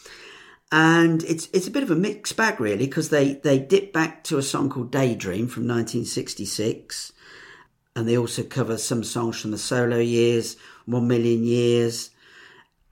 [0.70, 4.24] and it's it's a bit of a mixed bag really because they they dip back
[4.24, 7.12] to a song called Daydream from 1966,
[7.96, 12.10] and they also cover some songs from the solo years, One Million Years,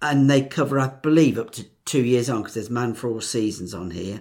[0.00, 3.20] and they cover I believe up to two years on because there's Man for All
[3.20, 4.20] Seasons on here.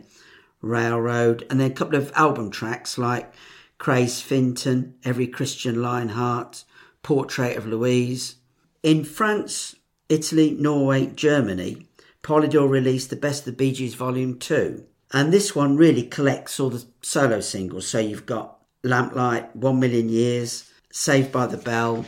[0.65, 3.33] Railroad, and then a couple of album tracks like
[3.77, 6.63] Craise Finton, Every Christian Lionheart,
[7.03, 8.35] Portrait of Louise.
[8.81, 9.75] In France,
[10.09, 11.87] Italy, Norway, Germany,
[12.23, 14.83] Polydor released the Best of the Bee Gees Volume 2.
[15.13, 17.87] And this one really collects all the solo singles.
[17.87, 22.05] So you've got Lamplight, One Million Years, Saved by the Bell,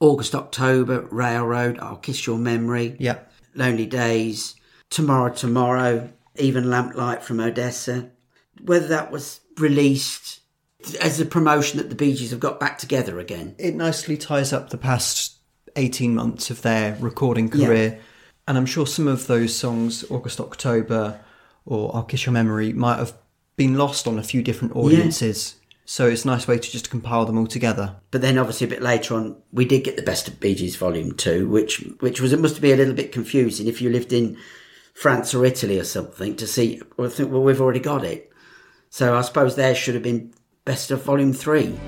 [0.00, 3.20] August, October, Railroad, I'll Kiss Your Memory, Yeah.
[3.54, 4.54] Lonely Days,
[4.90, 8.10] Tomorrow, Tomorrow, even Lamplight from Odessa.
[8.62, 10.40] Whether that was released
[11.00, 13.54] as a promotion that the Bee Gees have got back together again.
[13.58, 15.36] It nicely ties up the past
[15.74, 17.66] 18 months of their recording Yeah.
[17.66, 17.98] career.
[18.48, 21.20] And I'm sure some of those songs, August, October,
[21.64, 23.14] or I'll Kiss Your Memory, might have
[23.56, 25.56] been lost on a few different audiences.
[25.84, 27.96] So it's a nice way to just compile them all together.
[28.10, 30.76] But then, obviously, a bit later on, we did get the Best of Bee Gees
[30.76, 34.12] Volume Two, which which was it must be a little bit confusing if you lived
[34.12, 34.36] in
[34.96, 36.80] France or Italy or something to see.
[36.96, 38.32] Well, think well we've already got it,
[38.88, 40.32] so I suppose there should have been
[40.64, 41.78] Best of Volume Three.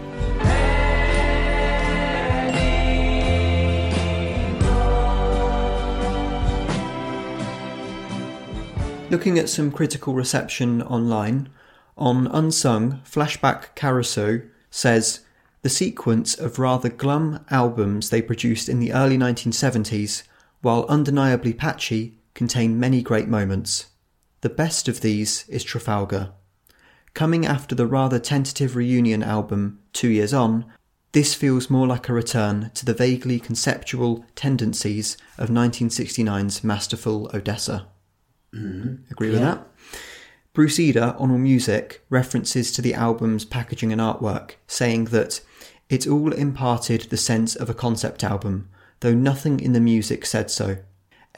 [9.10, 11.48] Looking at some critical reception online,
[11.96, 15.20] on Unsung, Flashback Caruso says
[15.62, 20.24] the sequence of rather glum albums they produced in the early 1970s,
[20.60, 23.86] while undeniably patchy, contain many great moments.
[24.42, 26.30] The best of these is Trafalgar.
[27.12, 30.64] Coming after the rather tentative reunion album, Two Years On,
[31.10, 37.88] this feels more like a return to the vaguely conceptual tendencies of 1969's masterful Odessa.
[38.54, 39.10] Mm-hmm.
[39.10, 39.54] Agree with Yeah.
[39.56, 39.66] that?
[40.52, 45.40] Bruce Eder on All Music references to the album's packaging and artwork, saying that
[45.88, 48.68] it all imparted the sense of a concept album,
[49.00, 50.76] though nothing in the music said so,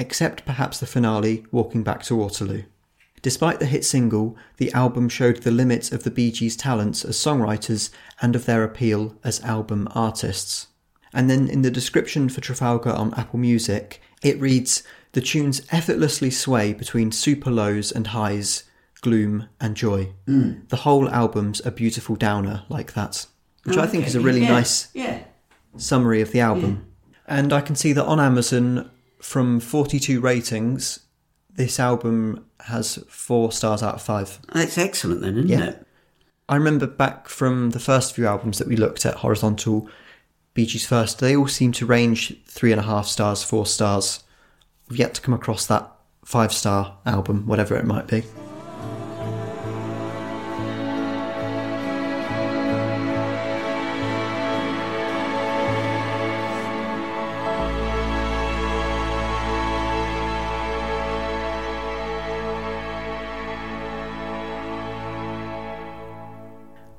[0.01, 2.63] except perhaps the finale, Walking Back to Waterloo.
[3.23, 7.17] Despite the hit single, the album showed the limits of the Bee Gees' talents as
[7.19, 7.91] songwriters
[8.23, 10.69] and of their appeal as album artists.
[11.13, 14.83] And then in the description for Trafalgar on Apple Music, it reads
[15.13, 18.65] The tunes effortlessly sway between super lows and highs,
[19.03, 20.13] gloom and joy.
[20.27, 20.67] Mm.
[20.71, 23.27] The whole album's a beautiful downer like that,
[23.65, 25.19] which I think is a really Yeah, nice Yeah.
[25.77, 26.87] summary of the album.
[27.27, 28.91] And I can see that on Amazon,
[29.21, 31.01] from 42 ratings,
[31.53, 34.39] This album has four stars out of five.
[34.55, 35.65] That's excellent then, isn't Yeah.
[35.65, 35.87] it?
[36.49, 39.89] I remember back from the first few albums that we looked at, Horizontal,
[40.55, 44.23] Bee Gees first, they all seem to range three and a half stars, four stars.
[44.89, 45.91] We've yet to come across that
[46.25, 48.23] five star album, whatever it might be.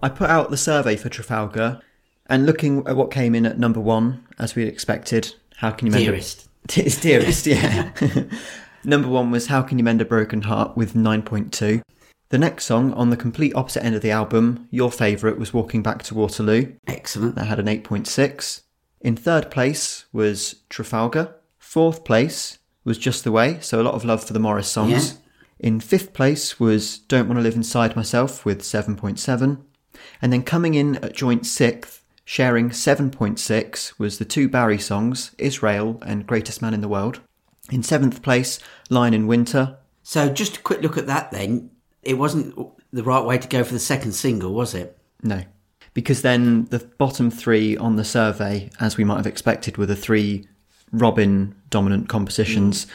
[0.02, 1.82] I put out the survey for Trafalgar,
[2.28, 5.92] and looking at what came in at number one, as we expected, how can you
[5.92, 6.48] mend Dearest.
[6.48, 6.52] A...
[6.86, 7.92] It's dearest, yeah.
[8.84, 11.82] number one was How Can You Mend a Broken Heart with 9.2.
[12.30, 15.84] The next song on the complete opposite end of the album, your favourite, was Walking
[15.84, 16.74] Back to Waterloo.
[16.88, 17.36] Excellent.
[17.36, 18.62] That had an 8.6.
[19.02, 21.36] In third place was Trafalgar.
[21.58, 25.14] Fourth place was Just the Way, so a lot of love for the Maurice songs.
[25.14, 25.18] Yeah.
[25.60, 29.62] In fifth place was Don't Want to Live Inside Myself with 7.7.
[30.22, 36.02] And then coming in at joint sixth, sharing 7.6, was the two Barry songs, Israel
[36.06, 37.20] and Greatest Man in the World.
[37.72, 38.60] In seventh place,
[38.90, 39.78] Lion in Winter.
[40.04, 41.72] So just a quick look at that then.
[42.04, 42.56] It wasn't
[42.92, 44.98] the right way to go for the second single, was it?
[45.22, 45.44] No.
[45.94, 49.96] Because then the bottom three on the survey, as we might have expected, were the
[49.96, 50.48] three
[50.92, 52.86] Robin dominant compositions.
[52.86, 52.90] Mm.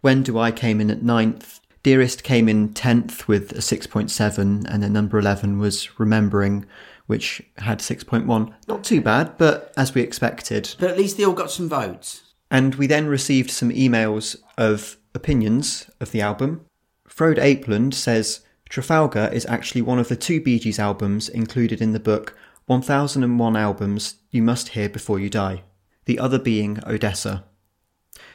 [0.00, 1.57] When Do I came in at ninth.
[1.82, 6.66] Dearest came in tenth with a 6.7, and then number 11 was Remembering,
[7.06, 8.52] which had 6.1.
[8.66, 10.74] Not too bad, but as we expected.
[10.78, 12.22] But at least they all got some votes.
[12.50, 16.64] And we then received some emails of opinions of the album.
[17.06, 21.92] Frode Apeland says Trafalgar is actually one of the two Bee Gees albums included in
[21.92, 22.36] the book
[22.66, 25.62] 1001 Albums You Must Hear Before You Die,
[26.04, 27.44] the other being Odessa.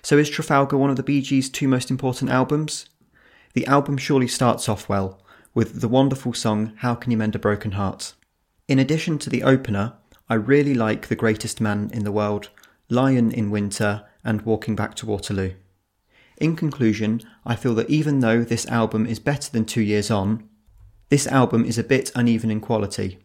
[0.01, 2.87] So is Trafalgar one of the Bee Gees' two most important albums?
[3.53, 5.21] The album surely starts off well,
[5.53, 8.13] with the wonderful song How Can You Mend a Broken Heart?
[8.67, 9.93] In addition to the opener,
[10.27, 12.49] I really like The Greatest Man in the World,
[12.89, 15.51] Lion in Winter, and Walking Back to Waterloo.
[16.37, 20.49] In conclusion, I feel that even though this album is better than Two Years On,
[21.09, 23.19] this album is a bit uneven in quality.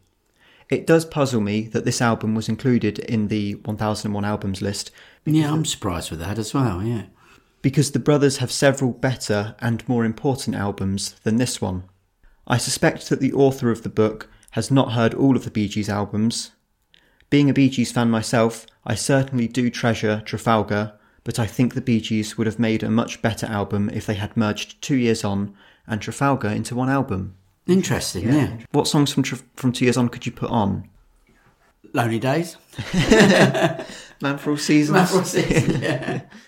[0.68, 4.90] It does puzzle me that this album was included in the 1001 albums list
[5.24, 7.04] Yeah, I'm surprised with that as well, yeah.
[7.62, 11.84] Because the brothers have several better and more important albums than this one.
[12.46, 15.68] I suspect that the author of the book has not heard all of the Bee
[15.68, 16.52] Gees albums.
[17.30, 20.94] Being a Bee Gees fan myself, I certainly do treasure Trafalgar,
[21.24, 24.14] but I think the Bee Gees would have made a much better album if they
[24.14, 25.54] had merged Two Years On
[25.86, 27.34] and Trafalgar into one album.
[27.66, 28.56] Interesting, yeah.
[28.72, 30.88] What songs from Tra- from Two Years On could you put on?
[31.92, 32.56] Lonely Days.
[34.22, 34.96] Man for All Seasons.
[34.96, 36.22] Man for All Seasons, yeah.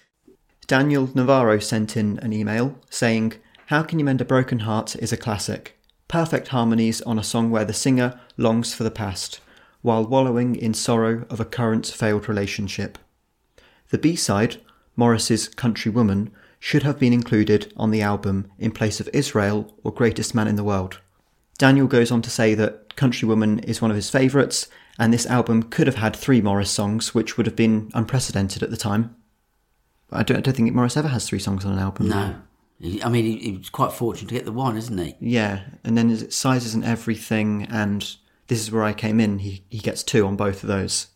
[0.71, 3.33] Daniel Navarro sent in an email saying,
[3.67, 5.77] How Can You Mend a Broken Heart is a classic.
[6.07, 9.41] Perfect harmonies on a song where the singer longs for the past,
[9.83, 12.99] while wallowing in sorrow of a current failed relationship.
[13.89, 14.59] The B side,
[14.95, 16.31] Maurice's Country Woman,
[16.61, 20.55] should have been included on the album in place of Israel or Greatest Man in
[20.55, 21.01] the World.
[21.59, 24.69] Daniel goes on to say that Country Woman is one of his favourites,
[25.01, 28.71] and this album could have had three Maurice songs, which would have been unprecedented at
[28.71, 29.17] the time.
[30.13, 32.09] I don't, I don't think Maurice ever has three songs on an album.
[32.09, 32.37] No.
[33.05, 35.15] I mean, he, he was quite fortunate to get the one, isn't he?
[35.21, 38.17] Yeah, and then is it Size Isn't Everything, and
[38.47, 39.41] this is where I came in.
[39.41, 41.09] He he gets two on both of those,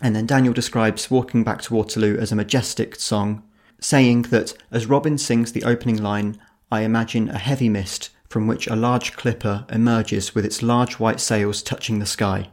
[0.00, 3.44] and then Daniel describes "Walking Back to Waterloo" as a majestic song,
[3.80, 6.40] saying that as Robin sings the opening line,
[6.70, 11.20] I imagine a heavy mist from which a large clipper emerges with its large white
[11.20, 12.50] sails touching the sky.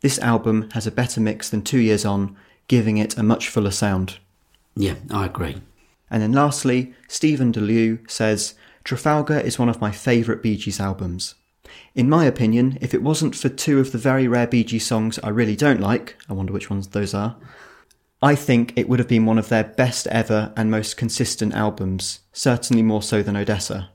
[0.00, 2.36] This album has a better mix than Two Years On,
[2.68, 4.18] giving it a much fuller sound.
[4.80, 5.60] Yeah, I agree.
[6.10, 11.34] And then lastly, Stephen DeLew says Trafalgar is one of my favourite Bee Gees albums.
[11.94, 15.18] In my opinion, if it wasn't for two of the very rare Bee Gees songs
[15.22, 17.36] I really don't like, I wonder which ones those are,
[18.22, 22.20] I think it would have been one of their best ever and most consistent albums,
[22.32, 23.90] certainly more so than Odessa.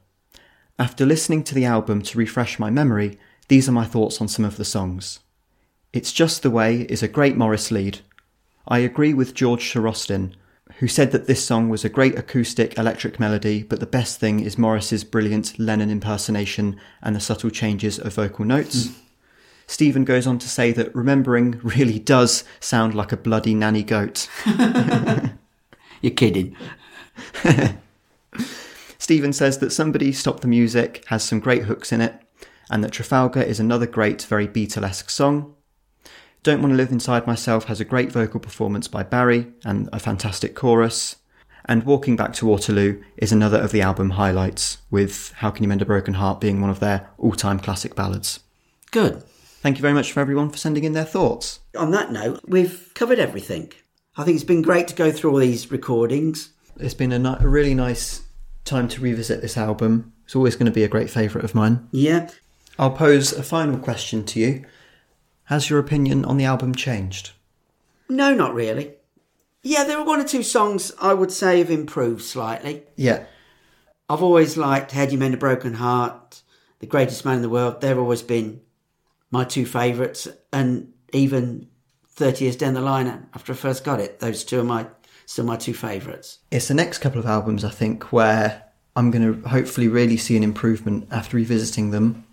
[0.77, 3.17] After listening to the album to refresh my memory,
[3.47, 5.19] these are my thoughts on some of the songs.
[5.93, 8.01] It's Just the Way is a great Maurice lead.
[8.67, 10.35] I agree with George Starostin,
[10.79, 14.41] who said that this song was a great acoustic electric melody, but the best thing
[14.41, 18.89] is Maurice's brilliant Lennon impersonation and the subtle changes of vocal notes.
[19.67, 24.29] Stephen goes on to say that remembering really does sound like a bloody nanny goat.
[26.01, 26.55] You're kidding.
[28.97, 32.21] Stephen says that Somebody Stop the Music has some great hooks in it,
[32.69, 35.54] and that Trafalgar is another great, very Beatlesque song.
[36.45, 39.97] Don't Want to Live Inside Myself has a great vocal performance by Barry and a
[39.97, 41.15] fantastic chorus.
[41.67, 45.69] And Walking Back to Waterloo is another of the album highlights, with How Can You
[45.69, 48.41] Mend a Broken Heart being one of their all time classic ballads.
[48.91, 49.23] Good.
[49.63, 51.61] Thank you very much for everyone for sending in their thoughts.
[51.75, 53.73] On that note, we've covered everything.
[54.15, 56.51] I think it's been great to go through all these recordings.
[56.79, 58.21] It's been a, ni- a really nice
[58.65, 60.13] time to revisit this album.
[60.25, 61.87] It's always going to be a great favourite of mine.
[61.91, 62.29] Yeah.
[62.77, 64.65] I'll pose a final question to you.
[65.45, 67.31] Has your opinion on the album changed?
[68.09, 68.93] No, not really.
[69.63, 72.83] Yeah, there are one or two songs I would say have improved slightly.
[72.95, 73.25] Yeah.
[74.09, 76.41] I've always liked How Do You Mend a Broken Heart,
[76.79, 77.81] The Greatest Man in the World.
[77.81, 78.61] They've always been
[79.31, 80.27] my two favourites.
[80.53, 81.67] And even
[82.09, 84.87] 30 years down the line after I first got it, those two are my
[85.25, 86.39] still my two favourites.
[86.51, 88.63] It's the next couple of albums, I think, where
[88.95, 92.25] I'm going to hopefully really see an improvement after revisiting them.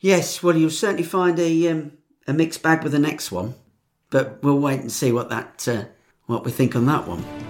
[0.00, 1.92] Yes, well, you'll certainly find a um,
[2.30, 3.54] a mixed bag with the next one,
[4.08, 5.84] but we'll wait and see what that uh,
[6.26, 7.49] what we think on that one.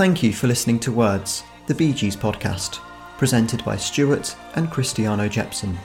[0.00, 2.78] Thank you for listening to Words, the Bee Gees podcast,
[3.18, 5.78] presented by Stuart and Cristiano Jepson.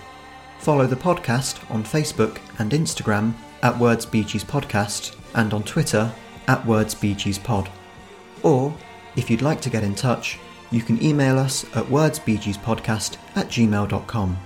[0.60, 6.10] Follow the podcast on Facebook and Instagram at Words Bee Gees Podcast and on Twitter
[6.48, 7.70] at Words Bee Gees Pod.
[8.42, 8.74] Or,
[9.18, 10.40] if you'd like to get in touch,
[10.72, 14.38] you can email us at wordsbeegeespodcast at gmail.com.